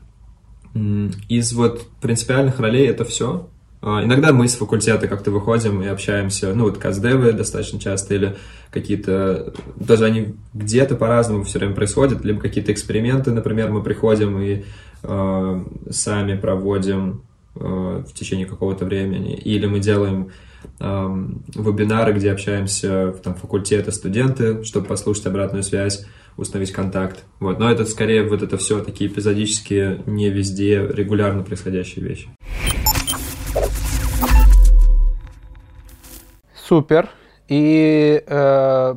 Из 1.29 1.53
вот 1.55 1.89
принципиальных 2.01 2.61
ролей 2.61 2.87
это 2.87 3.05
все. 3.05 3.49
А, 3.81 4.05
иногда 4.05 4.33
мы 4.33 4.47
с 4.47 4.57
факультета 4.57 5.09
как-то 5.09 5.31
выходим 5.31 5.83
и 5.83 5.87
общаемся, 5.87 6.53
ну 6.55 6.65
вот 6.65 6.79
каздевы 6.79 7.33
достаточно 7.33 7.81
часто, 7.81 8.15
или 8.15 8.37
какие-то, 8.71 9.55
даже 9.77 10.05
они 10.05 10.35
где-то 10.53 10.97
по-разному 10.97 11.45
все 11.45 11.59
время 11.59 11.75
происходят, 11.75 12.25
либо 12.25 12.41
какие-то 12.41 12.73
эксперименты, 12.73 13.31
например, 13.31 13.71
мы 13.71 13.83
приходим 13.83 14.39
и 14.39 14.65
э, 15.03 15.65
сами 15.91 16.37
проводим 16.37 17.23
Э, 17.61 18.05
в 18.07 18.13
течение 18.13 18.47
какого-то 18.47 18.85
времени, 18.85 19.35
или 19.35 19.67
мы 19.67 19.81
делаем 19.81 20.31
вебинары, 20.81 22.13
где 22.13 22.31
общаемся 22.31 23.13
там 23.23 23.35
факультеты, 23.35 23.93
студенты, 23.93 24.65
чтобы 24.65 24.87
послушать 24.87 25.27
обратную 25.27 25.63
связь, 25.63 26.07
установить 26.37 26.73
контакт. 26.73 27.25
Вот. 27.41 27.59
Но 27.59 27.71
это 27.71 27.85
скорее 27.85 28.23
вот 28.23 28.43
это 28.43 28.57
все 28.57 28.83
такие 28.83 29.11
эпизодические, 29.11 30.03
не 30.07 30.31
везде 30.31 30.87
регулярно 30.87 31.43
происходящие 31.43 32.05
вещи. 32.05 32.29
Супер. 36.55 37.09
И 37.49 38.23
э, 38.27 38.95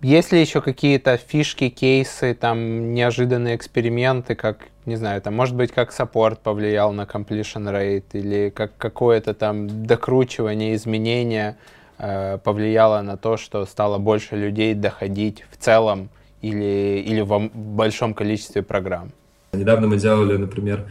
Есть 0.00 0.30
ли 0.30 0.40
еще 0.40 0.60
какие-то 0.60 1.16
фишки, 1.16 1.68
кейсы, 1.70 2.32
там 2.32 2.94
неожиданные 2.94 3.56
эксперименты, 3.56 4.36
как, 4.36 4.68
не 4.86 4.94
знаю, 4.94 5.20
там, 5.20 5.34
может 5.34 5.56
быть, 5.56 5.72
как 5.72 5.90
саппорт 5.90 6.38
повлиял 6.38 6.92
на 6.92 7.02
completion 7.02 7.64
rate, 7.72 8.04
или 8.12 8.50
как 8.50 8.76
какое-то 8.76 9.34
там 9.34 9.86
докручивание, 9.86 10.76
изменение 10.76 11.56
э, 11.98 12.38
повлияло 12.44 13.02
на 13.02 13.16
то, 13.16 13.36
что 13.36 13.66
стало 13.66 13.98
больше 13.98 14.36
людей 14.36 14.74
доходить 14.74 15.44
в 15.50 15.56
целом 15.56 16.10
или, 16.42 17.02
или 17.04 17.20
в 17.20 17.50
большом 17.52 18.14
количестве 18.14 18.62
программ? 18.62 19.10
Недавно 19.52 19.88
мы 19.88 19.96
делали, 19.96 20.36
например, 20.36 20.86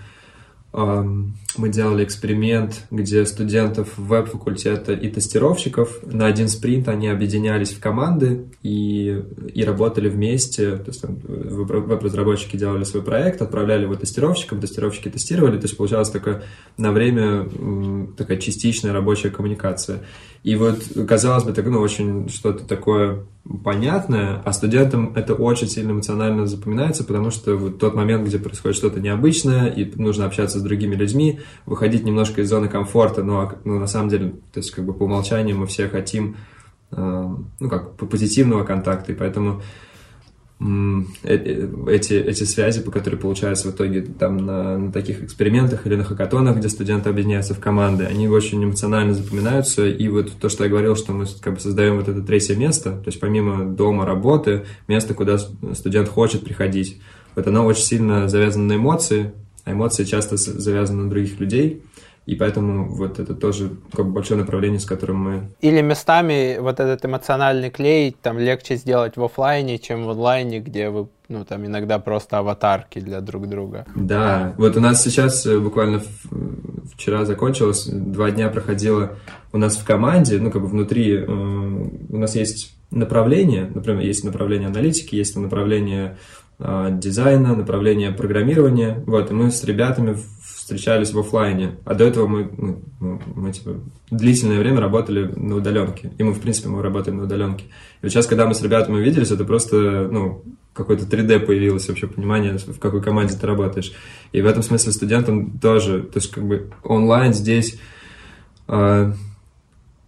мы 0.74 1.70
делали 1.70 2.04
эксперимент, 2.04 2.84
где 2.92 3.26
студентов 3.26 3.98
веб-факультета 3.98 4.94
и 4.94 5.10
тестировщиков 5.10 6.00
на 6.04 6.28
один 6.28 6.50
спринт 6.50 6.88
они 6.88 7.08
объединялись 7.08 7.72
в 7.72 7.80
команды 7.80 8.46
и, 8.64 9.24
и 9.54 9.64
работали 9.64 10.10
вместе. 10.10 10.78
То 10.78 10.88
есть 10.88 11.04
веб-разработчики 11.04 12.58
делали 12.58 12.84
свой 12.84 13.02
проект, 13.02 13.42
отправляли 13.42 13.84
его 13.84 13.96
тестировщикам, 13.96 14.60
тестировщики 14.60 15.10
тестировали. 15.10 15.58
То 15.58 15.66
есть 15.66 15.78
получалась 15.78 16.10
такая 16.10 16.44
на 16.78 16.92
время 16.92 17.50
такая 18.18 18.38
частичная 18.38 18.92
рабочая 18.92 19.30
коммуникация. 19.30 20.04
И 20.44 20.56
вот, 20.56 20.84
казалось 21.08 21.44
бы, 21.44 21.54
так, 21.54 21.66
ну, 21.68 21.80
очень 21.80 22.30
что-то 22.30 22.66
такое 22.66 23.26
понятное, 23.64 24.42
а 24.44 24.54
студентам 24.54 25.14
это 25.16 25.34
очень 25.34 25.68
сильно 25.68 25.92
эмоционально 25.92 26.48
запоминается, 26.48 27.04
потому 27.04 27.32
что 27.32 27.56
вот 27.56 27.80
тот 27.80 27.96
момент, 27.96 28.28
где 28.28 28.40
происходит 28.40 28.78
что-то 28.78 29.00
необычное, 29.00 29.68
и 29.68 29.90
нужно 30.00 30.26
общаться 30.26 30.60
с 30.60 30.62
другими 30.62 30.96
людьми, 30.96 31.40
выходить 31.66 32.04
немножко 32.04 32.42
из 32.42 32.50
зоны 32.50 32.68
комфорта, 32.68 33.24
но, 33.24 33.54
ну, 33.64 33.80
на 33.80 33.88
самом 33.88 34.10
деле, 34.10 34.32
то 34.52 34.60
есть 34.60 34.72
как 34.72 34.86
бы 34.86 34.94
по 34.94 35.04
умолчанию 35.04 35.58
мы 35.58 35.66
все 35.68 35.88
хотим, 35.88 36.38
э, 36.92 37.36
ну, 37.60 37.70
как 37.70 37.96
позитивного 37.96 38.64
контакта, 38.64 39.12
и 39.12 39.16
поэтому 39.16 39.62
эти, 40.60 42.14
эти 42.14 42.44
связи, 42.44 42.82
по 42.82 42.90
которые 42.90 43.20
получаются 43.20 43.68
в 43.68 43.76
итоге 43.76 44.02
там 44.02 44.38
на, 44.38 44.78
на 44.78 44.92
таких 44.92 45.24
экспериментах 45.24 45.86
или 45.86 45.96
на 45.96 46.04
хакатонах, 46.04 46.58
где 46.58 46.68
студенты 46.68 47.10
объединяются 47.10 47.54
в 47.54 47.60
команды, 47.60 48.06
они 48.06 48.28
очень 48.28 48.64
эмоционально 48.64 49.14
запоминаются. 49.14 49.86
И 49.86 50.08
вот 50.08 50.32
то, 50.40 50.50
что 50.50 50.64
я 50.64 50.70
говорил, 50.70 50.96
что 50.96 51.14
мы 51.14 51.26
как 51.42 51.56
бы 51.56 51.60
создаем 51.60 51.98
вот 51.98 52.08
это 52.08 52.22
третье 52.22 52.56
место, 52.56 52.92
то 52.92 53.08
есть 53.08 53.20
помимо 53.20 53.66
дома, 53.66 54.06
работы, 54.06 54.66
место, 54.88 55.14
куда 55.14 55.38
студент 55.38 56.10
хочет 56.10 56.44
приходить. 56.44 57.00
Вот 57.36 57.46
оно 57.46 57.64
очень 57.64 57.84
сильно 57.84 58.28
завязано 58.28 58.66
на 58.66 58.76
эмоции, 58.78 59.34
а 59.64 59.74
эмоции 59.74 60.06
часто 60.06 60.38
завязаны 60.38 61.04
на 61.04 61.10
других 61.12 61.40
людей. 61.40 61.84
И 62.28 62.36
поэтому 62.36 62.90
вот 62.90 63.20
это 63.20 63.34
тоже 63.34 63.72
как 63.94 64.06
бы 64.06 64.12
большое 64.12 64.38
направление, 64.40 64.82
с 64.82 64.86
которым 64.86 65.18
мы... 65.18 65.50
Или 65.62 65.82
местами 65.82 66.58
вот 66.60 66.82
этот 66.82 67.06
эмоциональный 67.06 67.70
клей 67.70 68.16
там 68.22 68.38
легче 68.38 68.76
сделать 68.76 69.16
в 69.16 69.24
офлайне, 69.24 69.80
чем 69.80 70.06
в 70.06 70.10
онлайне, 70.10 70.60
где 70.60 70.90
вы 70.90 71.08
ну, 71.30 71.46
там 71.46 71.66
иногда 71.66 72.00
просто 72.00 72.40
аватарки 72.40 73.00
для 73.00 73.22
друг 73.22 73.48
друга. 73.48 73.86
Да, 73.96 74.54
вот 74.58 74.76
у 74.76 74.82
нас 74.82 75.02
сейчас 75.04 75.46
э, 75.46 75.58
буквально 75.58 76.02
вчера 76.94 77.24
закончилось, 77.24 77.88
два 77.88 78.32
дня 78.32 78.50
проходило 78.50 79.14
у 79.54 79.58
нас 79.58 79.78
в 79.78 79.86
команде, 79.86 80.38
ну, 80.40 80.52
как 80.52 80.62
бы 80.62 80.68
внутри, 80.68 81.16
э, 81.16 81.26
у 81.26 82.18
нас 82.18 82.36
есть 82.36 82.76
направление, 82.92 83.70
например, 83.74 84.02
есть 84.02 84.24
направление 84.24 84.68
аналитики, 84.68 85.16
есть 85.16 85.38
направление 85.38 86.18
э, 86.18 86.47
дизайна, 86.60 87.56
направление 87.56 88.12
программирования, 88.12 89.04
вот, 89.06 89.30
и 89.30 89.34
мы 89.34 89.52
с 89.52 89.64
ребятами 89.64 90.18
встречались 90.42 91.14
в 91.14 91.20
офлайне, 91.20 91.78
а 91.86 91.94
до 91.94 92.04
этого 92.04 92.28
мы, 92.28 92.50
ну, 92.58 92.82
мы, 93.00 93.22
мы 93.36 93.54
типа, 93.54 93.80
длительное 94.10 94.60
время 94.60 94.82
работали 94.82 95.32
на 95.34 95.56
удаленке, 95.56 96.12
и 96.18 96.24
мы, 96.24 96.34
в 96.34 96.42
принципе, 96.42 96.68
мы 96.68 96.82
работаем 96.82 97.18
на 97.18 97.24
удаленке. 97.24 97.66
И 97.66 97.70
вот 98.04 98.10
сейчас, 98.10 98.26
когда 98.26 98.48
мы 98.48 98.54
с 98.54 98.62
ребятами 98.62 99.00
виделись, 99.00 99.32
это 99.32 99.46
просто, 99.46 100.10
ну, 100.12 100.44
какое-то 100.74 101.06
3D 101.06 101.40
появилось 101.40 101.88
вообще 101.88 102.08
понимание, 102.08 102.58
в 102.58 102.80
какой 102.80 103.02
команде 103.02 103.36
ты 103.36 103.48
работаешь. 103.48 103.94
И 104.32 104.42
в 104.42 104.46
этом 104.46 104.64
смысле 104.64 104.92
студентам 104.92 105.58
тоже, 105.60 106.02
то 106.02 106.18
есть 106.18 106.32
как 106.32 106.46
бы 106.46 106.70
онлайн 106.84 107.34
здесь, 107.34 107.80
э, 108.68 109.14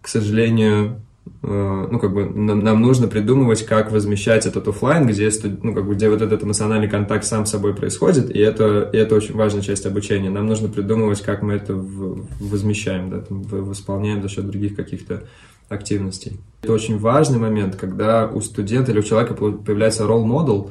к 0.02 0.08
сожалению, 0.08 1.00
ну, 1.42 1.98
как 1.98 2.12
бы 2.12 2.24
нам, 2.26 2.80
нужно 2.80 3.08
придумывать, 3.08 3.64
как 3.64 3.90
возмещать 3.92 4.46
этот 4.46 4.68
офлайн, 4.68 5.06
где, 5.06 5.30
ну, 5.62 5.74
как 5.74 5.86
бы, 5.86 5.94
где 5.94 6.10
вот 6.10 6.20
этот 6.20 6.44
эмоциональный 6.44 6.88
контакт 6.88 7.24
сам 7.24 7.46
собой 7.46 7.74
происходит, 7.74 8.30
и 8.34 8.38
это, 8.38 8.90
и 8.92 8.96
это 8.96 9.14
очень 9.14 9.34
важная 9.34 9.62
часть 9.62 9.86
обучения. 9.86 10.30
Нам 10.30 10.46
нужно 10.46 10.68
придумывать, 10.68 11.22
как 11.22 11.42
мы 11.42 11.54
это 11.54 11.74
возмещаем, 11.74 13.10
да, 13.10 13.20
там, 13.20 13.42
восполняем 13.42 14.22
за 14.22 14.28
счет 14.28 14.46
других 14.46 14.76
каких-то 14.76 15.24
активностей. 15.68 16.40
Это 16.62 16.72
очень 16.72 16.98
важный 16.98 17.38
момент, 17.38 17.76
когда 17.76 18.26
у 18.26 18.40
студента 18.40 18.92
или 18.92 18.98
у 18.98 19.02
человека 19.02 19.34
появляется 19.34 20.06
ролл-модел, 20.06 20.70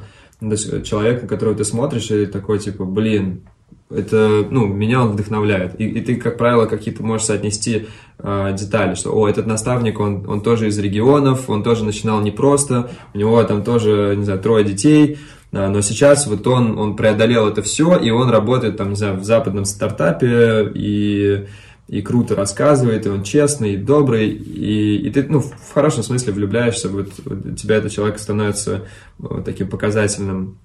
человек, 0.84 1.22
на 1.22 1.28
которого 1.28 1.56
ты 1.56 1.64
смотришь, 1.64 2.10
и 2.10 2.26
такой, 2.26 2.58
типа, 2.58 2.84
блин, 2.84 3.42
это, 3.90 4.46
ну, 4.50 4.66
меня 4.66 5.02
он 5.02 5.12
вдохновляет. 5.12 5.80
И, 5.80 5.84
и 5.84 6.00
ты, 6.00 6.16
как 6.16 6.38
правило, 6.38 6.66
какие-то 6.66 7.02
можешь 7.02 7.26
соотнести 7.26 7.88
э, 8.18 8.56
детали, 8.56 8.94
что, 8.94 9.12
о, 9.12 9.28
этот 9.28 9.46
наставник, 9.46 9.98
он, 9.98 10.28
он 10.28 10.40
тоже 10.42 10.68
из 10.68 10.78
регионов, 10.78 11.50
он 11.50 11.62
тоже 11.62 11.84
начинал 11.84 12.20
непросто, 12.20 12.90
у 13.14 13.18
него 13.18 13.42
там 13.42 13.64
тоже, 13.64 14.14
не 14.16 14.24
знаю, 14.24 14.40
трое 14.40 14.64
детей, 14.64 15.18
э, 15.52 15.68
но 15.68 15.80
сейчас 15.80 16.26
вот 16.28 16.46
он, 16.46 16.78
он 16.78 16.96
преодолел 16.96 17.48
это 17.48 17.62
все, 17.62 17.96
и 17.96 18.10
он 18.10 18.30
работает 18.30 18.76
там, 18.76 18.90
не 18.90 18.96
знаю, 18.96 19.16
в 19.18 19.24
западном 19.24 19.64
стартапе, 19.64 20.70
и, 20.72 21.46
и 21.88 22.02
круто 22.02 22.36
рассказывает, 22.36 23.06
и 23.06 23.08
он 23.08 23.24
честный, 23.24 23.74
и 23.74 23.76
добрый, 23.76 24.28
и, 24.28 24.98
и 24.98 25.10
ты, 25.10 25.24
ну, 25.28 25.40
в 25.40 25.72
хорошем 25.74 26.04
смысле 26.04 26.32
влюбляешься, 26.32 26.88
вот, 26.88 27.08
вот 27.24 27.56
тебя 27.56 27.76
этот 27.76 27.90
человек 27.90 28.20
становится 28.20 28.82
вот, 29.18 29.44
таким 29.44 29.68
показательным 29.68 30.58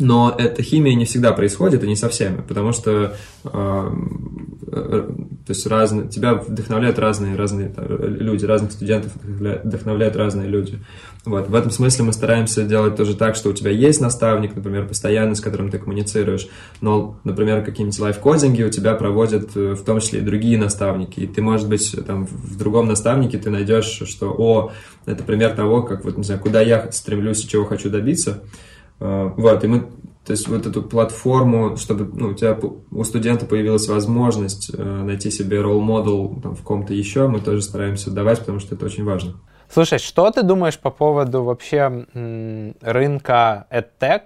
но 0.00 0.34
эта 0.36 0.62
химия 0.62 0.94
не 0.94 1.04
всегда 1.04 1.32
происходит, 1.32 1.84
и 1.84 1.86
не 1.86 1.94
со 1.94 2.08
всеми, 2.08 2.40
потому 2.40 2.72
что 2.72 3.14
э, 3.44 3.90
э, 4.66 5.10
то 5.46 5.50
есть 5.50 5.66
разные, 5.66 6.08
тебя 6.08 6.34
вдохновляют 6.34 6.98
разные, 6.98 7.36
разные 7.36 7.72
люди, 7.76 8.46
разных 8.46 8.72
студентов 8.72 9.12
вдохновляют, 9.22 10.16
разные 10.16 10.48
люди. 10.48 10.80
Вот. 11.26 11.50
В 11.50 11.54
этом 11.54 11.70
смысле 11.70 12.06
мы 12.06 12.14
стараемся 12.14 12.64
делать 12.64 12.96
тоже 12.96 13.14
так, 13.14 13.36
что 13.36 13.50
у 13.50 13.52
тебя 13.52 13.70
есть 13.70 14.00
наставник, 14.00 14.56
например, 14.56 14.88
постоянно, 14.88 15.34
с 15.34 15.40
которым 15.40 15.70
ты 15.70 15.78
коммуницируешь, 15.78 16.48
но, 16.80 17.20
например, 17.24 17.62
какие-нибудь 17.62 17.98
лайфкодинги 18.00 18.62
у 18.62 18.70
тебя 18.70 18.94
проводят 18.94 19.54
э, 19.54 19.74
в 19.74 19.84
том 19.84 20.00
числе 20.00 20.20
и 20.20 20.22
другие 20.22 20.56
наставники, 20.56 21.20
и 21.20 21.26
ты, 21.26 21.42
может 21.42 21.68
быть, 21.68 21.94
там, 22.06 22.26
в 22.26 22.56
другом 22.56 22.88
наставнике 22.88 23.36
ты 23.36 23.50
найдешь, 23.50 24.02
что, 24.06 24.34
о, 24.36 24.72
это 25.04 25.22
пример 25.24 25.54
того, 25.54 25.82
как, 25.82 26.04
вот, 26.04 26.16
не 26.16 26.24
знаю, 26.24 26.40
куда 26.40 26.62
я 26.62 26.90
стремлюсь 26.90 27.44
и 27.44 27.48
чего 27.48 27.66
хочу 27.66 27.90
добиться, 27.90 28.42
а, 28.42 28.69
вот, 29.00 29.64
и 29.64 29.66
мы, 29.66 29.80
то 30.24 30.32
есть 30.32 30.46
вот 30.48 30.66
эту 30.66 30.82
платформу, 30.82 31.76
чтобы 31.76 32.04
ну, 32.04 32.28
у 32.28 32.34
тебя 32.34 32.56
у 32.90 33.04
студента 33.04 33.46
появилась 33.46 33.88
возможность 33.88 34.70
э, 34.72 34.82
найти 34.82 35.30
себе 35.30 35.60
ролл-модел 35.60 36.28
в 36.28 36.62
ком-то 36.62 36.92
еще, 36.92 37.26
мы 37.26 37.40
тоже 37.40 37.62
стараемся 37.62 38.10
давать, 38.10 38.40
потому 38.40 38.60
что 38.60 38.74
это 38.74 38.84
очень 38.84 39.04
важно. 39.04 39.34
Слушай, 39.72 39.98
что 39.98 40.30
ты 40.30 40.42
думаешь 40.42 40.78
по 40.78 40.90
поводу 40.90 41.44
вообще 41.44 42.06
рынка 42.82 43.66
EdTech, 43.70 44.22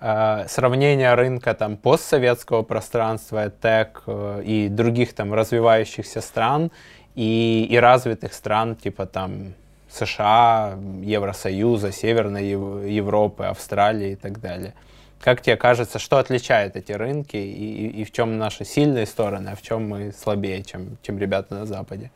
э, 0.00 0.46
сравнения 0.48 1.14
рынка 1.14 1.54
там 1.54 1.76
постсоветского 1.76 2.62
пространства 2.62 3.46
EdTech 3.46 3.88
э, 4.06 4.42
и 4.44 4.68
других 4.68 5.12
там 5.14 5.34
развивающихся 5.34 6.20
стран 6.20 6.70
и, 7.16 7.66
и 7.68 7.76
развитых 7.76 8.32
стран 8.32 8.76
типа 8.76 9.06
там 9.06 9.54
США, 9.96 10.78
Евросоюза, 11.02 11.92
Северной 11.92 12.48
Европы, 12.48 13.44
Австралии 13.44 14.12
и 14.12 14.16
так 14.16 14.40
далее. 14.40 14.74
Как 15.20 15.40
тебе 15.40 15.56
кажется, 15.56 15.98
что 15.98 16.18
отличает 16.18 16.76
эти 16.76 16.92
рынки 16.92 17.36
и, 17.36 17.86
и, 17.86 18.02
и 18.02 18.04
в 18.04 18.12
чем 18.12 18.38
наши 18.38 18.64
сильные 18.64 19.06
стороны, 19.06 19.48
а 19.48 19.56
в 19.56 19.62
чем 19.62 19.88
мы 19.88 20.12
слабее, 20.12 20.62
чем, 20.62 20.98
чем 21.02 21.18
ребята 21.18 21.54
на 21.54 21.66
Западе? 21.66 22.10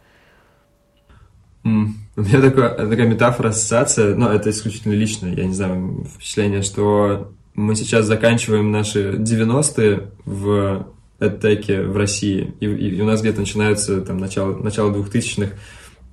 Mm. 1.64 1.88
У 2.16 2.20
меня 2.20 2.40
такая, 2.40 2.70
такая 2.70 3.06
метафора, 3.06 3.48
ассоциация, 3.48 4.14
но 4.14 4.32
это 4.32 4.50
исключительно 4.50 4.94
личное, 4.94 5.34
я 5.34 5.44
не 5.44 5.54
знаю, 5.54 6.06
впечатление, 6.14 6.62
что 6.62 7.32
мы 7.54 7.74
сейчас 7.74 8.06
заканчиваем 8.06 8.70
наши 8.70 9.12
90-е 9.12 10.10
в 10.24 10.86
эдтеке 11.18 11.82
в 11.82 11.96
России, 11.96 12.54
и, 12.60 12.66
и 12.66 13.00
у 13.00 13.04
нас 13.04 13.20
где-то 13.20 13.40
начинается 13.40 14.00
там 14.00 14.18
начало, 14.18 14.56
начало 14.56 14.90
2000-х, 14.92 15.52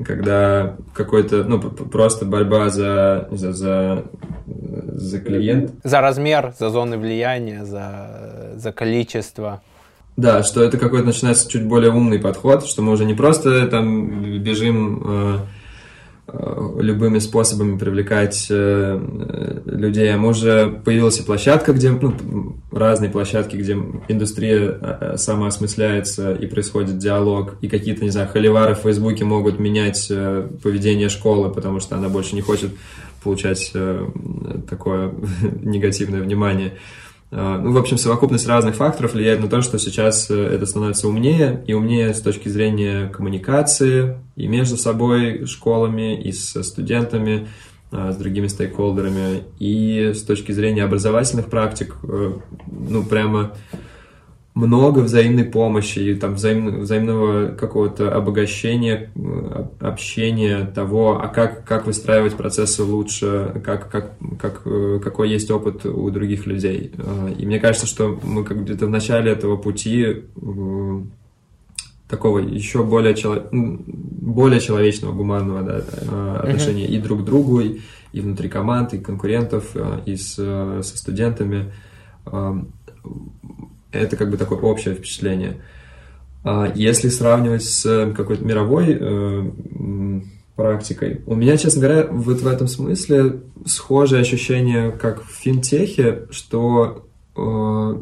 когда 0.03 0.75
какой-то, 0.93 1.43
ну, 1.43 1.59
просто 1.59 2.25
борьба 2.25 2.69
за, 2.69 3.27
за, 3.31 3.53
за, 3.53 4.05
за 4.45 5.19
клиент. 5.19 5.71
За 5.83 6.01
размер, 6.01 6.53
за 6.57 6.69
зоны 6.69 6.97
влияния, 6.97 7.65
за, 7.65 8.53
за 8.55 8.71
количество. 8.71 9.61
Да, 10.15 10.43
что 10.43 10.63
это 10.63 10.77
какой-то 10.77 11.05
начинается 11.05 11.49
чуть 11.49 11.65
более 11.65 11.91
умный 11.91 12.19
подход, 12.19 12.65
что 12.65 12.81
мы 12.81 12.91
уже 12.91 13.05
не 13.05 13.13
просто 13.13 13.67
там 13.67 14.41
бежим 14.41 15.03
э, 15.05 15.37
любыми 16.79 17.19
способами 17.19 17.77
привлекать 17.77 18.47
э, 18.49 19.61
людей. 19.65 20.13
А 20.13 20.17
уже 20.17 20.81
появилась 20.83 21.19
и 21.19 21.23
площадка, 21.23 21.71
где, 21.71 21.91
ну, 21.91 22.57
разные 22.71 23.09
площадки, 23.09 23.55
где 23.55 23.77
индустрия 24.07 24.77
э, 24.79 25.17
самоосмысляется 25.17 26.33
и 26.33 26.45
происходит 26.47 26.97
диалог, 26.97 27.55
и 27.61 27.69
какие-то, 27.69 28.03
не 28.03 28.09
знаю, 28.09 28.27
холивары 28.27 28.75
в 28.75 28.79
Фейсбуке 28.79 29.23
могут 29.23 29.59
менять 29.59 30.11
поведение 30.61 31.09
школы, 31.09 31.49
потому 31.49 31.79
что 31.79 31.95
она 31.95 32.09
больше 32.09 32.35
не 32.35 32.41
хочет 32.41 32.71
получать 33.23 33.71
такое 34.69 35.13
негативное 35.61 36.21
внимание. 36.21 36.73
Ну, 37.29 37.73
в 37.73 37.77
общем, 37.77 37.97
совокупность 37.97 38.47
разных 38.47 38.75
факторов 38.75 39.13
влияет 39.13 39.41
на 39.41 39.49
то, 39.49 39.61
что 39.61 39.77
сейчас 39.79 40.29
это 40.29 40.65
становится 40.65 41.09
умнее, 41.09 41.61
и 41.67 41.73
умнее 41.73 42.13
с 42.13 42.21
точки 42.21 42.47
зрения 42.47 43.09
коммуникации 43.09 44.17
и 44.37 44.47
между 44.47 44.77
собой, 44.77 45.45
школами, 45.45 46.21
и 46.21 46.31
со 46.31 46.63
студентами, 46.63 47.47
с 47.91 48.15
другими 48.15 48.47
стейкхолдерами, 48.47 49.43
и 49.59 50.13
с 50.13 50.23
точки 50.23 50.53
зрения 50.53 50.85
образовательных 50.85 51.47
практик, 51.47 51.97
ну, 52.01 53.03
прямо 53.03 53.51
много 54.57 54.99
взаимной 54.99 55.45
помощи 55.45 55.99
и 55.99 56.15
там 56.15 56.33
взаим, 56.33 56.79
взаимного 56.79 57.49
какого-то 57.49 58.13
обогащения, 58.13 59.11
э, 59.15 59.65
общения 59.79 60.65
того, 60.65 61.19
а 61.21 61.27
как, 61.27 61.63
как 61.63 61.85
выстраивать 61.85 62.35
процессы 62.35 62.83
лучше, 62.83 63.61
как, 63.63 63.89
как, 63.91 64.13
как, 64.39 64.61
э, 64.65 64.99
какой 65.03 65.29
есть 65.29 65.51
опыт 65.51 65.85
у 65.85 66.09
других 66.09 66.47
людей. 66.47 66.91
Э, 66.97 67.33
и 67.37 67.45
мне 67.45 67.59
кажется, 67.59 67.85
что 67.85 68.19
мы 68.23 68.43
как 68.43 68.63
где-то 68.63 68.87
в 68.87 68.89
начале 68.89 69.31
этого 69.31 69.57
пути 69.57 70.23
такого 72.09 72.39
еще 72.39 72.83
более, 72.83 73.13
чело... 73.13 73.43
более 73.51 74.59
человечного, 74.59 75.13
гуманного 75.13 75.61
да, 75.61 76.39
отношения 76.39 76.87
и 76.87 76.97
друг 76.99 77.21
к 77.21 77.25
другу, 77.25 77.59
и, 77.59 77.79
и 78.11 78.21
внутри 78.21 78.49
команд, 78.49 78.93
и 78.93 78.97
конкурентов, 78.97 79.75
и 80.05 80.15
с, 80.15 80.33
со 80.35 80.97
студентами 80.97 81.71
это 83.97 84.15
как 84.15 84.29
бы 84.29 84.37
такое 84.37 84.59
общее 84.59 84.95
впечатление. 84.95 85.57
А 86.43 86.71
если 86.73 87.09
сравнивать 87.09 87.63
с 87.63 88.13
какой-то 88.15 88.43
мировой 88.45 88.97
э, 88.99 90.21
практикой, 90.55 91.21
у 91.25 91.35
меня, 91.35 91.57
честно 91.57 91.81
говоря, 91.81 92.07
вот 92.09 92.41
в 92.41 92.47
этом 92.47 92.67
смысле 92.67 93.41
схожее 93.65 94.21
ощущение, 94.21 94.91
как 94.91 95.23
в 95.23 95.29
финтехе, 95.29 96.27
что 96.31 97.05
э, 97.35 97.95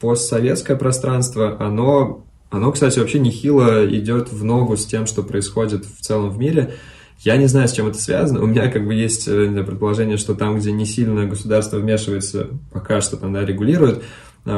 постсоветское 0.00 0.76
пространство, 0.76 1.56
оно, 1.60 2.24
оно, 2.50 2.72
кстати, 2.72 2.98
вообще 2.98 3.20
нехило 3.20 3.86
идет 3.86 4.32
в 4.32 4.42
ногу 4.42 4.76
с 4.76 4.86
тем, 4.86 5.06
что 5.06 5.22
происходит 5.22 5.84
в 5.84 6.00
целом 6.00 6.30
в 6.30 6.38
мире. 6.38 6.74
Я 7.20 7.36
не 7.36 7.46
знаю, 7.46 7.68
с 7.68 7.72
чем 7.72 7.86
это 7.86 7.98
связано. 7.98 8.42
У 8.42 8.46
меня 8.46 8.70
как 8.70 8.86
бы 8.86 8.94
есть 8.94 9.28
э, 9.28 9.62
предположение, 9.62 10.16
что 10.16 10.34
там, 10.34 10.58
где 10.58 10.72
не 10.72 10.86
сильно 10.86 11.26
государство 11.26 11.76
вмешивается, 11.76 12.48
пока 12.72 13.02
что 13.02 13.18
там, 13.18 13.34
да, 13.34 13.44
регулирует, 13.44 14.02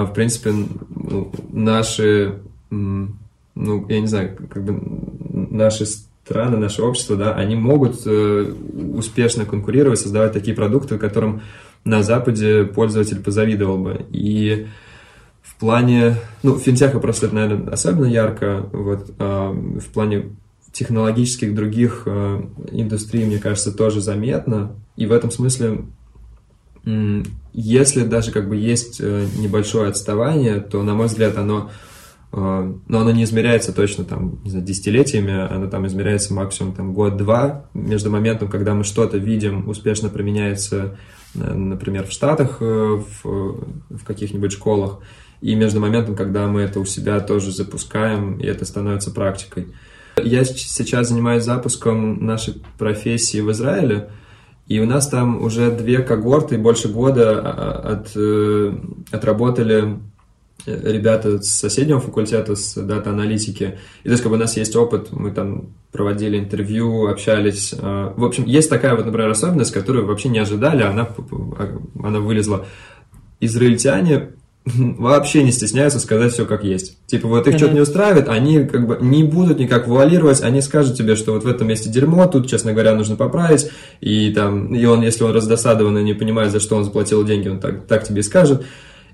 в 0.05 0.13
принципе, 0.15 0.53
ну, 0.53 1.33
наши, 1.51 2.41
ну, 2.71 3.87
я 3.89 4.01
не 4.01 4.07
знаю, 4.07 4.37
как 4.51 4.65
бы 4.65 4.81
наши 5.51 5.87
страны, 5.87 6.57
наше 6.57 6.83
общество, 6.83 7.17
да, 7.17 7.35
они 7.35 7.57
могут 7.57 8.07
э, 8.07 8.53
успешно 8.95 9.45
конкурировать, 9.45 9.99
создавать 9.99 10.33
такие 10.33 10.55
продукты, 10.57 10.99
которым 10.99 11.43
на 11.85 12.03
Западе 12.03 12.65
пользователь 12.65 13.21
позавидовал 13.23 13.79
бы. 13.79 14.07
И 14.11 14.67
в 15.43 15.57
плане, 15.57 16.17
ну, 16.43 16.59
финтеха 16.59 17.01
просто 17.01 17.27
это, 17.27 17.35
наверное, 17.35 17.73
особенно 17.73 18.07
ярко, 18.07 18.67
вот, 18.73 19.11
а, 19.19 19.51
в 19.53 19.87
плане 19.93 20.31
технологических 20.73 21.55
других 21.55 22.05
э, 22.07 22.43
индустрий, 22.71 23.27
мне 23.27 23.39
кажется, 23.39 23.73
тоже 23.73 24.01
заметно. 24.01 24.75
И 24.97 25.07
в 25.07 25.13
этом 25.13 25.31
смысле 25.31 25.85
если 27.53 28.05
даже 28.05 28.33
как 28.33 28.49
бы 28.49 28.57
есть 28.57 29.01
э, 29.01 29.27
небольшое 29.39 29.89
отставание, 29.89 30.61
то, 30.61 30.83
на 30.83 30.95
мой 30.95 31.07
взгляд, 31.07 31.37
оно, 31.37 31.71
э, 32.33 32.37
но 32.37 32.81
ну, 32.89 32.99
оно 32.99 33.11
не 33.13 33.25
измеряется 33.25 33.73
точно 33.73 34.05
там, 34.05 34.41
не 34.43 34.51
знаю, 34.51 34.65
десятилетиями, 34.65 35.33
оно 35.33 35.69
там 35.69 35.87
измеряется 35.87 36.35
максимум 36.35 36.75
там 36.75 36.95
год-два 36.95 37.67
между 37.75 38.11
моментом, 38.11 38.49
когда 38.49 38.75
мы 38.75 38.85
что-то 38.85 39.19
видим, 39.19 39.69
успешно 39.69 40.09
применяется, 40.09 40.99
э, 41.35 41.53
например, 41.53 42.07
в 42.07 42.13
Штатах, 42.13 42.61
в, 42.61 43.05
в 43.23 44.05
каких-нибудь 44.05 44.53
школах, 44.53 45.01
и 45.41 45.55
между 45.55 45.81
моментом, 45.81 46.15
когда 46.15 46.47
мы 46.47 46.63
это 46.63 46.81
у 46.81 46.85
себя 46.85 47.21
тоже 47.21 47.53
запускаем, 47.53 48.39
и 48.39 48.47
это 48.47 48.65
становится 48.65 49.11
практикой. 49.11 49.69
Я 50.23 50.45
сейчас 50.45 51.09
занимаюсь 51.09 51.45
запуском 51.45 52.25
нашей 52.25 52.63
профессии 52.79 53.41
в 53.41 53.51
Израиле, 53.51 54.11
и 54.69 54.81
у 54.81 54.87
нас 54.87 55.09
там 55.09 55.43
уже 55.43 55.71
две 55.71 55.99
когорты, 55.99 56.57
больше 56.57 56.89
года 56.89 57.41
а, 57.41 57.43
а, 57.43 57.93
от, 57.93 58.13
э, 58.15 58.73
отработали 59.11 59.99
э, 60.67 60.93
ребята 60.93 61.43
с 61.43 61.49
соседнего 61.49 62.01
факультета, 62.01 62.55
с 62.55 62.75
дата-аналитики. 62.81 63.79
И 64.05 64.07
то 64.07 64.11
есть, 64.11 64.23
как 64.23 64.31
бы 64.31 64.37
у 64.37 64.41
нас 64.41 64.57
есть 64.57 64.77
опыт, 64.77 65.09
мы 65.11 65.33
там 65.33 65.71
проводили 65.91 66.39
интервью, 66.39 67.09
общались. 67.09 67.75
А, 67.77 68.15
в 68.17 68.25
общем, 68.25 68.45
есть 68.47 68.71
такая 68.71 68.95
вот, 68.95 69.05
например, 69.05 69.31
особенность, 69.31 69.73
которую 69.73 70.07
вообще 70.07 70.29
не 70.29 70.39
ожидали, 70.39 70.83
она, 70.83 71.09
она 72.03 72.21
вылезла. 72.21 72.65
Израильтяне 73.41 74.31
вообще 74.75 75.43
не 75.43 75.53
стесняются 75.53 75.99
сказать 75.99 76.33
все 76.33 76.47
как 76.47 76.65
есть. 76.65 76.99
Типа 77.07 77.29
вот 77.29 77.47
их 77.47 77.55
mm-hmm. 77.55 77.59
что-то 77.59 77.75
не 77.75 77.81
устраивает, 77.81 78.29
они 78.29 78.65
как 78.65 78.87
бы 78.87 78.99
не 79.01 79.25
будут 79.25 79.59
никак 79.59 79.89
вуалировать, 79.89 80.43
они 80.43 80.61
скажут 80.61 80.97
тебе, 80.97 81.17
что 81.17 81.33
вот 81.33 81.45
в 81.45 81.49
этом 81.49 81.67
месте 81.69 81.91
дерьмо, 81.91 82.27
тут, 82.27 82.49
честно 82.49 82.73
говоря, 82.73 82.95
нужно 82.95 83.17
поправить, 83.17 83.71
и 84.01 84.33
там, 84.33 84.75
и 84.75 84.85
он, 84.85 85.03
если 85.03 85.25
он 85.25 85.33
раздосадован 85.33 85.99
и 85.99 86.03
не 86.03 86.15
понимает, 86.15 86.53
за 86.53 86.61
что 86.61 86.77
он 86.77 86.85
заплатил 86.85 87.25
деньги, 87.25 87.49
он 87.49 87.61
так, 87.61 87.87
так 87.87 88.05
тебе 88.05 88.21
и 88.21 88.23
скажет. 88.23 88.65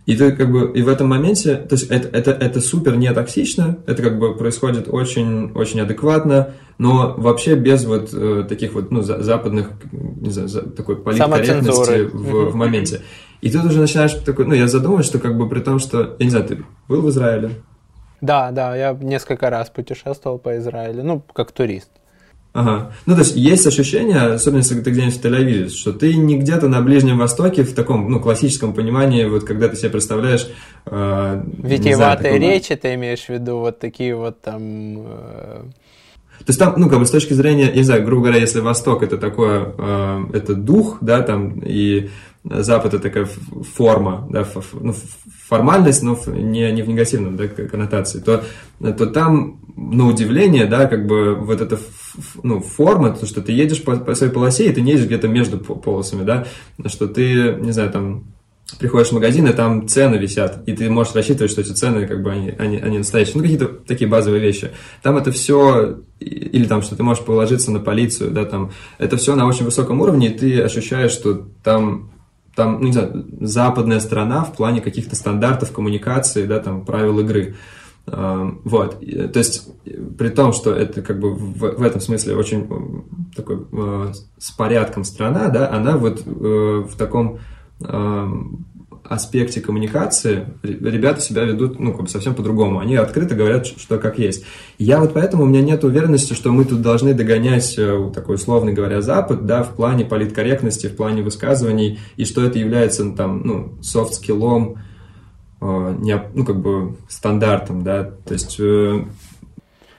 И 0.05 0.17
ты 0.17 0.33
как 0.33 0.51
бы, 0.51 0.73
и 0.75 0.81
в 0.81 0.89
этом 0.89 1.09
моменте, 1.09 1.57
то 1.57 1.75
есть 1.75 1.91
это, 1.91 2.09
это, 2.17 2.31
это 2.31 2.63
супер 2.63 2.97
не 2.97 3.13
токсично, 3.13 3.79
это 3.87 4.03
как 4.03 4.19
бы 4.19 4.35
происходит 4.35 4.89
очень, 4.89 5.53
очень 5.53 5.81
адекватно, 5.81 6.55
но 6.79 7.15
вообще 7.19 7.57
без 7.57 7.85
вот 7.85 8.09
э, 8.15 8.47
таких 8.49 8.73
вот, 8.73 8.91
ну, 8.91 9.03
за, 9.03 9.23
западных, 9.23 9.73
не 9.93 10.31
знаю, 10.31 10.49
за, 10.49 10.63
такой 10.63 10.97
политкорректности 10.97 12.09
в, 12.11 12.51
в 12.51 12.55
моменте. 12.55 13.03
И 13.41 13.51
тут 13.51 13.65
уже 13.65 13.81
начинаешь 13.81 14.15
такой, 14.15 14.47
ну, 14.47 14.55
я 14.55 14.67
задумываюсь, 14.67 15.07
что 15.07 15.19
как 15.19 15.37
бы 15.37 15.49
при 15.49 15.61
том, 15.61 15.79
что, 15.79 16.17
я 16.19 16.25
не 16.25 16.31
знаю, 16.31 16.47
ты 16.47 16.65
был 16.89 17.03
в 17.03 17.11
Израиле? 17.11 17.51
Да, 18.21 18.51
да, 18.51 18.75
я 18.77 18.93
несколько 19.01 19.49
раз 19.49 19.71
путешествовал 19.71 20.39
по 20.39 20.57
Израилю, 20.59 21.05
ну, 21.05 21.23
как 21.33 21.53
турист. 21.53 21.91
Ага. 22.53 22.93
Ну, 23.07 23.15
то 23.15 23.21
есть 23.21 23.37
есть 23.37 23.67
ощущение, 23.67 24.17
особенно 24.17 24.59
если 24.59 24.81
ты 24.81 24.91
где-нибудь 24.91 25.17
в 25.17 25.25
Тель-Авиве, 25.25 25.69
что 25.69 25.93
ты 25.93 26.17
не 26.17 26.39
где-то 26.39 26.67
на 26.69 26.81
Ближнем 26.81 27.19
Востоке 27.19 27.63
в 27.63 27.75
таком, 27.75 28.11
ну, 28.11 28.21
классическом 28.21 28.73
понимании, 28.75 29.25
вот 29.27 29.45
когда 29.45 29.69
ты 29.69 29.77
себе 29.77 29.91
представляешь... 29.91 30.49
Э, 30.87 31.41
Витиеватые 31.59 32.37
знаю, 32.37 32.41
речи 32.41 32.75
ты 32.75 32.95
имеешь 32.95 33.27
в 33.27 33.29
виду, 33.29 33.59
вот 33.59 33.79
такие 33.79 34.17
вот 34.17 34.41
там... 34.41 35.05
Э... 35.07 35.63
То 36.39 36.45
есть 36.49 36.59
там, 36.59 36.75
ну, 36.79 36.89
как 36.89 36.99
бы 36.99 37.07
с 37.07 37.11
точки 37.11 37.35
зрения, 37.35 37.67
я 37.67 37.75
не 37.75 37.83
знаю, 37.83 38.05
грубо 38.05 38.23
говоря, 38.23 38.41
если 38.41 38.61
Восток 38.61 39.03
это 39.03 39.19
такое, 39.19 39.75
э, 39.79 40.25
это 40.33 40.55
дух, 40.55 40.99
да, 41.01 41.23
там, 41.23 41.61
и 41.61 42.11
Запад 42.51 42.95
это 42.95 43.03
такая 43.03 43.29
форма, 43.75 44.27
да, 44.31 44.47
ну, 44.73 44.95
формальность, 45.49 46.03
но 46.03 46.19
не, 46.27 46.71
не 46.73 46.83
в 46.83 46.89
негативном 46.89 47.37
да, 47.37 47.47
коннотации, 47.49 48.21
то, 48.21 48.45
то 48.81 49.07
там, 49.07 49.61
на 49.77 50.07
удивление, 50.07 50.67
да, 50.67 50.87
как 50.87 51.07
бы 51.07 51.35
вот 51.35 51.61
эта 51.61 51.79
ну, 52.43 52.61
форма, 52.61 53.11
то, 53.11 53.27
что 53.27 53.43
ты 53.43 53.53
едешь 53.53 53.83
по, 53.83 53.97
по 53.97 54.15
своей 54.15 54.33
полосе, 54.33 54.69
и 54.69 54.73
ты 54.73 54.81
не 54.81 54.93
едешь 54.93 55.07
где-то 55.07 55.29
между 55.29 55.59
полосами, 55.59 56.25
да, 56.25 56.47
что 56.87 57.07
ты, 57.07 57.57
не 57.61 57.73
знаю, 57.73 57.91
там, 57.91 58.25
приходишь 58.79 59.09
в 59.09 59.13
магазин, 59.13 59.47
и 59.47 59.53
там 59.53 59.89
цены 59.89 60.17
висят, 60.17 60.63
и 60.67 60.75
ты 60.75 60.91
можешь 60.91 61.15
рассчитывать, 61.15 61.51
что 61.51 61.61
эти 61.61 61.73
цены, 61.73 62.07
как 62.07 62.23
бы, 62.23 62.31
они, 62.31 62.55
они, 62.59 62.77
они 62.77 62.99
настоящие. 62.99 63.37
Ну, 63.37 63.43
какие-то 63.43 63.67
такие 63.67 64.09
базовые 64.09 64.41
вещи. 64.43 64.71
Там 65.03 65.17
это 65.17 65.33
все, 65.33 66.01
или 66.21 66.65
там, 66.67 66.83
что 66.83 66.95
ты 66.95 67.03
можешь 67.03 67.25
положиться 67.25 67.71
на 67.71 67.81
полицию, 67.81 68.31
да, 68.31 68.45
там, 68.45 68.73
это 68.99 69.17
все 69.17 69.35
на 69.35 69.47
очень 69.47 69.65
высоком 69.65 70.01
уровне, 70.01 70.29
и 70.29 70.39
ты 70.39 70.61
ощущаешь, 70.61 71.13
что 71.13 71.47
там 71.63 72.11
там, 72.59 72.81
ну, 72.81 72.87
не 72.87 72.93
знаю, 72.93 73.25
западная 73.41 74.01
страна 74.01 74.43
в 74.43 74.53
плане 74.53 74.81
каких-то 74.81 75.15
стандартов 75.15 75.71
коммуникации, 75.71 76.45
да, 76.45 76.59
там, 76.59 76.85
правил 76.85 77.21
игры. 77.21 77.55
А, 78.09 78.53
вот, 78.65 78.99
то 78.99 79.39
есть, 79.39 79.69
при 80.19 80.29
том, 80.31 80.53
что 80.53 80.73
это 80.73 81.01
как 81.03 81.21
бы 81.21 81.35
в, 81.35 81.77
в 81.79 81.83
этом 81.85 82.01
смысле 82.01 82.35
очень 82.35 82.67
такой 83.37 83.65
э, 83.71 84.13
с 84.39 84.51
порядком 84.51 85.05
страна, 85.05 85.51
да, 85.51 85.71
она 85.71 85.97
вот 85.97 86.27
э, 86.27 86.31
в 86.31 86.97
таком 86.97 87.39
э, 87.81 88.29
аспекте 89.09 89.61
коммуникации 89.61 90.47
ребята 90.63 91.21
себя 91.21 91.45
ведут, 91.45 91.79
ну, 91.81 91.93
как 91.93 92.03
бы 92.03 92.09
совсем 92.09 92.35
по-другому. 92.35 92.79
Они 92.79 92.97
открыто 92.97 93.35
говорят, 93.35 93.67
что 93.67 93.99
как 93.99 94.19
есть. 94.19 94.45
Я 94.79 95.01
вот 95.01 95.15
поэтому, 95.15 95.45
у 95.45 95.47
меня 95.47 95.63
нет 95.63 95.83
уверенности, 95.85 96.35
что 96.35 96.53
мы 96.53 96.65
тут 96.65 96.83
должны 96.83 97.15
догонять, 97.15 97.75
э, 97.79 98.11
такой 98.15 98.37
условно 98.37 98.73
говоря, 98.73 99.01
Запад, 99.01 99.47
да, 99.47 99.63
в 99.63 99.75
плане 99.75 100.05
политкорректности, 100.05 100.89
в 100.89 100.97
плане 100.97 101.23
высказываний, 101.23 101.99
и 102.17 102.25
что 102.25 102.45
это 102.45 102.59
является, 102.59 103.05
ну, 103.05 103.17
там, 103.17 103.43
ну, 103.45 103.83
софт-скиллом, 103.83 104.77
э, 105.61 106.25
ну, 106.35 106.45
как 106.45 106.61
бы 106.61 106.97
стандартом, 107.09 107.83
да, 107.83 108.05
то 108.05 108.35
есть... 108.35 108.57
Э, 108.61 109.05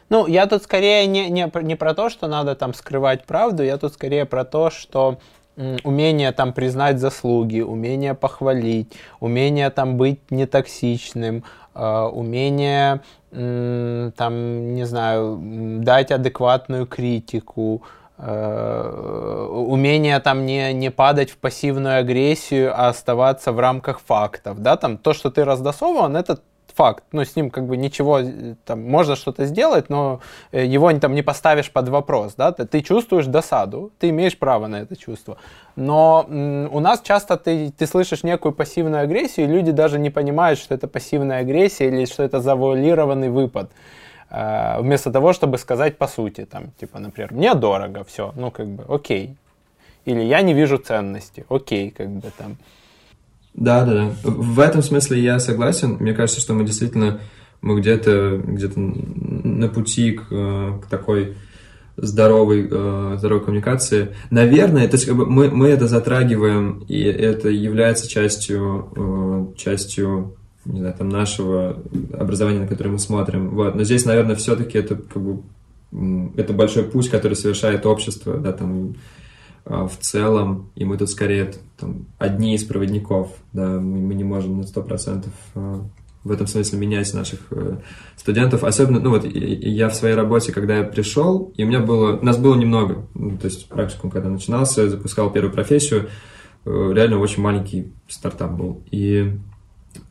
ну, 0.09 0.25
я 0.25 0.47
тут 0.47 0.63
скорее 0.63 1.05
не, 1.05 1.29
не, 1.29 1.51
не 1.61 1.75
про 1.75 1.93
то, 1.93 2.09
что 2.09 2.27
надо 2.27 2.55
там 2.55 2.73
скрывать 2.73 3.25
правду, 3.25 3.63
я 3.63 3.77
тут 3.77 3.93
скорее 3.93 4.25
про 4.25 4.43
то, 4.43 4.71
что 4.71 5.19
умение 5.83 6.31
там 6.31 6.53
признать 6.53 6.99
заслуги, 6.99 7.61
умение 7.61 8.13
похвалить, 8.13 8.93
умение 9.19 9.69
там 9.69 9.97
быть 9.97 10.31
нетоксичным, 10.31 11.43
э, 11.75 12.09
умение 12.13 13.01
там, 13.31 14.73
не 14.73 14.85
знаю, 14.85 15.37
дать 15.83 16.11
адекватную 16.11 16.87
критику, 16.87 17.83
э, 18.17 19.47
умение 19.51 20.19
там 20.19 20.47
не, 20.47 20.73
не 20.73 20.89
падать 20.89 21.29
в 21.29 21.37
пассивную 21.37 21.99
агрессию, 21.99 22.73
а 22.75 22.87
оставаться 22.87 23.51
в 23.51 23.59
рамках 23.59 23.99
фактов, 23.99 24.59
да, 24.59 24.77
там 24.77 24.97
то, 24.97 25.13
что 25.13 25.29
ты 25.29 25.45
раздосован, 25.45 26.17
это 26.17 26.39
факт, 26.79 27.03
ну, 27.11 27.21
с 27.21 27.35
ним 27.35 27.49
как 27.49 27.65
бы 27.65 27.75
ничего, 27.75 28.21
там, 28.63 28.89
можно 28.89 29.17
что-то 29.17 29.45
сделать, 29.45 29.89
но 29.89 30.21
э, 30.53 30.65
его 30.65 30.93
там 30.99 31.13
не 31.13 31.23
поставишь 31.23 31.69
под 31.71 31.89
вопрос, 31.89 32.35
да, 32.37 32.51
ты, 32.53 32.81
чувствуешь 32.81 33.25
досаду, 33.25 33.91
ты 33.99 34.09
имеешь 34.09 34.37
право 34.37 34.67
на 34.67 34.77
это 34.77 34.95
чувство, 34.95 35.37
но 35.75 36.25
у 36.71 36.79
нас 36.79 37.01
часто 37.01 37.35
ты, 37.35 37.71
ты 37.77 37.85
слышишь 37.85 38.23
некую 38.23 38.53
пассивную 38.53 39.03
агрессию, 39.03 39.47
и 39.47 39.49
люди 39.49 39.71
даже 39.71 39.99
не 39.99 40.09
понимают, 40.09 40.57
что 40.57 40.73
это 40.73 40.87
пассивная 40.87 41.41
агрессия 41.41 41.87
или 41.87 42.05
что 42.05 42.23
это 42.23 42.39
завуалированный 42.39 43.29
выпад, 43.29 43.71
э, 44.29 44.79
вместо 44.79 45.11
того, 45.11 45.33
чтобы 45.33 45.57
сказать 45.57 45.97
по 45.97 46.07
сути, 46.07 46.45
там, 46.45 46.71
типа, 46.79 46.99
например, 46.99 47.33
мне 47.33 47.55
дорого, 47.55 48.03
все, 48.03 48.31
ну, 48.37 48.51
как 48.51 48.67
бы, 48.67 48.95
окей, 48.95 49.35
или 50.05 50.21
я 50.21 50.41
не 50.41 50.53
вижу 50.53 50.77
ценности, 50.77 51.45
окей, 51.49 51.91
как 51.91 52.07
бы 52.07 52.31
там, 52.37 52.55
да, 53.59 53.85
да, 53.85 53.93
да. 53.93 54.11
В 54.23 54.59
этом 54.59 54.81
смысле 54.81 55.21
я 55.21 55.37
согласен. 55.39 55.97
Мне 55.99 56.13
кажется, 56.13 56.39
что 56.39 56.53
мы 56.53 56.63
действительно 56.63 57.19
мы 57.61 57.81
где-то 57.81 58.41
где 58.45 58.69
на 58.75 59.67
пути 59.67 60.13
к, 60.13 60.29
к 60.29 60.85
такой 60.89 61.35
здоровой, 61.97 62.69
э, 62.71 63.15
здоровой 63.17 63.43
коммуникации. 63.43 64.15
Наверное, 64.29 64.87
то 64.87 64.95
есть 64.95 65.05
как 65.05 65.17
бы 65.17 65.25
мы, 65.25 65.49
мы 65.49 65.67
это 65.67 65.89
затрагиваем, 65.89 66.85
и 66.87 67.01
это 67.01 67.49
является 67.49 68.07
частью, 68.07 68.89
э, 68.95 69.57
частью 69.57 70.35
не 70.63 70.79
знаю, 70.79 70.95
там, 70.97 71.09
нашего 71.09 71.81
образования, 72.13 72.59
на 72.59 72.67
которое 72.67 72.91
мы 72.91 72.99
смотрим. 72.99 73.49
Вот. 73.49 73.75
Но 73.75 73.83
здесь, 73.83 74.05
наверное, 74.05 74.35
все-таки 74.35 74.77
это 74.77 74.95
как 74.95 75.21
бы 75.21 75.41
это 76.37 76.53
большой 76.53 76.83
путь, 76.83 77.09
который 77.09 77.33
совершает 77.33 77.85
общество, 77.85 78.37
да, 78.37 78.53
там, 78.53 78.95
в 79.69 79.97
целом, 79.99 80.71
и 80.75 80.83
мы 80.83 80.97
тут 80.97 81.09
скорее 81.09 81.53
там, 81.77 82.07
одни 82.17 82.55
из 82.55 82.63
проводников, 82.63 83.31
да, 83.53 83.79
мы, 83.79 83.99
мы 83.99 84.15
не 84.15 84.23
можем 84.23 84.57
на 84.57 84.63
100% 84.63 85.27
а, 85.55 85.85
в 86.23 86.31
этом 86.31 86.47
смысле 86.47 86.79
менять 86.79 87.13
наших 87.13 87.39
э, 87.51 87.77
студентов. 88.17 88.63
Особенно, 88.63 88.99
ну 88.99 89.11
вот, 89.11 89.25
я 89.25 89.89
в 89.89 89.95
своей 89.95 90.15
работе, 90.15 90.51
когда 90.51 90.79
я 90.79 90.83
пришел, 90.83 91.53
и 91.55 91.63
у 91.63 91.67
меня 91.67 91.79
было, 91.79 92.19
нас 92.21 92.37
было 92.37 92.55
немного, 92.55 93.05
ну, 93.13 93.37
то 93.37 93.45
есть 93.45 93.69
практикум, 93.69 94.11
когда 94.11 94.29
начинался, 94.29 94.89
запускал 94.89 95.31
первую 95.31 95.53
профессию, 95.53 96.09
э, 96.65 96.91
реально 96.93 97.19
очень 97.19 97.41
маленький 97.41 97.93
стартап 98.07 98.51
был. 98.51 98.83
И, 98.91 99.37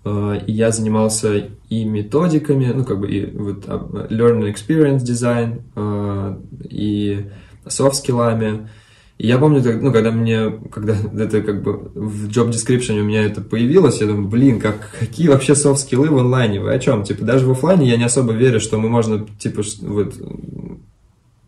э, 0.05 0.41
и 0.47 0.53
я 0.53 0.71
занимался 0.71 1.51
и 1.69 1.85
методиками, 1.85 2.73
ну, 2.73 2.85
как 2.85 3.01
бы, 3.01 3.11
и 3.11 3.27
вот 3.37 3.65
а, 3.67 4.07
learning 4.09 4.55
experience 4.55 5.01
design, 5.01 5.63
и 6.71 7.27
soft-скиллами, 7.67 8.69
и 9.19 9.27
я 9.27 9.39
помню, 9.39 9.61
ну, 9.83 9.93
когда 9.93 10.13
мне, 10.13 10.51
когда 10.71 10.97
это 11.19 11.43
как 11.43 11.63
бы 11.63 11.73
в 11.73 12.29
job 12.29 12.51
description 12.51 13.01
у 13.01 13.05
меня 13.05 13.25
это 13.25 13.41
появилось, 13.41 14.01
я 14.01 14.07
думаю, 14.07 14.29
блин, 14.29 14.61
как, 14.61 14.97
какие 14.99 15.27
вообще 15.29 15.57
софт-скиллы 15.57 16.09
в 16.09 16.17
онлайне, 16.17 16.61
вы 16.61 16.73
о 16.73 16.79
чем? 16.79 17.03
Типа, 17.03 17.25
даже 17.25 17.45
в 17.45 17.51
офлайне 17.51 17.89
я 17.89 17.97
не 17.97 18.05
особо 18.05 18.33
верю, 18.33 18.61
что 18.61 18.79
мы 18.79 18.89
можно, 18.89 19.27
типа, 19.39 19.63
вот, 19.83 20.15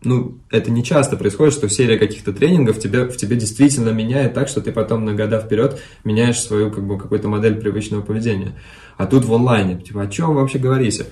ну, 0.03 0.37
это 0.49 0.69
не 0.69 0.83
часто 0.83 1.15
происходит, 1.15 1.53
что 1.53 1.69
серия 1.69 1.97
каких-то 1.97 2.33
тренингов 2.33 2.77
тебе, 2.77 3.05
в 3.05 3.15
тебе 3.15 3.37
действительно 3.37 3.91
меняет 3.91 4.33
так, 4.33 4.49
что 4.49 4.59
ты 4.59 4.73
потом 4.73 5.05
на 5.05 5.13
года 5.13 5.39
вперед 5.39 5.79
меняешь 6.03 6.41
свою, 6.41 6.71
как 6.71 6.85
бы, 6.85 6.97
какую-то 6.97 7.29
модель 7.29 7.55
привычного 7.55 8.01
поведения. 8.01 8.53
А 8.97 9.05
тут 9.07 9.23
в 9.23 9.33
онлайне, 9.33 9.79
типа, 9.79 10.01
о 10.01 10.07
чем 10.07 10.33
вы 10.33 10.41
вообще 10.41 10.59
говорите? 10.59 11.05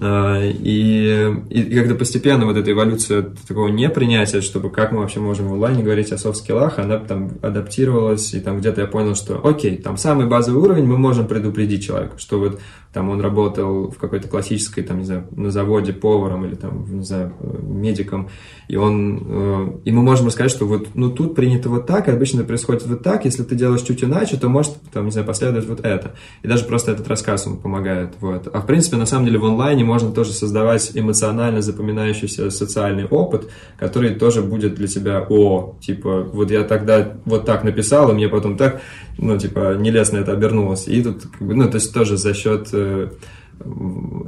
А, 0.00 0.40
и, 0.44 1.32
и, 1.50 1.60
и 1.60 1.74
когда 1.74 1.94
постепенно 1.94 2.46
вот 2.46 2.56
эта 2.56 2.70
эволюция 2.70 3.22
такого 3.46 3.68
непринятия, 3.68 4.40
чтобы 4.40 4.70
как 4.70 4.92
мы 4.92 5.00
вообще 5.00 5.20
можем 5.20 5.48
в 5.48 5.54
онлайне 5.54 5.82
говорить 5.82 6.12
о 6.12 6.18
софт-скиллах, 6.18 6.78
она 6.78 6.98
там 6.98 7.32
адаптировалась, 7.42 8.32
и 8.34 8.40
там 8.40 8.58
где-то 8.58 8.82
я 8.82 8.86
понял, 8.86 9.14
что 9.14 9.44
окей, 9.44 9.76
там 9.76 9.96
самый 9.96 10.26
базовый 10.26 10.62
уровень 10.62 10.84
мы 10.84 10.98
можем 10.98 11.26
предупредить 11.26 11.84
человека, 11.84 12.18
что 12.18 12.38
вот 12.38 12.60
там 12.98 13.10
он 13.10 13.20
работал 13.20 13.92
в 13.92 13.96
какой-то 13.96 14.26
классической, 14.26 14.82
там, 14.82 14.98
не 14.98 15.04
знаю, 15.04 15.28
на 15.30 15.52
заводе 15.52 15.92
поваром 15.92 16.44
или 16.44 16.56
там, 16.56 16.84
не 16.98 17.04
знаю, 17.04 17.32
медиком, 17.62 18.28
и 18.66 18.74
он, 18.74 19.22
э, 19.24 19.68
и 19.84 19.92
мы 19.92 20.02
можем 20.02 20.26
рассказать, 20.26 20.50
что 20.50 20.66
вот, 20.66 20.88
ну, 20.94 21.08
тут 21.08 21.36
принято 21.36 21.68
вот 21.68 21.86
так, 21.86 22.08
обычно 22.08 22.42
происходит 22.42 22.84
вот 22.88 23.04
так, 23.04 23.24
если 23.24 23.44
ты 23.44 23.54
делаешь 23.54 23.82
чуть 23.82 24.02
иначе, 24.02 24.36
то 24.36 24.48
может, 24.48 24.74
там, 24.92 25.04
не 25.04 25.12
знаю, 25.12 25.28
последовать 25.28 25.68
вот 25.68 25.78
это. 25.84 26.16
И 26.42 26.48
даже 26.48 26.64
просто 26.64 26.90
этот 26.90 27.06
рассказ 27.06 27.46
ему 27.46 27.58
помогает, 27.58 28.14
вот. 28.20 28.48
А 28.52 28.60
в 28.60 28.66
принципе, 28.66 28.96
на 28.96 29.06
самом 29.06 29.26
деле, 29.26 29.38
в 29.38 29.44
онлайне 29.44 29.84
можно 29.84 30.10
тоже 30.10 30.32
создавать 30.32 30.90
эмоционально 30.94 31.62
запоминающийся 31.62 32.50
социальный 32.50 33.06
опыт, 33.06 33.48
который 33.78 34.16
тоже 34.16 34.42
будет 34.42 34.74
для 34.74 34.88
тебя, 34.88 35.24
о, 35.30 35.76
типа, 35.80 36.24
вот 36.32 36.50
я 36.50 36.64
тогда 36.64 37.12
вот 37.26 37.46
так 37.46 37.62
написал, 37.62 38.10
и 38.10 38.14
мне 38.14 38.28
потом 38.28 38.56
так, 38.56 38.80
ну, 39.18 39.36
типа, 39.36 39.76
нелестно 39.78 40.18
это 40.18 40.32
обернулось. 40.32 40.86
И 40.86 41.02
тут, 41.02 41.24
ну, 41.40 41.68
то 41.68 41.76
есть 41.76 41.92
тоже 41.92 42.16
за 42.16 42.34
счет 42.34 42.68
э, 42.88 43.10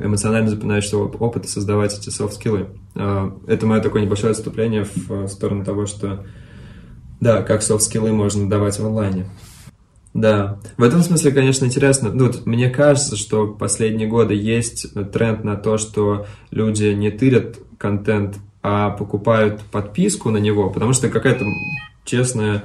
эмоционально 0.02 0.50
запоминающего 0.50 1.04
опыта 1.04 1.48
создавать 1.48 1.98
эти 1.98 2.11
софт-скиллы. 2.11 2.68
А, 2.94 3.36
это 3.46 3.66
мое 3.66 3.80
такое 3.80 4.02
небольшое 4.02 4.32
отступление 4.32 4.84
в 4.84 5.28
сторону 5.28 5.64
того, 5.64 5.86
что, 5.86 6.24
да, 7.20 7.42
как 7.42 7.62
софт-скиллы 7.62 8.12
можно 8.12 8.48
давать 8.48 8.78
в 8.78 8.86
онлайне. 8.86 9.26
Да, 10.12 10.58
в 10.76 10.82
этом 10.82 11.02
смысле, 11.02 11.30
конечно, 11.30 11.64
интересно. 11.64 12.11
Ну, 12.12 12.26
вот, 12.26 12.44
мне 12.44 12.68
кажется, 12.68 13.16
что 13.16 13.46
последние 13.46 14.08
годы 14.08 14.34
есть 14.34 14.92
тренд 15.12 15.44
на 15.44 15.56
то, 15.56 15.78
что 15.78 16.26
люди 16.50 16.86
не 16.86 17.11
тырят 17.11 17.58
контент, 17.78 18.38
а 18.62 18.90
покупают 18.90 19.62
подписку 19.70 20.30
на 20.30 20.38
него, 20.38 20.70
потому 20.70 20.92
что 20.92 21.08
какая-то 21.08 21.44
честная 22.04 22.64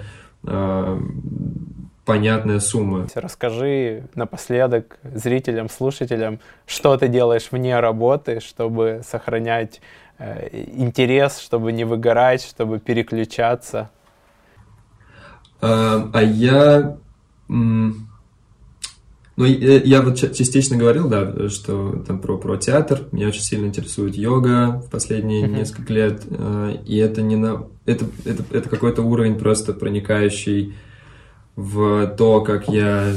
понятная 2.05 2.59
сумма. 2.59 3.07
Расскажи 3.15 4.03
напоследок 4.13 4.97
зрителям, 5.03 5.69
слушателям, 5.69 6.39
что 6.65 6.95
ты 6.97 7.07
делаешь 7.07 7.47
вне 7.51 7.79
работы, 7.79 8.39
чтобы 8.39 9.01
сохранять 9.05 9.81
э, 10.17 10.65
интерес, 10.75 11.39
чтобы 11.39 11.71
не 11.71 11.83
выгорать, 11.83 12.43
чтобы 12.43 12.79
переключаться. 12.79 13.89
А, 15.61 16.09
а 16.13 16.21
я... 16.21 16.97
Ну, 19.37 19.43
я, 19.43 19.81
я 19.81 20.01
вот 20.01 20.15
частично 20.15 20.77
говорил, 20.77 21.09
да, 21.09 21.49
что 21.49 22.03
там 22.07 22.19
про, 22.19 22.37
про 22.37 22.55
театр. 22.55 23.01
Меня 23.11 23.27
очень 23.27 23.41
сильно 23.41 23.65
интересует 23.65 24.15
йога 24.15 24.81
в 24.85 24.89
последние 24.89 25.45
uh-huh. 25.45 25.57
несколько 25.57 25.91
лет. 25.91 26.23
А, 26.29 26.71
и 26.85 26.95
это 26.97 27.21
не 27.21 27.35
на... 27.35 27.65
Это, 27.85 28.05
это, 28.23 28.43
это 28.51 28.69
какой-то 28.69 29.01
уровень 29.01 29.37
просто 29.37 29.73
проникающий 29.73 30.75
в 31.55 32.07
то, 32.17 32.41
как 32.41 32.67
я 32.67 33.13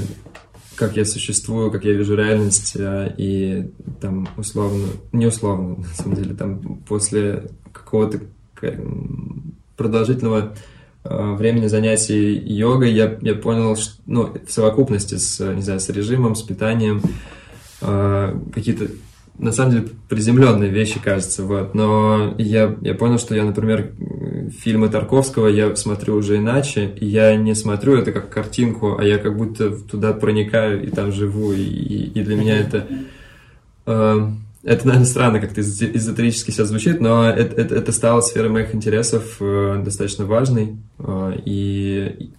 как 0.79 0.97
я 0.97 1.05
существую, 1.05 1.73
как 1.73 1.85
я 1.85 1.93
вижу 1.93 2.15
реальность, 2.15 2.77
э, 2.77 3.13
и 3.19 3.69
там 4.01 4.29
условно, 4.37 4.87
не 5.13 5.27
условно, 5.27 5.77
на 5.79 5.95
самом 5.95 6.15
деле, 6.15 6.35
там 6.35 6.79
после 6.89 7.51
какого-то 7.73 8.21
продолжительного 9.77 10.55
э, 11.05 11.35
времени 11.35 11.67
занятий 11.67 12.33
йогой 12.33 12.93
я, 12.93 13.19
я 13.23 13.35
понял, 13.35 13.77
что, 13.77 14.01
ну, 14.07 14.33
в 14.47 14.53
совокупности 14.53 15.17
с, 15.17 15.45
не 15.53 15.63
знаю, 15.63 15.81
с 15.81 15.89
режимом, 15.89 16.37
с 16.37 16.43
питанием, 16.43 17.03
э, 17.81 18.41
какие-то 18.55 18.89
на 19.39 19.53
самом 19.53 19.73
деле 19.73 19.89
приземленные 20.09 20.71
вещи, 20.71 21.01
кажется, 21.01 21.45
вот. 21.45 21.75
Но 21.75 22.35
я, 22.39 22.77
я 22.81 22.95
понял, 22.95 23.19
что 23.19 23.35
я, 23.35 23.45
например, 23.45 23.93
фильмы 24.51 24.89
Тарковского 24.89 25.49
я 25.49 25.75
смотрю 25.77 26.17
уже 26.17 26.37
иначе, 26.37 26.91
и 27.01 27.07
я 27.07 27.35
не 27.37 27.55
смотрю 27.55 27.97
это 27.97 28.13
как 28.13 28.31
картинку, 28.31 28.97
а 28.99 29.05
я 29.05 29.19
как 29.19 29.37
будто 29.37 29.71
туда 29.71 30.13
проникаю 30.13 30.85
и 30.87 30.91
там 30.91 31.13
живу, 31.13 31.53
и, 31.53 31.63
и 31.63 32.23
для 32.23 32.37
меня 32.37 32.59
это... 32.59 32.87
Э, 33.87 34.29
это, 34.65 34.87
наверное, 34.87 35.09
странно, 35.09 35.41
как-то 35.41 35.61
эзотерически 35.61 36.51
сейчас 36.51 36.69
звучит, 36.69 37.01
но 37.01 37.31
это, 37.31 37.61
это, 37.61 37.75
это 37.77 37.93
стало 37.93 38.21
сферой 38.21 38.51
моих 38.51 38.75
интересов 38.75 39.37
э, 39.41 39.81
достаточно 39.85 40.27
важной, 40.27 40.77
э, 40.99 41.33
и, 41.45 42.33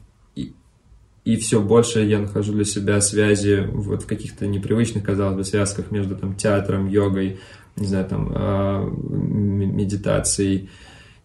и 1.30 1.38
все 1.38 1.62
больше 1.62 2.02
я 2.02 2.20
нахожу 2.20 2.54
для 2.54 2.66
себя 2.66 3.00
связи 3.02 3.68
вот 3.72 4.04
в 4.04 4.08
каких-то 4.08 4.48
непривычных, 4.48 5.04
казалось 5.04 5.36
бы, 5.36 5.44
связках 5.44 5.92
между 5.92 6.16
там 6.16 6.36
театром, 6.36 6.88
йогой, 6.88 7.40
не 7.76 7.88
знаю, 7.88 8.06
там 8.06 8.32
а, 8.34 8.84
медитацией 8.84 10.70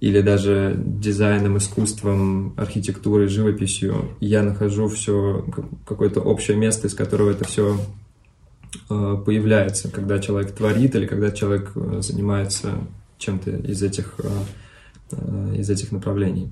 или 0.05 0.21
даже 0.21 0.75
дизайном, 0.77 1.57
искусством, 1.57 2.53
архитектурой, 2.59 3.29
живописью. 3.29 4.15
Я 4.21 4.43
нахожу 4.43 4.87
все 4.89 5.47
какое-то 5.87 6.21
общее 6.21 6.59
место, 6.59 6.89
из 6.89 6.95
которого 6.95 7.31
это 7.31 7.47
все 7.47 7.81
а, 8.91 9.17
появляется, 9.17 9.91
когда 9.91 10.19
человек 10.19 10.55
творит 10.55 10.95
или 10.95 11.07
когда 11.07 11.31
человек 11.31 11.73
э, 11.75 12.03
занимается 12.03 12.75
чем-то 13.17 13.51
из 13.51 13.83
этих, 13.83 14.21
а, 15.11 15.55
из 15.55 15.71
этих 15.71 15.91
направлений. 15.91 16.51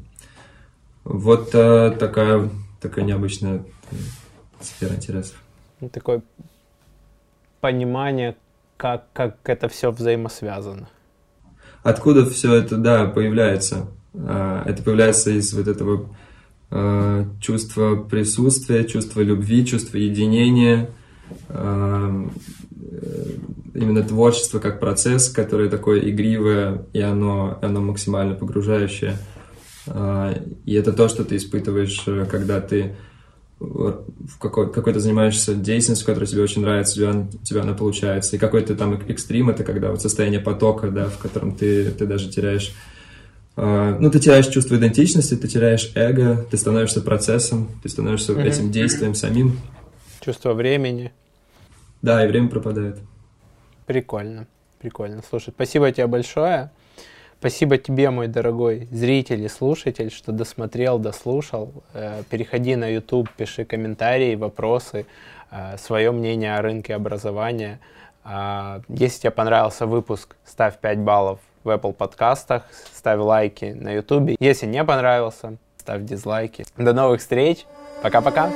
Вот 1.05 1.51
такая 1.51 2.49
такая 2.81 3.05
необычная 3.05 3.67
сфера 4.63 4.95
интересов. 4.95 5.37
Ну, 5.81 5.91
такое 5.91 6.23
понимание, 7.61 8.35
как, 8.79 9.13
как 9.13 9.37
это 9.45 9.69
все 9.69 9.91
взаимосвязано. 9.91 10.89
Откуда 11.83 12.25
все 12.29 12.55
это, 12.55 12.77
да, 12.77 13.07
появляется? 13.07 13.89
А, 14.15 14.63
это 14.67 14.83
появляется 14.83 15.31
из 15.31 15.53
вот 15.53 15.67
этого 15.67 16.15
а, 16.71 17.27
чувства 17.41 17.97
присутствия, 17.97 18.85
чувства 18.85 19.21
любви, 19.21 19.67
чувства 19.67 19.97
единения, 19.97 20.91
а, 21.49 22.29
именно 23.75 24.03
творчество 24.03 24.61
как 24.61 24.79
процесс, 24.81 25.29
который 25.29 25.69
такое 25.69 26.01
игривое, 26.09 26.87
и 26.93 27.01
оно, 27.01 27.59
оно 27.63 27.81
максимально 27.81 28.35
погружающее. 28.35 29.17
И 30.65 30.75
это 30.75 30.93
то, 30.93 31.09
что 31.09 31.25
ты 31.25 31.37
испытываешь, 31.37 32.05
когда 32.31 32.61
ты 32.61 32.95
в 33.63 34.39
какой, 34.39 34.73
какой-то 34.73 35.01
занимаешься 35.01 35.55
деятельностью, 35.55 36.07
которая 36.07 36.27
тебе 36.27 36.43
очень 36.43 36.63
нравится, 36.63 36.93
у 36.93 36.97
тебя, 36.97 37.27
у 37.33 37.45
тебя 37.45 37.63
она 37.63 37.75
получается. 37.75 38.37
И 38.37 38.39
какой-то 38.39 38.75
там 38.75 38.95
экстрим, 39.09 39.51
это 39.51 39.65
когда 39.65 39.91
вот 39.91 40.03
состояние 40.03 40.41
потока, 40.41 40.91
да, 40.91 41.07
в 41.07 41.19
котором 41.19 41.55
ты, 41.55 41.91
ты 41.91 42.07
даже 42.07 42.29
теряешь 42.29 42.75
Uh, 43.55 43.99
ну, 43.99 44.11
ты 44.11 44.19
теряешь 44.19 44.47
чувство 44.47 44.77
идентичности, 44.77 45.35
ты 45.37 45.47
теряешь 45.47 45.93
эго, 45.95 46.47
ты 46.51 46.57
становишься 46.57 47.03
процессом, 47.03 47.69
ты 47.83 47.91
становишься 47.91 48.33
mm-hmm. 48.33 48.47
этим 48.47 48.71
действием 48.71 49.15
самим. 49.15 49.61
Чувство 50.23 50.55
времени. 50.55 51.13
Да, 52.01 52.25
и 52.25 52.29
время 52.29 52.49
пропадает. 52.49 52.99
Прикольно, 53.85 54.47
прикольно. 54.81 55.23
Слушай, 55.29 55.53
спасибо 55.55 55.93
тебе 55.93 56.07
большое. 56.07 56.71
Спасибо 57.43 57.77
тебе, 57.77 58.09
мой 58.11 58.29
дорогой 58.29 58.87
зритель 58.93 59.43
и 59.43 59.49
слушатель, 59.49 60.13
что 60.13 60.31
досмотрел, 60.31 61.01
дослушал. 61.01 61.73
Э, 61.93 62.23
переходи 62.31 62.77
на 62.77 62.87
YouTube, 62.87 63.29
пиши 63.37 63.65
комментарии, 63.65 64.37
вопросы, 64.37 65.07
э, 65.51 65.77
свое 65.77 66.13
мнение 66.13 66.55
о 66.55 66.63
рынке 66.63 66.95
образования. 66.95 67.81
А, 68.23 68.81
если 68.87 69.23
тебе 69.23 69.33
понравился 69.33 69.87
выпуск, 69.87 70.37
ставь 70.45 70.79
5 70.79 70.99
баллов 71.01 71.41
в 71.65 71.71
Apple 71.71 71.95
подкастах, 71.95 72.63
ставь 72.95 73.19
лайки 73.19 73.77
на 73.77 73.93
YouTube. 73.93 74.37
Если 74.39 74.67
не 74.67 74.85
понравился, 74.85 75.57
ставь 75.79 76.05
дизлайки. 76.05 76.65
До 76.77 76.93
новых 76.93 77.21
встреч. 77.21 77.67
Пока-пока. 78.05 78.53